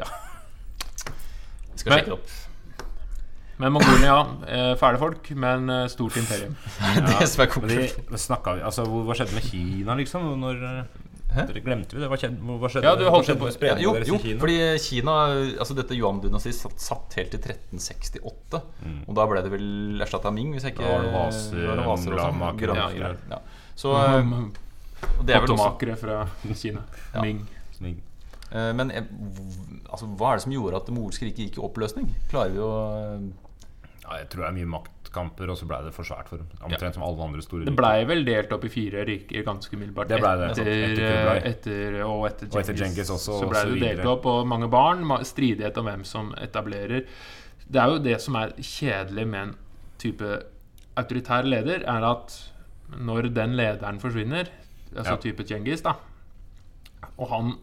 Ja. 0.03 0.05
Jeg 1.71 1.79
skal 1.79 1.89
Men- 1.89 1.99
sjekke 1.99 2.12
det 2.12 2.17
opp. 2.19 2.29
Men 3.57 3.71
Mongolia, 3.71 4.05
ja. 4.09 4.19
eh, 4.51 4.73
Fæle 4.79 4.99
folk, 4.99 5.29
men 5.39 5.69
eh, 5.71 5.85
stort 5.87 6.17
imperium. 6.19 6.55
det 7.07 7.27
som 7.31 7.43
er 7.45 7.51
konklusjonen. 7.53 8.11
vi 8.11 8.61
Altså, 8.67 8.83
hva 8.83 9.15
skjedde 9.15 9.37
med 9.37 9.45
Kina, 9.47 9.95
liksom? 9.95 10.25
Når 10.41 10.63
eh, 10.69 11.03
Hæ? 11.35 11.43
Dere 11.49 11.61
glemte 11.65 11.95
vi 11.97 11.99
det? 11.99 12.07
Hva 12.07 12.15
skjedde, 12.19 12.39
hva 12.61 12.69
skjedde, 12.71 12.87
Ja, 12.87 12.93
du 12.95 13.03
hva 13.03 13.11
holdt 13.11 13.27
skjedde 13.27 13.41
på- 13.41 13.67
Ja, 13.67 13.75
jo, 13.83 13.91
jo, 14.07 14.19
fordi 14.39 14.55
Kina 14.79 15.15
Altså 15.59 15.75
dette 15.75 15.97
Yuan-dynastiet 15.97 16.55
satt, 16.55 16.79
satt 16.79 17.17
helt 17.19 17.33
til 17.33 17.41
1368. 17.43 18.61
Og 19.07 19.15
da 19.17 19.25
ble 19.27 19.41
det 19.43 19.51
vel 19.51 20.01
erstatta 20.05 20.31
Ming, 20.31 20.53
hvis 20.55 20.63
jeg 20.67 20.75
ikke 20.75 20.85
Da 20.87 20.93
var 20.93 21.03
det 21.03 21.13
vaser, 21.15 21.65
var 21.67 21.75
det 21.81 21.87
vaser 21.89 22.15
og 22.15 22.23
sånn. 22.23 22.59
greier. 22.61 23.17
ja. 23.31 23.39
Så 23.75 23.91
og 25.19 25.25
det 25.27 25.35
er 25.35 25.43
vel 25.43 25.55
også 25.57 25.97
fra 25.99 26.21
Kina. 26.55 26.85
Ja. 27.13 27.21
Ming. 27.21 27.41
Eh, 28.51 28.71
Men 28.73 28.91
altså, 29.91 30.07
hva 30.15 30.31
er 30.31 30.39
det 30.39 30.45
som 30.45 30.55
gjorde 30.55 30.79
at 30.79 30.87
det 30.87 30.95
morske 30.95 31.27
riket 31.27 31.49
gikk 31.49 31.59
i 31.59 31.65
oppløsning? 31.67 32.07
Klarer 32.31 32.55
vi 32.55 32.63
å 32.63 32.71
Ja, 34.05 34.17
jeg 34.21 34.29
tror 34.29 34.43
det 34.43 34.47
er 34.51 34.55
mye 34.59 34.69
maktkamper, 34.69 35.49
og 35.49 35.57
så 35.57 35.65
ble 35.65 35.77
det 35.87 35.91
for 35.95 36.05
svært 36.05 36.27
for 36.29 36.37
dem. 36.37 36.47
Omtrent 36.61 36.93
som 36.93 37.03
alle 37.03 37.23
andre 37.25 37.41
store 37.41 37.65
Det 37.65 37.73
blei 37.75 38.03
vel 38.05 38.23
delt 38.27 38.51
opp 38.53 38.65
i 38.65 38.69
fire 38.69 39.05
riker 39.07 39.43
ganske 39.47 39.73
umiddelbart 39.73 40.07
Det 40.11 40.19
ble 40.21 40.33
det, 40.37 40.49
etter, 40.51 40.69
etter 40.69 41.47
etter, 41.49 41.97
og 42.05 42.27
etter 42.29 42.51
Og 42.51 42.59
etter 42.61 42.77
Genghis 42.77 43.09
også, 43.09 43.39
Så 43.41 43.49
blei 43.49 43.63
ble 43.71 43.79
det 43.79 43.95
delt 43.97 44.05
opp, 44.11 44.25
og 44.29 44.45
mange 44.47 44.69
barn. 44.69 45.01
Stridighet 45.25 45.77
om 45.81 45.85
hvem 45.89 46.03
som 46.05 46.33
etablerer. 46.37 47.07
Det 47.65 47.81
er 47.81 47.87
jo 47.95 47.97
det 48.05 48.19
som 48.21 48.35
er 48.37 48.53
kjedelig 48.61 49.25
med 49.27 49.41
en 49.47 49.55
type 49.97 50.35
autoritær 50.95 51.43
leder, 51.49 51.81
er 51.89 52.05
at 52.11 52.35
når 53.01 53.31
den 53.33 53.55
lederen 53.57 53.97
forsvinner, 53.99 54.51
altså 54.95 55.15
Ja. 55.15 55.17
type 55.17 55.43
Genghis, 55.49 55.81
da, 55.81 55.95
og 57.17 57.27
han 57.29 57.55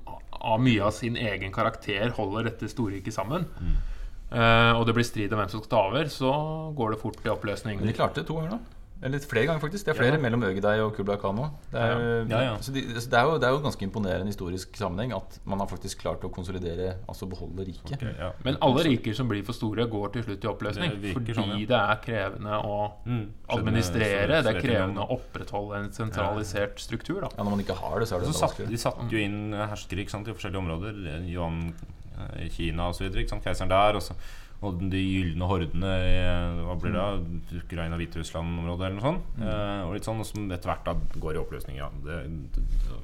av 0.43 0.59
mye 0.61 0.83
av 0.83 0.91
sin 0.93 1.15
egen 1.17 1.53
karakter 1.53 2.11
holder 2.17 2.45
dette 2.51 2.69
storriket 2.69 3.13
sammen, 3.15 3.47
Mm. 3.61 3.77
Eh, 4.33 4.73
og 4.79 4.87
det 4.87 4.95
blir 4.95 5.05
strid 5.05 5.33
om 5.33 5.39
hvem 5.43 5.51
som 5.51 5.61
skal 5.63 5.71
ta 5.77 5.83
over, 5.91 6.05
så 6.09 6.33
går 6.75 6.91
det 6.97 7.01
fort 7.01 7.21
i 7.25 7.29
oppløsning. 7.29 7.79
Men 7.81 7.87
de 7.87 7.93
klarte 7.99 8.23
det 8.23 8.27
to 8.27 8.35
ganger, 8.41 8.51
da. 8.59 8.79
Eller 9.05 9.19
flere 9.19 9.47
ganger, 9.49 9.59
faktisk. 9.59 9.83
Det 9.85 9.97
er 9.97 9.99
flere 9.99 10.15
Ja. 10.15 10.19
mellom 10.23 10.45
Øgedei 10.47 10.79
og 10.79 10.93
Kublai 10.95 11.17
Kano. 11.19 11.49
Det 11.73 11.81
er, 11.81 12.25
Ja, 12.31 12.41
ja. 12.45 12.57
Så 12.63 12.71
de, 12.73 12.83
så 13.01 13.11
det, 13.11 13.19
er 13.19 13.25
jo, 13.27 13.33
det 13.37 13.49
er 13.49 13.51
jo 13.51 13.59
ganske 13.59 13.83
imponerende 13.83 14.27
historisk 14.31 14.77
sammenheng 14.79 15.11
at 15.17 15.41
man 15.45 15.59
har 15.59 15.67
faktisk 15.67 15.99
klart 16.05 16.23
å 16.23 16.31
konsolidere, 16.31 16.95
altså 17.09 17.27
beholde 17.29 17.67
riket. 17.67 17.97
Okay, 17.99 18.13
ja. 18.17 18.31
Men 18.45 18.59
alle 18.63 18.85
riker 18.87 19.13
som 19.19 19.27
blir 19.27 19.43
for 19.43 19.55
store, 19.59 19.89
går 19.91 20.13
til 20.13 20.23
slutt 20.23 20.45
i 20.45 20.47
oppløsning. 20.53 20.95
Det 21.03 21.15
Fordi 21.17 21.35
sånn, 21.35 21.51
ja. 21.59 21.67
det 21.67 21.81
er 21.81 21.99
krevende 22.07 22.63
å 22.63 22.93
Mm. 23.05 23.27
administrere. 23.51 24.39
Det 24.45 24.55
er 24.55 24.61
krevende 24.61 25.03
å 25.03 25.19
opprettholde 25.19 25.81
en 25.83 25.91
sentralisert 25.91 26.79
struktur. 26.79 27.21
Da. 27.23 27.29
Ja, 27.37 27.43
Når 27.43 27.51
man 27.57 27.59
ikke 27.65 27.75
har 27.83 27.99
det, 27.99 28.09
så 28.09 28.17
er 28.17 28.21
det 28.21 28.29
Så 28.35 28.39
satt, 28.49 28.57
de 28.69 28.77
satte 28.79 29.11
jo 29.11 29.19
inn 29.19 29.53
herskere 29.53 30.09
sant, 30.09 30.29
i 30.29 30.33
forskjellige 30.33 30.63
områder. 30.63 31.27
Yuan, 31.27 31.75
eh, 32.13 32.49
Kina 32.53 32.91
osv. 32.93 33.11
Keiseren 33.13 33.73
der. 33.73 33.99
Og 33.99 34.05
så, 34.05 34.17
og 34.63 34.83
de 34.93 35.01
gylne 35.01 35.49
hordene 35.51 35.95
i 36.07 36.19
hva 36.63 36.77
blir 36.79 36.95
det, 36.95 37.01
da? 37.03 37.63
Ukraina, 37.65 37.99
Hviterussland-området 37.99 38.89
eller 38.89 38.99
noe 39.01 39.09
sånt. 39.09 39.41
Eh, 39.43 39.81
og 39.87 39.97
litt 39.97 40.09
sånn, 40.09 40.23
og 40.23 40.29
som 40.29 40.47
etter 40.55 40.73
hvert 40.73 40.87
da 40.87 41.23
går 41.23 41.39
i 41.39 41.43
oppløsning. 41.43 41.81
Ja. 41.81 41.91
Det, 42.05 42.23
det, 42.57 43.01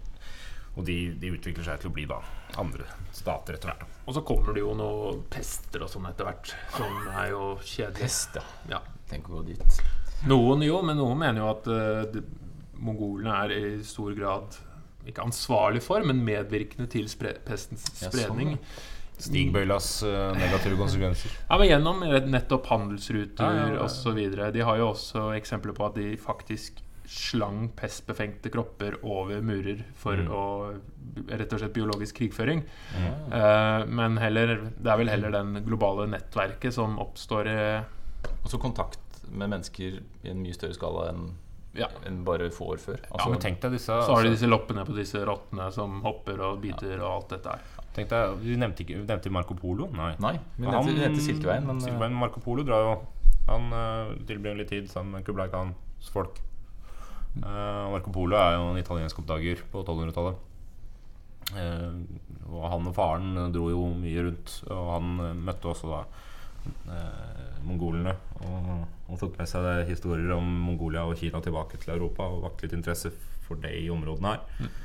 og 0.79 0.85
de, 0.87 0.97
de 1.19 1.33
utvikler 1.35 1.67
seg 1.67 1.81
til 1.83 1.91
å 1.91 1.95
bli 1.97 2.05
da 2.07 2.21
andre 2.63 2.87
stater 3.15 3.57
etter 3.59 3.73
hvert. 3.73 3.97
Og 4.07 4.15
så 4.15 4.23
kommer 4.27 4.55
det 4.55 4.63
jo 4.63 4.77
noe 4.79 5.17
pester 5.33 5.83
og 5.83 5.91
sånn 5.91 6.07
etter 6.11 6.29
hvert, 6.29 6.53
som 6.77 7.09
er 7.11 7.33
jo 7.33 7.49
kjedelig. 7.59 8.05
Pest, 8.05 8.39
ja. 8.39 8.45
Ja. 8.77 8.83
Tenk 9.11 9.27
å 9.31 9.39
gå 9.39 9.49
dit. 9.49 9.81
Noen 10.29 10.63
jo, 10.67 10.79
men 10.87 10.99
noen 11.01 11.19
mener 11.19 11.43
jo 11.43 11.51
at 11.51 11.69
uh, 11.71 12.05
de, 12.13 12.23
mongolene 12.79 13.35
er 13.43 13.55
i 13.57 13.63
stor 13.87 14.15
grad 14.15 14.59
ikke 15.09 15.25
ansvarlig 15.25 15.83
for, 15.83 16.05
men 16.07 16.21
medvirkende 16.23 16.87
til 16.93 17.09
spre 17.11 17.35
pestens 17.47 17.87
Ja, 17.89 18.09
sånn, 18.09 18.13
spredning. 18.13 18.55
Stigbøylas 19.19 20.03
eh, 20.07 20.33
negative 20.39 20.77
konsekvenser. 20.83 21.33
Ja, 21.49 21.59
men 21.59 21.69
Gjennom 21.69 22.05
nettopp 22.31 22.67
handelsruter 22.71 23.45
Ja, 23.45 23.67
ja, 23.69 23.73
ja. 23.75 23.87
osv. 23.87 24.21
De 24.55 24.61
har 24.65 24.79
jo 24.79 24.91
også 24.93 25.29
eksempler 25.39 25.75
på 25.77 25.87
at 25.91 25.99
de 25.99 26.13
faktisk 26.21 26.83
slang 27.09 27.71
pestbefengte 27.73 28.51
kropper 28.53 28.99
over 29.03 29.41
murer 29.41 29.81
for 29.97 30.17
Mm. 30.21 30.29
å 30.31 30.45
Rett 31.33 31.51
og 31.53 31.59
slett 31.59 31.73
biologisk 31.75 32.19
krigføring. 32.21 32.61
Eh, 33.33 33.85
men 33.89 34.17
heller, 34.21 34.71
det 34.79 34.91
er 34.93 34.99
vel 35.01 35.09
heller 35.11 35.33
den 35.35 35.65
globale 35.67 36.05
nettverket 36.07 36.73
som 36.77 36.99
oppstår 37.03 37.49
eh, 37.49 37.83
Og 38.45 38.51
så 38.53 38.61
kontakt 38.61 39.01
med 39.33 39.51
mennesker 39.51 39.99
i 40.25 40.31
en 40.31 40.43
mye 40.45 40.55
større 40.55 40.77
skala 40.77 41.09
enn 41.11 41.31
Ja. 41.79 41.89
enn 42.07 42.23
bare 42.25 42.51
få 42.51 42.71
år 42.75 42.79
før. 42.81 43.01
Ja, 43.03 43.11
Altså, 43.17 43.31
men 43.31 43.41
tenk 43.41 43.61
deg 43.61 43.73
disse 43.73 43.87
Så 43.93 44.13
har 44.15 44.23
de 44.23 44.29
altså, 44.29 44.37
disse 44.37 44.49
loppene 44.53 44.85
på 44.87 44.95
disse 44.97 45.25
rottene 45.27 45.73
som 45.73 46.01
hopper 46.03 46.41
og 46.41 46.61
biter 46.63 47.01
og 47.01 47.11
alt 47.17 47.29
dette 47.35 47.49
her. 47.57 47.61
Tenk 47.99 48.11
deg, 48.13 48.35
Vi 48.45 48.57
nevnte 48.61 48.85
ikke 48.85 49.03
nevnte 49.03 49.33
Marco 49.35 49.57
Polo. 49.59 49.89
Nei. 49.95 50.13
Nei, 50.23 50.35
vi 50.57 50.65
nevnte, 50.67 50.77
han, 50.79 51.01
nevnte 51.03 51.25
Silkeveien, 51.25 51.67
men 51.69 51.81
eh, 51.81 51.87
Silkeveien, 51.89 52.19
Marco 52.19 52.43
Polo 52.45 52.65
drar 52.67 52.85
jo 52.87 52.97
Han 53.49 53.71
uh, 53.73 54.15
tilbringer 54.29 54.61
litt 54.61 54.73
tid 54.73 54.91
sammen 54.93 55.19
med 55.19 55.25
Kublai 55.27 55.49
Khans 55.53 56.11
folk. 56.13 56.37
Uh, 57.39 57.89
Marco 57.95 58.13
Polo 58.13 58.37
er 58.37 58.57
jo 58.59 58.67
en 58.73 58.81
italiensk 58.81 59.23
oppdager 59.23 59.63
på 59.73 59.85
1200-tallet. 59.85 60.45
Uh, 61.49 61.97
og 62.49 62.65
han 62.73 62.89
og 62.89 62.95
faren 62.97 63.37
eh, 63.37 63.51
dro 63.53 63.69
jo 63.73 63.87
mye 63.97 64.25
rundt, 64.25 64.55
og 64.73 64.91
han 64.95 65.09
eh, 65.25 65.35
møtte 65.49 65.69
også 65.69 65.91
da 65.91 66.01
eh, 66.93 67.59
mongolene. 67.67 68.15
Og, 68.41 68.71
og 69.09 69.21
tok 69.21 69.37
med 69.41 69.49
seg 69.51 69.89
historier 69.89 70.33
om 70.37 70.49
Mongolia 70.69 71.05
og 71.09 71.17
Kina 71.21 71.41
tilbake 71.45 71.81
til 71.83 71.95
Europa, 71.97 72.29
og 72.29 72.47
vakte 72.47 72.67
litt 72.67 72.77
interesse 72.79 73.13
for 73.47 73.61
det 73.61 73.75
i 73.83 73.89
områdene 73.93 74.35
her. 74.35 74.45
Eh, 74.59 74.69
Mm. 74.69 74.85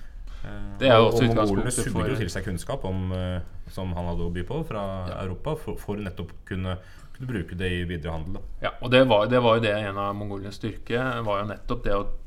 Det 0.79 0.89
er 0.89 0.97
jo 0.99 1.05
og, 1.05 1.13
også 1.13 1.27
og 1.29 1.35
mongolene 1.37 1.71
suger 1.71 2.09
jo 2.11 2.15
til 2.19 2.29
seg 2.33 2.43
kunnskap 2.47 2.83
om, 2.89 3.11
eh, 3.15 3.39
som 3.71 3.93
han 3.95 4.09
hadde 4.11 4.25
å 4.25 4.33
by 4.33 4.43
på 4.47 4.59
fra 4.67 4.81
Europa, 5.21 5.55
for, 5.59 5.79
for 5.79 6.01
nettopp 6.01 6.33
kunne, 6.49 6.75
kunne 7.15 7.29
bruke 7.29 7.55
det 7.59 7.69
i 7.71 7.83
videre 7.87 8.17
handel. 8.17 8.41
Ja, 8.63 8.73
og 8.81 8.91
det 8.91 9.05
var, 9.07 9.29
det 9.31 9.39
var 9.45 9.57
jo 9.57 9.63
det 9.63 9.71
en 9.77 10.01
av 10.01 10.11
mongolenes 10.19 10.59
styrke 10.59 10.99
var 11.23 11.43
jo 11.43 11.49
nettopp 11.53 11.83
det 11.87 11.95
å 11.95 12.03
adaptere 12.03 12.21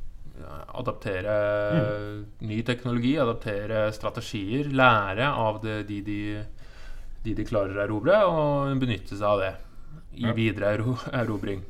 adaptere 0.76 2.24
ny 2.44 2.58
teknologi, 2.62 3.14
adaptere 3.18 3.86
strategier, 3.96 4.68
lære 4.68 5.28
av 5.32 5.62
det, 5.62 5.78
de, 5.88 6.00
de, 6.04 6.18
de 7.24 7.34
de 7.38 7.46
klarer 7.48 7.78
å 7.78 7.84
erobre, 7.86 8.18
og 8.28 8.76
benytte 8.82 9.16
seg 9.16 9.24
av 9.24 9.40
det 9.40 9.54
i 10.16 10.26
Ja. 10.26 10.32
videre 10.36 10.74
erobring. 11.12 11.62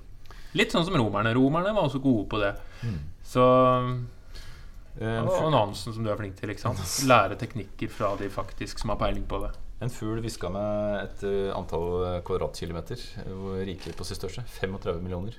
Litt 0.55 0.73
sånn 0.73 0.85
som 0.87 0.97
romerne. 0.97 1.35
Romerne 1.35 1.75
var 1.75 1.87
også 1.87 2.01
gode 2.03 2.29
på 2.31 2.41
det. 2.41 2.55
Så 3.27 3.43
eh, 3.43 3.95
en, 5.01 5.29
Og 5.29 5.51
Nansen, 5.53 5.93
som 5.93 6.05
du 6.05 6.11
er 6.11 6.19
flink 6.19 6.37
til. 6.39 6.51
ikke 6.53 6.63
sant? 6.63 6.81
Lære 7.11 7.37
teknikker 7.41 7.91
fra 7.93 8.15
de 8.21 8.31
faktisk 8.33 8.81
som 8.81 8.95
har 8.95 9.01
peiling 9.01 9.27
på 9.29 9.41
det. 9.45 9.53
en 9.85 9.93
fugl 9.93 10.23
hviska 10.25 10.49
med 10.49 11.03
et 11.03 11.25
eh, 11.29 11.53
antall 11.53 11.89
eh, 12.07 12.21
kvadratkilometer 12.25 12.97
eh, 12.97 13.33
hvor 13.33 13.59
riket 13.69 13.97
på 13.97 14.07
sitt 14.09 14.21
største. 14.21 14.45
35 14.61 15.03
millioner. 15.05 15.37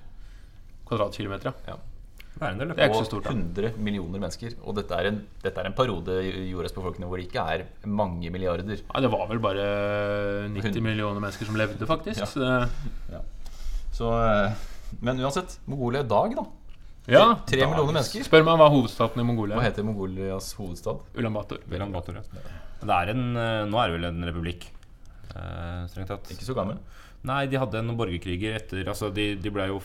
Kvadratkilometer, 0.88 1.54
ja. 1.67 1.78
Det 2.38 2.46
er 2.46 2.52
en 2.54 2.60
del, 2.62 2.70
Det 2.70 2.84
er 2.84 2.91
ikke 2.91 3.00
så 3.02 3.10
stort, 3.10 3.26
da. 3.26 3.32
100 3.34 3.80
millioner 3.82 4.22
mennesker. 4.22 4.54
Og 4.62 4.76
dette 4.78 4.93
er 4.93 5.10
en, 5.10 5.24
dette 5.41 5.58
er 5.58 5.72
en 5.72 5.74
periode 5.74 6.20
i 6.22 6.52
jordas 6.52 6.76
befolkning 6.76 7.10
hvor 7.10 7.17
det 7.17 7.26
ikke 7.26 7.48
er 7.56 7.63
mange 7.89 8.30
milliarder. 8.30 8.67
Nei, 8.67 9.02
det 9.02 9.10
var 9.10 9.26
vel 9.32 9.41
bare 9.41 9.65
90 10.54 10.70
100. 10.70 10.86
millioner 10.86 11.24
mennesker 11.24 11.50
som 11.50 11.58
levde, 11.58 11.89
faktisk. 11.89 12.22
Ja. 12.22 12.30
Så 12.30 12.46
ja. 13.10 13.24
Så, 13.98 14.12
men 15.02 15.17
uansett, 15.26 15.58
Mongolia 15.65 16.04
i 16.06 16.10
dag, 16.13 16.38
da. 16.38 16.46
Ja. 17.08 17.24
Tre 17.48 17.63
millioner 17.65 17.93
mennesker. 17.93 18.26
Spør 18.28 18.43
meg 18.48 18.60
hva 18.60 18.70
hovedstaden 18.74 19.24
i 19.24 19.28
Mongolia 19.28 19.56
Hva 19.58 19.63
er. 19.65 19.72
heter 19.72 19.86
Mongolias 19.88 20.52
hovedstad? 20.60 21.04
Ulan 21.17 21.34
Bator. 21.38 21.63
Ulan 21.72 21.91
Bator, 21.96 22.20
ja. 22.20 22.46
Men 22.82 22.88
Det 22.91 22.98
er 23.02 23.12
en, 23.15 23.26
eh, 23.38 23.65
nå 23.72 23.80
er 23.82 23.88
det 23.91 23.98
vel 23.98 24.10
en 24.12 24.24
republikk, 24.30 24.67
eh, 25.34 25.88
strengt 25.91 26.12
tatt. 26.12 26.32
Ikke 26.36 26.46
så 26.46 26.56
gammel. 26.58 26.78
Nei, 27.28 27.48
de 27.50 27.58
hadde 27.58 27.82
noen 27.82 27.98
borgerkriger 27.98 28.54
etter 28.60 28.88
Altså, 28.88 29.10
de, 29.12 29.36
de 29.41 29.50
ble 29.52 29.65
jo 29.67 29.80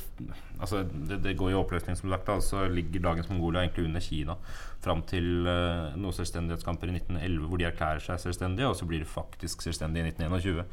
Altså, 0.61 0.83
det, 0.85 1.23
det 1.25 1.33
går 1.41 1.51
i 1.51 1.57
oppløsning, 1.59 1.97
som 1.97 2.11
sagt. 2.13 2.27
da 2.29 2.37
Så 2.45 2.67
ligger 2.71 3.01
dagens 3.01 3.31
Mongolia 3.33 3.63
egentlig 3.65 3.87
under 3.89 4.01
Kina 4.05 4.37
fram 4.83 5.01
til 5.07 5.47
eh, 5.47 5.95
noen 5.97 6.13
selvstendighetskamper 6.15 6.91
i 6.91 6.97
1911 6.99 7.49
hvor 7.49 7.59
de 7.59 7.67
erklærer 7.71 8.03
seg 8.05 8.19
selvstendige, 8.21 8.67
og 8.69 8.77
så 8.77 8.87
blir 8.87 8.99
de 9.03 9.09
faktisk 9.09 9.63
selvstendige 9.63 10.05
i 10.05 10.13
1921. 10.13 10.65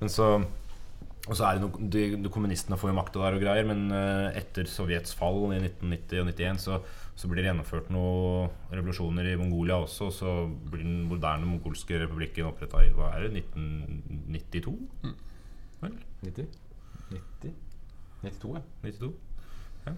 Men 0.00 0.08
så 0.12 0.28
og 1.26 1.36
så 1.36 1.44
er 1.44 1.58
det 1.58 1.64
noe, 1.64 1.88
de, 1.92 2.04
de 2.22 2.30
Kommunistene 2.32 2.78
får 2.80 2.92
jo 2.92 2.96
makta 2.96 3.20
der 3.20 3.36
og 3.36 3.42
greier, 3.42 3.66
men 3.68 3.90
eh, 3.92 4.38
etter 4.38 4.68
Sovjets 4.70 5.12
fall 5.16 5.50
i 5.52 5.58
1990 5.60 6.22
og 6.22 6.30
1991 6.30 6.62
så, 6.64 6.78
så 7.18 7.28
blir 7.28 7.42
det 7.42 7.50
gjennomført 7.50 7.90
noen 7.92 8.52
revolusjoner 8.72 9.28
i 9.32 9.36
Mongolia 9.40 9.80
også. 9.82 10.08
og 10.08 10.14
Så 10.16 10.34
blir 10.70 10.86
den 10.86 11.02
moderne 11.10 11.48
mongolske 11.48 12.00
republikken 12.04 12.48
oppretta 12.48 12.80
i 12.84 12.92
hva 12.96 13.12
er 13.16 13.26
det, 13.26 13.42
1992? 13.44 14.76
Vel? 15.82 15.98
90? 16.24 16.46
90? 17.10 17.56
92, 18.22 18.54
ja. 18.54 18.62
92? 18.86 19.10
ja. 19.88 19.96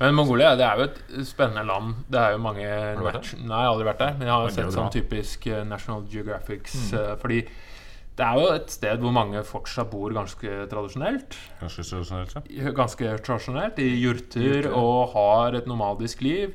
Men 0.00 0.16
Mongolia 0.18 0.56
det 0.58 0.66
er 0.66 0.80
jo 0.80 0.88
et 0.88 1.28
spennende 1.28 1.62
land. 1.68 1.94
Det 2.10 2.18
er 2.18 2.34
jo 2.34 2.42
mange 2.42 2.66
Har 2.66 2.98
du 2.98 3.06
vært 3.06 3.20
der? 3.20 3.44
Nei, 3.44 3.60
jeg 3.60 3.68
har 3.68 3.76
aldri 3.76 3.86
vært 3.92 4.02
der. 4.02 4.18
Men 4.18 4.26
jeg 4.26 4.34
har 4.34 4.56
sett 4.56 4.74
sånn 4.74 4.90
typisk 4.96 5.46
eh, 5.46 5.62
National 5.68 6.02
Geographics. 6.10 6.74
Mm. 6.90 7.14
Fordi 7.22 7.44
det 8.14 8.26
er 8.26 8.36
jo 8.38 8.50
et 8.54 8.70
sted 8.70 9.00
hvor 9.02 9.14
mange 9.14 9.40
fortsatt 9.46 9.88
bor 9.90 10.12
ganske 10.14 10.58
tradisjonelt. 10.70 11.34
Ganske 11.58 11.82
tradisjonelt 11.82 12.36
ja. 12.36 12.74
Ganske 12.76 13.16
tradisjonelt 13.26 13.80
I 13.82 13.88
jurter 13.98 14.44
Jurter, 14.44 14.68
og 14.78 15.16
har 15.16 15.56
et 15.58 15.66
nomadisk 15.66 16.22
liv. 16.22 16.52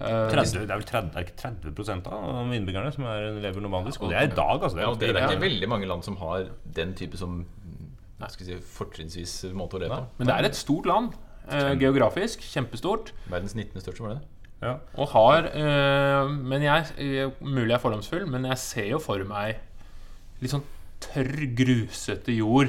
Eh, 0.00 0.26
30, 0.32 0.64
det 0.64 0.72
er 0.72 0.80
vel 0.80 0.84
30, 0.88 1.16
er 1.16 1.30
30 1.40 2.10
av 2.12 2.52
innbyggerne 2.56 2.92
som 2.92 3.06
er, 3.08 3.30
lever 3.40 3.64
nomadisk. 3.64 4.04
Og 4.04 4.12
det 4.12 4.18
er 4.20 4.28
i 4.28 4.34
dag, 4.34 4.58
altså. 4.60 4.76
Det 4.76 4.84
er, 4.84 4.88
Ja, 4.88 4.92
det, 5.00 5.08
det 5.14 5.22
er 5.22 5.32
ikke 5.34 5.46
veldig 5.46 5.70
mange 5.72 5.88
land 5.88 6.04
som 6.04 6.18
har 6.20 6.50
den 6.76 6.92
type 6.96 7.20
som 7.20 7.42
si, 8.28 8.58
fortrinnsvis 8.76 9.34
måte 9.56 9.78
å 9.78 9.82
leve 9.82 10.02
på. 10.02 10.18
Men 10.20 10.30
det 10.30 10.36
er 10.36 10.48
et 10.50 10.58
stort 10.58 10.88
land. 10.88 11.16
eh, 11.48 11.72
geografisk. 11.80 12.44
Kjempestort. 12.44 13.14
Verdens 13.32 13.56
19. 13.56 13.80
største, 13.80 14.04
var 14.04 14.14
det 14.14 14.20
det? 14.20 14.28
ja. 14.60 14.74
Og 15.00 15.08
har 15.14 15.46
eh, 15.56 16.28
Men 16.28 16.60
jeg 16.60 16.90
eh, 17.00 17.30
Mulig 17.40 17.70
jeg 17.70 17.78
er 17.78 17.80
fordomsfull, 17.80 18.26
men 18.28 18.44
jeg 18.50 18.60
ser 18.60 18.90
jo 18.92 18.98
for 19.00 19.24
meg 19.24 19.56
litt 20.40 20.52
sånn 20.52 20.64
tørr, 21.00 21.32
grusete 21.56 22.34
jord. 22.36 22.68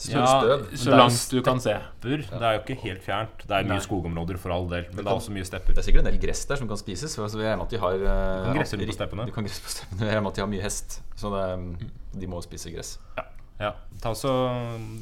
Sølvstøv. 0.00 0.64
Så 0.76 0.90
er 0.92 0.96
langt 1.00 1.30
du 1.32 1.42
kan 1.46 1.60
se. 1.60 1.74
Det 2.02 2.18
er 2.40 2.56
jo 2.56 2.62
ikke 2.64 2.78
helt 2.82 3.02
fjernt. 3.04 3.44
Det 3.44 3.50
er 3.52 3.62
Nei. 3.66 3.76
mye 3.76 3.84
skogområder 3.84 4.38
for 4.40 4.54
all 4.54 4.68
del, 4.70 4.86
men 4.90 4.96
det 4.96 5.04
kan- 5.04 5.12
er 5.12 5.20
også 5.20 5.32
mye 5.36 5.44
stepper. 5.44 5.74
Det 5.76 5.78
er 5.78 5.86
sikkert 5.90 6.06
en 6.06 6.10
del 6.12 6.20
gress 6.26 6.44
der 6.46 6.56
som 6.56 6.68
kan 6.68 6.76
spises. 6.76 7.12
Så 7.14 7.22
vi 7.36 7.42
jeg 7.44 7.52
regner 7.52 7.56
med 7.62 7.66
at 7.66 7.70
de 7.70 7.78
har 7.78 7.92
Du 7.98 8.52
kan 8.52 8.56
gresse 8.60 8.76
på 8.76 8.92
steppene. 8.92 9.26
Du 9.26 9.32
kan 9.32 9.44
gresse 9.44 9.62
på 9.62 9.68
steppene. 9.68 10.00
Vi 10.00 10.06
regner 10.06 10.20
med 10.22 10.30
at 10.32 10.36
de 10.36 10.40
har 10.40 10.48
mye 10.48 10.62
hest, 10.62 11.02
så 11.16 11.30
det, 11.30 12.20
de 12.20 12.26
må 12.26 12.42
spise 12.42 12.70
gress. 12.74 12.98
Ja. 13.16 13.22
Ta 14.02 14.10
så, 14.12 14.28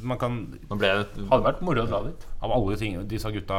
man 0.06 0.14
kan 0.20 0.34
Nå 0.70 0.76
ble 0.78 0.86
det 1.00 1.24
Hadde 1.26 1.42
vært 1.48 1.62
moro 1.66 1.82
å 1.82 1.88
dra 1.90 1.98
dit. 2.04 2.26
Av 2.46 2.52
alle 2.54 2.76
ting 2.78 3.00
Disse 3.10 3.32
gutta, 3.34 3.56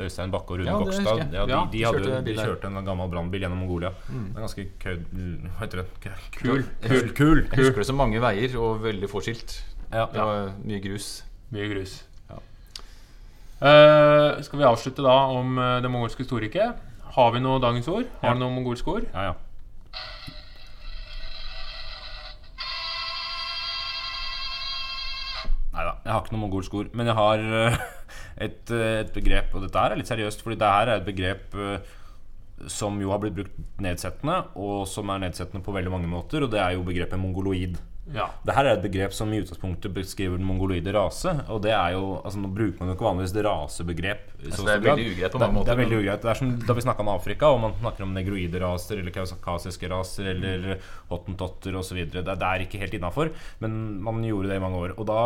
Øystein 0.00 0.30
Bakke 0.32 0.54
og 0.54 0.62
Rune 0.62 0.70
Ja, 0.70 0.78
Gokstad, 0.80 1.18
ja, 1.20 1.26
de, 1.28 1.36
Ja, 1.36 1.44
de, 1.46 1.56
de 1.74 1.82
hadde, 1.84 2.00
kjørte 2.06 2.22
de 2.24 2.36
kjørte 2.38 2.70
en 2.70 2.78
gammel 2.86 3.10
brannbil 3.12 3.44
gjennom 3.44 3.60
Mongolia. 3.60 3.90
Det 4.08 4.38
er 4.38 4.46
ganske 4.46 4.64
kød... 4.80 5.04
Hva 5.12 5.60
heter 5.66 5.82
det? 5.82 5.86
Kø- 6.00 6.14
Kul. 6.38 6.62
Kul, 6.86 7.10
kul, 7.20 7.42
Jeg 7.44 7.60
husker 7.60 7.82
det 7.84 7.88
som 7.90 8.00
mange 8.00 8.22
veier 8.24 8.56
og 8.62 8.80
veldig 8.86 9.10
få 9.12 9.20
skilt. 9.26 9.58
Ja. 9.92 10.06
Det 10.14 10.24
var 10.30 10.48
mye 10.64 10.80
grus. 10.88 11.10
Mye 11.52 11.68
grus. 11.74 11.98
Ja. 12.32 12.40
Uh, 13.60 14.40
skal 14.46 14.60
vi 14.62 14.66
avslutte 14.70 15.02
da 15.04 15.18
om 15.34 15.56
eh, 15.58 15.76
det 15.84 15.90
mongolske 15.92 16.24
storriket? 16.24 16.80
Har 17.18 17.32
vi 17.36 17.40
noe 17.44 17.60
dagens 17.60 17.88
ord? 17.90 18.08
Har 18.22 18.32
Ja. 18.32 18.34
du 18.38 18.44
noe 18.46 18.54
mongolsk 18.56 18.88
ord? 18.96 19.04
ja, 19.12 19.28
ja. 19.32 19.36
Nei 25.78 25.84
da, 25.86 25.92
jeg 26.02 26.10
har 26.10 26.24
ikke 26.24 26.34
noe 26.34 26.42
mongolsk 26.42 26.72
ord. 26.74 26.88
Men 26.98 27.06
jeg 27.06 27.18
har 27.20 27.44
eh, 27.60 27.76
et, 28.48 28.72
eh, 28.74 28.94
et 29.04 29.12
begrep, 29.14 29.54
og 29.54 29.62
dette 29.62 29.84
her 29.84 29.94
er 29.94 30.00
litt 30.00 30.10
seriøst, 30.10 30.42
fordi 30.42 30.58
det 30.58 30.72
her 30.74 30.90
er 30.90 30.96
et 30.98 31.06
begrep 31.06 31.54
eh, 31.54 31.92
som 32.66 32.96
jo 32.98 33.12
har 33.12 33.22
blitt 33.22 33.36
brukt 33.36 33.60
nedsettende, 33.84 34.40
og 34.58 34.82
som 34.90 35.14
er 35.14 35.22
nedsettende 35.28 35.62
på 35.62 35.74
veldig 35.76 35.92
mange 35.94 36.10
måter, 36.10 36.42
og 36.42 36.50
det 36.50 36.58
er 36.58 36.74
jo 36.74 36.82
begrepet 36.88 37.22
mongoloid. 37.22 37.78
Ja. 38.14 38.24
Det 38.40 38.54
her 38.56 38.64
er 38.64 38.78
et 38.78 38.84
begrep 38.84 39.12
som 39.12 39.30
i 39.32 39.40
utgangspunktet 39.42 39.92
beskriver 39.92 40.40
den 40.40 40.46
mongoloide 40.48 40.94
rase. 40.96 41.34
Og 41.52 41.60
det 41.64 41.74
er 41.76 41.92
jo, 41.92 42.16
altså 42.22 42.40
Nå 42.40 42.50
bruker 42.56 42.80
man 42.80 42.90
jo 42.90 42.96
ikke 42.96 43.04
vanligvis 43.04 43.34
det 43.36 43.44
rasebegrep. 43.44 44.22
så 44.32 44.46
Altså, 44.48 44.64
det 44.64 44.72
er 44.72 44.84
veldig 44.86 45.06
ugreit 45.12 45.34
på 45.34 45.42
mange 45.42 45.56
måter, 45.58 45.68
Det 45.68 45.74
er 45.74 45.82
veldig 45.82 45.98
ugreit. 45.98 46.22
Det 46.22 46.30
er 46.32 46.40
som 46.40 46.54
da 46.70 46.78
vi 46.78 46.86
snakka 46.86 47.04
om 47.04 47.12
Afrika, 47.12 47.52
og 47.52 47.60
man 47.66 47.76
snakker 47.82 48.06
om 48.06 48.16
negroide 48.16 48.62
raser 48.64 49.02
eller 49.02 49.12
kaukasiske 49.12 49.92
raser 49.92 50.32
eller 50.32 50.80
hottentotter 51.12 51.76
osv. 51.76 52.00
Det, 52.08 52.24
det 52.24 52.48
er 52.48 52.64
ikke 52.64 52.80
helt 52.80 52.96
innafor, 52.96 53.32
men 53.60 54.00
man 54.02 54.24
gjorde 54.24 54.54
det 54.54 54.56
i 54.56 54.64
mange 54.64 54.82
år. 54.86 54.96
Og 54.96 55.08
da 55.12 55.20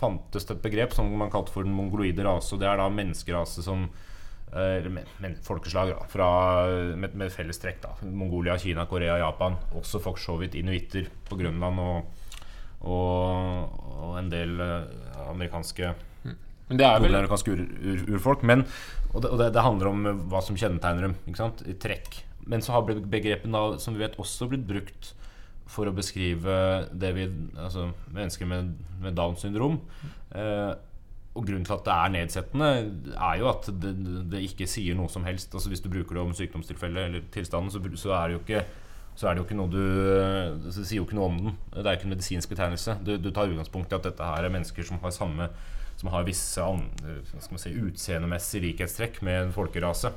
fantes 0.00 0.46
det 0.46 0.56
et 0.56 0.62
begrep 0.64 0.94
som 0.96 1.10
man 1.18 1.30
kalte 1.32 1.52
for 1.54 1.66
den 1.66 1.74
mongoloide 1.76 2.24
rase. 2.26 2.54
Og 2.54 2.62
det 2.62 2.68
er 2.70 2.80
da 2.80 2.88
menneskerase 2.92 3.64
som 3.64 3.84
eh, 4.52 4.78
eller 4.80 4.90
men, 4.96 5.10
men, 5.22 5.36
folkeslag 5.46 5.92
da, 5.94 6.06
fra, 6.10 6.30
med, 6.96 7.14
med 7.14 7.32
felles 7.34 7.60
trekk. 7.62 7.82
da 7.84 7.94
Mongolia, 8.08 8.58
Kina, 8.58 8.86
Korea, 8.90 9.18
Japan. 9.22 9.58
Også 9.78 10.02
for 10.02 10.20
så 10.20 10.36
vidt 10.40 10.58
inuitter 10.58 11.08
på 11.28 11.38
Grønland 11.40 11.80
og, 11.80 12.26
og, 12.80 13.78
og 14.00 14.16
en 14.20 14.30
del 14.32 14.56
eh, 14.60 15.28
amerikanske 15.28 15.94
Men 16.70 16.78
det 16.78 16.86
er 16.86 17.00
vel 17.02 17.10
nordamerikanske 17.10 17.54
ur, 17.54 17.62
ur, 17.82 18.02
urfolk. 18.16 18.42
Men, 18.46 18.66
og 19.12 19.22
det, 19.22 19.30
og 19.30 19.38
det, 19.42 19.52
det 19.56 19.64
handler 19.66 19.92
om 19.92 20.04
eh, 20.06 20.26
hva 20.30 20.42
som 20.44 20.58
kjennetegner 20.58 21.08
dem. 21.08 21.16
I 21.66 21.78
trekk. 21.82 22.22
Men 22.50 22.62
så 22.64 22.76
har 22.76 22.86
be- 22.86 23.00
begrepet 23.02 23.50
da, 23.52 23.64
som 23.82 23.94
vi 23.94 24.04
vet 24.04 24.18
også 24.18 24.48
blitt 24.50 24.66
brukt 24.68 25.14
for 25.70 25.86
å 25.86 25.94
beskrive 25.94 26.54
det 26.90 27.10
vi, 27.16 27.26
altså 27.54 27.90
mennesker 28.10 28.48
med, 28.50 28.74
med 29.02 29.16
Downs 29.18 29.44
syndrom. 29.44 29.78
Eh, 30.34 30.72
og 31.30 31.46
grunnen 31.46 31.64
til 31.64 31.76
at 31.76 31.86
det 31.86 31.94
er 31.94 32.12
nedsettende, 32.16 32.68
er 33.14 33.36
jo 33.38 33.50
at 33.52 33.68
det, 33.82 33.92
det 34.32 34.42
ikke 34.48 34.66
sier 34.68 34.98
noe 34.98 35.10
som 35.12 35.24
helst. 35.24 35.54
Altså 35.54 35.70
Hvis 35.70 35.82
du 35.84 35.90
bruker 35.92 36.18
det 36.18 36.24
om 36.24 36.32
sykdomstilfellet 36.34 37.06
eller 37.06 37.28
tilstanden, 37.32 37.70
så, 37.70 37.82
så 38.02 38.16
er 38.18 38.24
det 38.28 38.38
jo 38.38 38.44
ikke 38.44 38.64
så 39.20 39.28
er 39.28 39.34
det 39.34 39.42
jo 39.42 39.44
ikke 39.48 39.56
noe 39.58 39.68
du 39.68 39.80
Det 40.64 40.72
sier 40.72 41.00
jo 41.00 41.04
ikke 41.04 41.16
noe 41.18 41.28
om 41.28 41.38
den. 41.40 41.56
Det 41.74 41.82
er 41.82 41.98
ikke 41.98 42.06
en 42.08 42.14
medisinsk 42.14 42.50
betegnelse. 42.52 42.94
Du, 43.04 43.16
du 43.20 43.28
tar 43.34 43.50
utgangspunkt 43.50 43.92
i 43.92 43.98
at 43.98 44.06
dette 44.06 44.26
her 44.26 44.46
er 44.46 44.54
mennesker 44.54 44.86
som 44.86 45.00
har 45.02 45.12
samme 45.12 45.50
Som 46.00 46.12
har 46.14 46.24
visse 46.24 46.66
si, 47.60 47.74
utseendemessige 47.74 48.64
likhetstrekk 48.64 49.20
med 49.26 49.42
en 49.42 49.52
folkerase. 49.52 50.14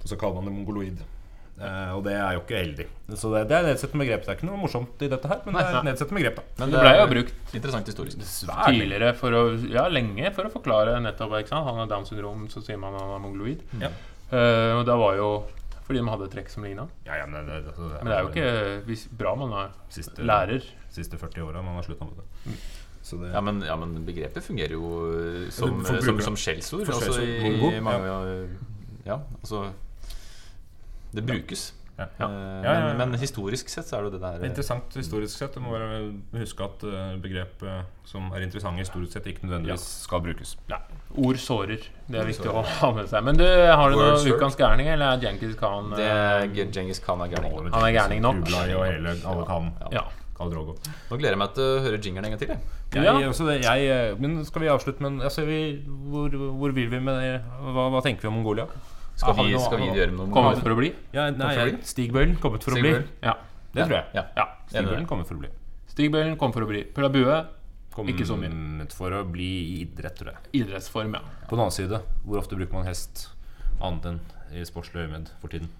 Og 0.00 0.08
så 0.10 0.18
kaller 0.18 0.40
man 0.40 0.50
det 0.50 0.56
mongoloid. 0.56 1.04
Eh, 1.54 1.90
og 1.94 2.00
det 2.02 2.16
er 2.18 2.34
jo 2.34 2.40
ikke 2.42 2.58
heldig. 2.58 2.86
Så 3.14 3.30
det, 3.30 3.44
det 3.50 3.54
er 3.54 3.62
et 3.62 3.68
nedsettende 3.70 4.02
begrep. 4.02 4.24
Det 4.24 4.32
er 4.32 4.38
ikke 4.40 4.48
noe 4.48 4.58
morsomt 4.58 5.02
i 5.06 5.08
dette 5.12 5.30
her, 5.30 5.42
men 5.46 5.54
det 5.54 5.62
er 5.62 5.76
et 5.78 5.86
nedsettende 5.86 6.18
begrep. 6.18 6.40
da. 6.40 6.46
Men 6.62 6.72
Det 6.74 6.80
ble 6.82 6.94
jo 6.98 7.10
brukt 7.12 7.54
Interessant 7.54 7.90
historisk. 7.90 8.24
Svært. 8.26 8.64
tidligere 8.72 9.12
for 9.18 9.38
å 9.38 9.42
Ja, 9.70 9.84
lenge 9.92 10.32
for 10.34 10.48
å 10.48 10.52
forklare 10.54 10.96
nettopp 11.04 11.36
ikke 11.38 11.52
sant? 11.52 11.68
Han 11.68 11.78
har 11.82 11.90
Downs 11.92 12.10
syndrom, 12.10 12.48
så 12.50 12.64
sier 12.64 12.80
man 12.80 12.96
han 12.98 13.14
er 13.14 13.22
mongoloid. 13.22 13.62
Ja. 13.82 13.92
Uh, 14.32 14.80
og 14.80 14.86
det 14.88 14.96
var 14.98 15.20
jo 15.20 15.28
fordi 15.84 16.00
de 16.00 16.08
hadde 16.08 16.30
trekk 16.32 16.48
som 16.48 16.64
ligna. 16.64 16.88
Ja, 17.04 17.18
ja, 17.20 17.26
men, 17.28 17.44
det, 17.44 17.60
det, 17.66 17.74
Men 17.76 18.08
det 18.08 18.14
er 18.16 18.22
jo 18.24 18.30
ikke 18.32 18.84
hvis, 18.88 19.04
bra 19.12 19.34
man 19.36 19.52
er 19.52 19.74
siste, 19.92 20.24
lærer. 20.24 20.64
siste 20.90 21.20
40 21.20 21.44
åra 21.44 21.60
man 21.62 21.76
har 21.76 21.84
slutta 21.84 22.08
med 22.08 22.22
det. 22.22 22.56
Så 23.04 23.18
det 23.20 23.34
Ja 23.34 23.42
men, 23.44 23.60
ja, 23.60 23.76
men 23.76 23.92
begrepet 24.06 24.42
fungerer 24.42 24.72
jo 24.78 24.92
eh, 25.12 25.50
som, 25.52 25.82
folk 25.84 26.06
som, 26.06 26.22
som 26.30 26.38
skjellsord. 26.40 26.88
Altså, 26.88 27.20
i, 27.20 27.52
i 27.76 27.82
mange, 27.84 28.14
ja, 29.04 29.20
altså 29.42 29.66
Det 31.14 31.24
brukes. 31.26 31.72
Ja. 31.96 32.04
Eh, 32.04 32.18
Ja, 32.18 32.28
ja, 32.28 32.72
ja. 32.74 32.94
Men, 32.98 33.10
men 33.12 33.20
historisk 33.20 33.68
sett 33.70 33.86
så 33.86 33.96
er 33.96 34.02
det 34.02 34.08
jo 34.08 34.14
det 34.16 34.22
der 34.24 34.40
er 34.42 34.48
interessant 34.48 34.96
historisk 34.98 35.38
sett. 35.38 35.54
Du 35.54 35.60
må 35.62 35.70
bare 35.76 36.00
huske 36.40 36.66
at 36.66 36.82
eh, 36.88 37.12
begrep 37.22 37.62
eh, 37.62 37.84
som 38.08 38.32
er 38.34 38.42
interessante 38.46 38.82
historisk 38.82 39.14
sett, 39.14 39.28
ikke 39.30 39.46
nødvendigvis 39.46 39.84
skal 40.08 40.24
brukes. 40.24 40.56
Ja. 40.72 40.80
Ord 41.14 41.38
sårer. 41.38 41.86
Det 42.10 42.18
er 42.18 42.26
viktig 42.26 42.50
å 42.50 42.64
ha 42.66 42.90
med 42.96 43.06
seg. 43.12 43.22
Men 43.28 43.38
du, 43.38 43.46
har 43.46 43.94
du 43.94 43.96
noe 43.98 44.10
Words 44.10 44.26
ukas 44.26 44.58
gærning, 44.58 44.90
eller 44.90 45.14
er 45.14 45.22
Djengis 45.22 45.54
Khan 45.60 45.94
Det 45.94 46.02
eh, 46.08 46.42
er 46.42 46.68
Genghis 46.74 46.98
Khan 47.04 47.22
er 47.22 47.30
gærning. 47.36 47.54
Han 47.70 47.86
er 47.86 47.94
gærning 47.94 48.24
nok. 48.26 48.42
Kublai 48.42 48.74
og 48.74 48.86
hele 48.90 49.14
alle 49.22 49.46
kan. 49.52 49.70
Ja. 49.94 50.04
Nå 50.34 51.14
gleder 51.14 51.36
jeg 51.36 51.38
meg 51.38 51.52
til 51.54 51.62
å 51.64 51.82
høre 51.84 51.98
jingeren 52.02 52.26
en 52.26 52.34
gang 52.34 52.40
til. 52.42 52.50
Jeg. 52.50 52.58
Jeg, 52.94 53.04
Ja. 53.06 53.28
også 53.30 53.46
det, 53.46 53.60
jeg, 53.62 53.86
eh, 53.90 54.16
men 54.18 54.44
skal 54.44 54.62
vi 54.62 54.68
avslutte 54.70 55.02
med 55.02 55.22
altså, 55.22 55.46
vi, 55.46 55.60
hvor, 56.10 56.28
hvor 56.58 56.74
vil 56.74 56.90
vi 56.90 56.98
med 56.98 57.22
det? 57.22 57.40
Hva, 57.62 57.86
hva 57.94 58.02
tenker 58.02 58.26
vi 58.26 58.32
om 58.32 58.36
Mongolia? 58.40 58.66
Skal, 59.14 59.36
vi 59.38 59.58
skal 59.62 59.78
vi 59.78 59.90
gjøre 59.94 60.14
noe 60.14 60.30
Kommet 60.34 60.62
for 60.62 60.74
å 60.74 60.78
bli? 60.78 60.88
Ja, 61.14 61.28
nei, 61.30 61.50
for 61.54 61.62
å 61.62 61.66
jeg, 61.68 61.76
Stigbøylen 61.86 62.38
kommet 62.42 62.64
for 62.66 62.74
å 62.74 62.80
bli. 62.82 62.94
Ja. 63.22 63.36
Det 63.74 63.86
tror 63.86 63.98
jeg. 64.00 64.06
Ja. 64.16 64.24
ja. 64.38 64.46
Stigbøylen 64.70 65.06
kommet 65.10 65.28
for 65.30 65.38
å 65.38 65.44
bli. 65.44 65.52
Stigbøylen 65.94 66.34
kom 66.40 66.54
for 66.54 66.66
å 66.66 66.70
bli. 66.70 66.82
Pella 66.96 67.10
Bue 67.14 67.36
kom 67.94 68.10
Ikke 68.10 68.26
så 68.26 68.34
mye. 68.38 68.88
for 68.90 69.14
å 69.14 69.22
bli 69.30 69.46
i 69.46 69.76
idrett, 69.84 70.16
tror 70.18 70.32
jeg. 70.32 70.50
idrettsform, 70.64 71.14
ja. 71.14 71.22
På 71.46 71.54
den 71.54 71.62
annen 71.62 71.76
side, 71.76 72.00
hvor 72.24 72.40
ofte 72.42 72.58
bruker 72.58 72.74
man 72.74 72.88
hest 72.88 73.28
annet 73.80 74.10
enn 74.10 74.20
i 74.54 74.66
sportslig 74.66 75.06
øyemed 75.06 75.30
for 75.40 75.54
tiden? 75.54 75.70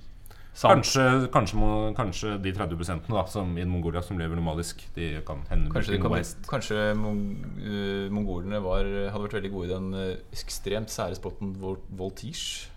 Kanskje, 0.54 1.26
kanskje, 1.34 1.56
må- 1.58 1.94
kanskje 1.96 2.40
de 2.40 2.52
30% 2.54 3.08
da, 3.10 3.24
som 3.26 3.56
i 3.58 3.64
Mongolia 3.64 4.00
som 4.02 4.16
lever 4.18 4.36
nomadisk, 4.36 4.84
de 4.94 5.20
kan 5.26 5.42
hende 5.50 5.68
Kanskje, 5.72 5.98
kan, 6.00 6.14
kanskje 6.46 6.94
mong, 6.94 7.22
uh, 7.58 8.08
mongolene 8.14 8.62
var, 8.62 8.84
hadde 8.84 9.24
vært 9.26 9.34
veldig 9.40 9.50
gode 9.50 9.66
i 9.66 9.72
den 9.74 9.94
uh, 9.94 10.16
ekstremt 10.30 10.94
sære 10.94 11.18
spotten 11.18 11.56
vol 11.58 11.80
voltige, 11.90 12.68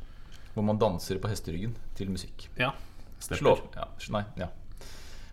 hvor 0.57 0.65
man 0.65 0.79
danser 0.81 1.19
på 1.21 1.29
hesteryggen 1.29 1.75
til 1.97 2.09
musikk. 2.09 2.47
Ja. 2.57 2.71
Slå 3.21 3.53
opp. 3.55 3.75
Ja, 3.77 3.85
nei, 4.13 4.23
ja. 4.41 4.47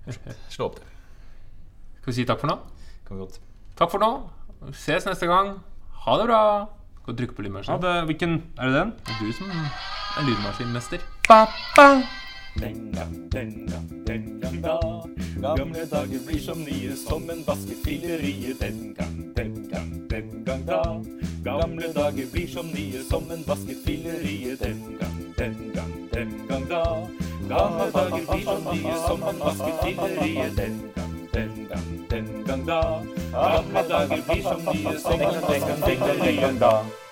Slå 0.52 0.68
opp 0.70 0.76
det. 0.80 0.88
Skal 2.02 2.10
vi 2.12 2.16
si 2.18 2.24
takk 2.28 2.40
for 2.42 2.50
nå? 2.52 2.58
Kan 3.08 3.16
vi 3.16 3.22
godt. 3.24 3.38
Takk 3.80 3.92
for 3.92 4.02
nå. 4.04 4.10
Ses 4.76 5.06
neste 5.08 5.28
gang. 5.28 5.54
Ha 6.04 6.16
det 6.20 6.26
bra. 6.28 6.40
Skal 7.00 7.16
du 7.16 7.20
trykke 7.22 7.36
på 7.36 7.42
Ja, 7.44 7.48
lydmaskinen? 7.48 7.80
det, 7.84 7.94
hvilken 8.08 8.36
Er 8.60 8.68
det 8.68 8.74
den? 8.78 8.92
Det 9.04 9.12
er 9.12 9.20
du 9.24 9.32
som 9.32 9.50
er 9.50 10.28
lydmaskinmester. 10.28 11.04
Den 12.54 12.92
gang, 12.94 13.14
den 13.32 13.50
gang, 13.66 13.88
den 14.06 14.26
gang 14.40 14.60
da. 14.64 14.76
Gamle 15.56 15.84
dager 15.90 16.20
blir 16.28 16.40
som 16.40 16.60
nye, 16.64 16.92
som 16.96 17.24
en 17.32 17.42
vaskefillerie. 17.48 18.54
Den 18.60 18.94
gang, 18.94 19.16
den 19.36 19.56
gang, 19.72 19.90
den 20.12 20.44
gang 20.46 20.66
da. 20.68 20.82
Gamle 21.44 21.92
dager 21.92 22.26
blir 22.32 22.46
som 22.48 22.66
nye, 22.66 23.02
som 23.10 23.30
en 23.30 23.42
vasket 23.46 23.76
filleriet. 23.84 24.60
Den 24.60 24.96
gang, 25.00 25.34
den 25.38 25.72
gang, 25.74 25.92
den 26.12 26.46
gang 26.48 26.68
da. 26.70 27.08
Gamle 27.48 27.90
dager 27.92 28.24
blir 28.32 28.44
som 28.44 28.64
nye, 28.72 28.94
som 29.06 29.22
en 29.28 29.38
vasket 29.44 29.74
filleriet. 29.84 30.56
Den 30.56 30.80
gang, 30.96 31.28
den 31.34 31.68
gang, 31.68 32.08
den 32.10 32.44
gang 32.46 32.66
da. 32.66 32.82
Gamle 33.32 33.82
dager 33.88 34.22
blir 34.28 34.42
som 34.42 34.60
nye, 34.72 34.98
som 34.98 35.20
en 35.20 35.40
vasket 35.42 35.84
filleriet. 35.84 36.60
Da. 36.60 37.03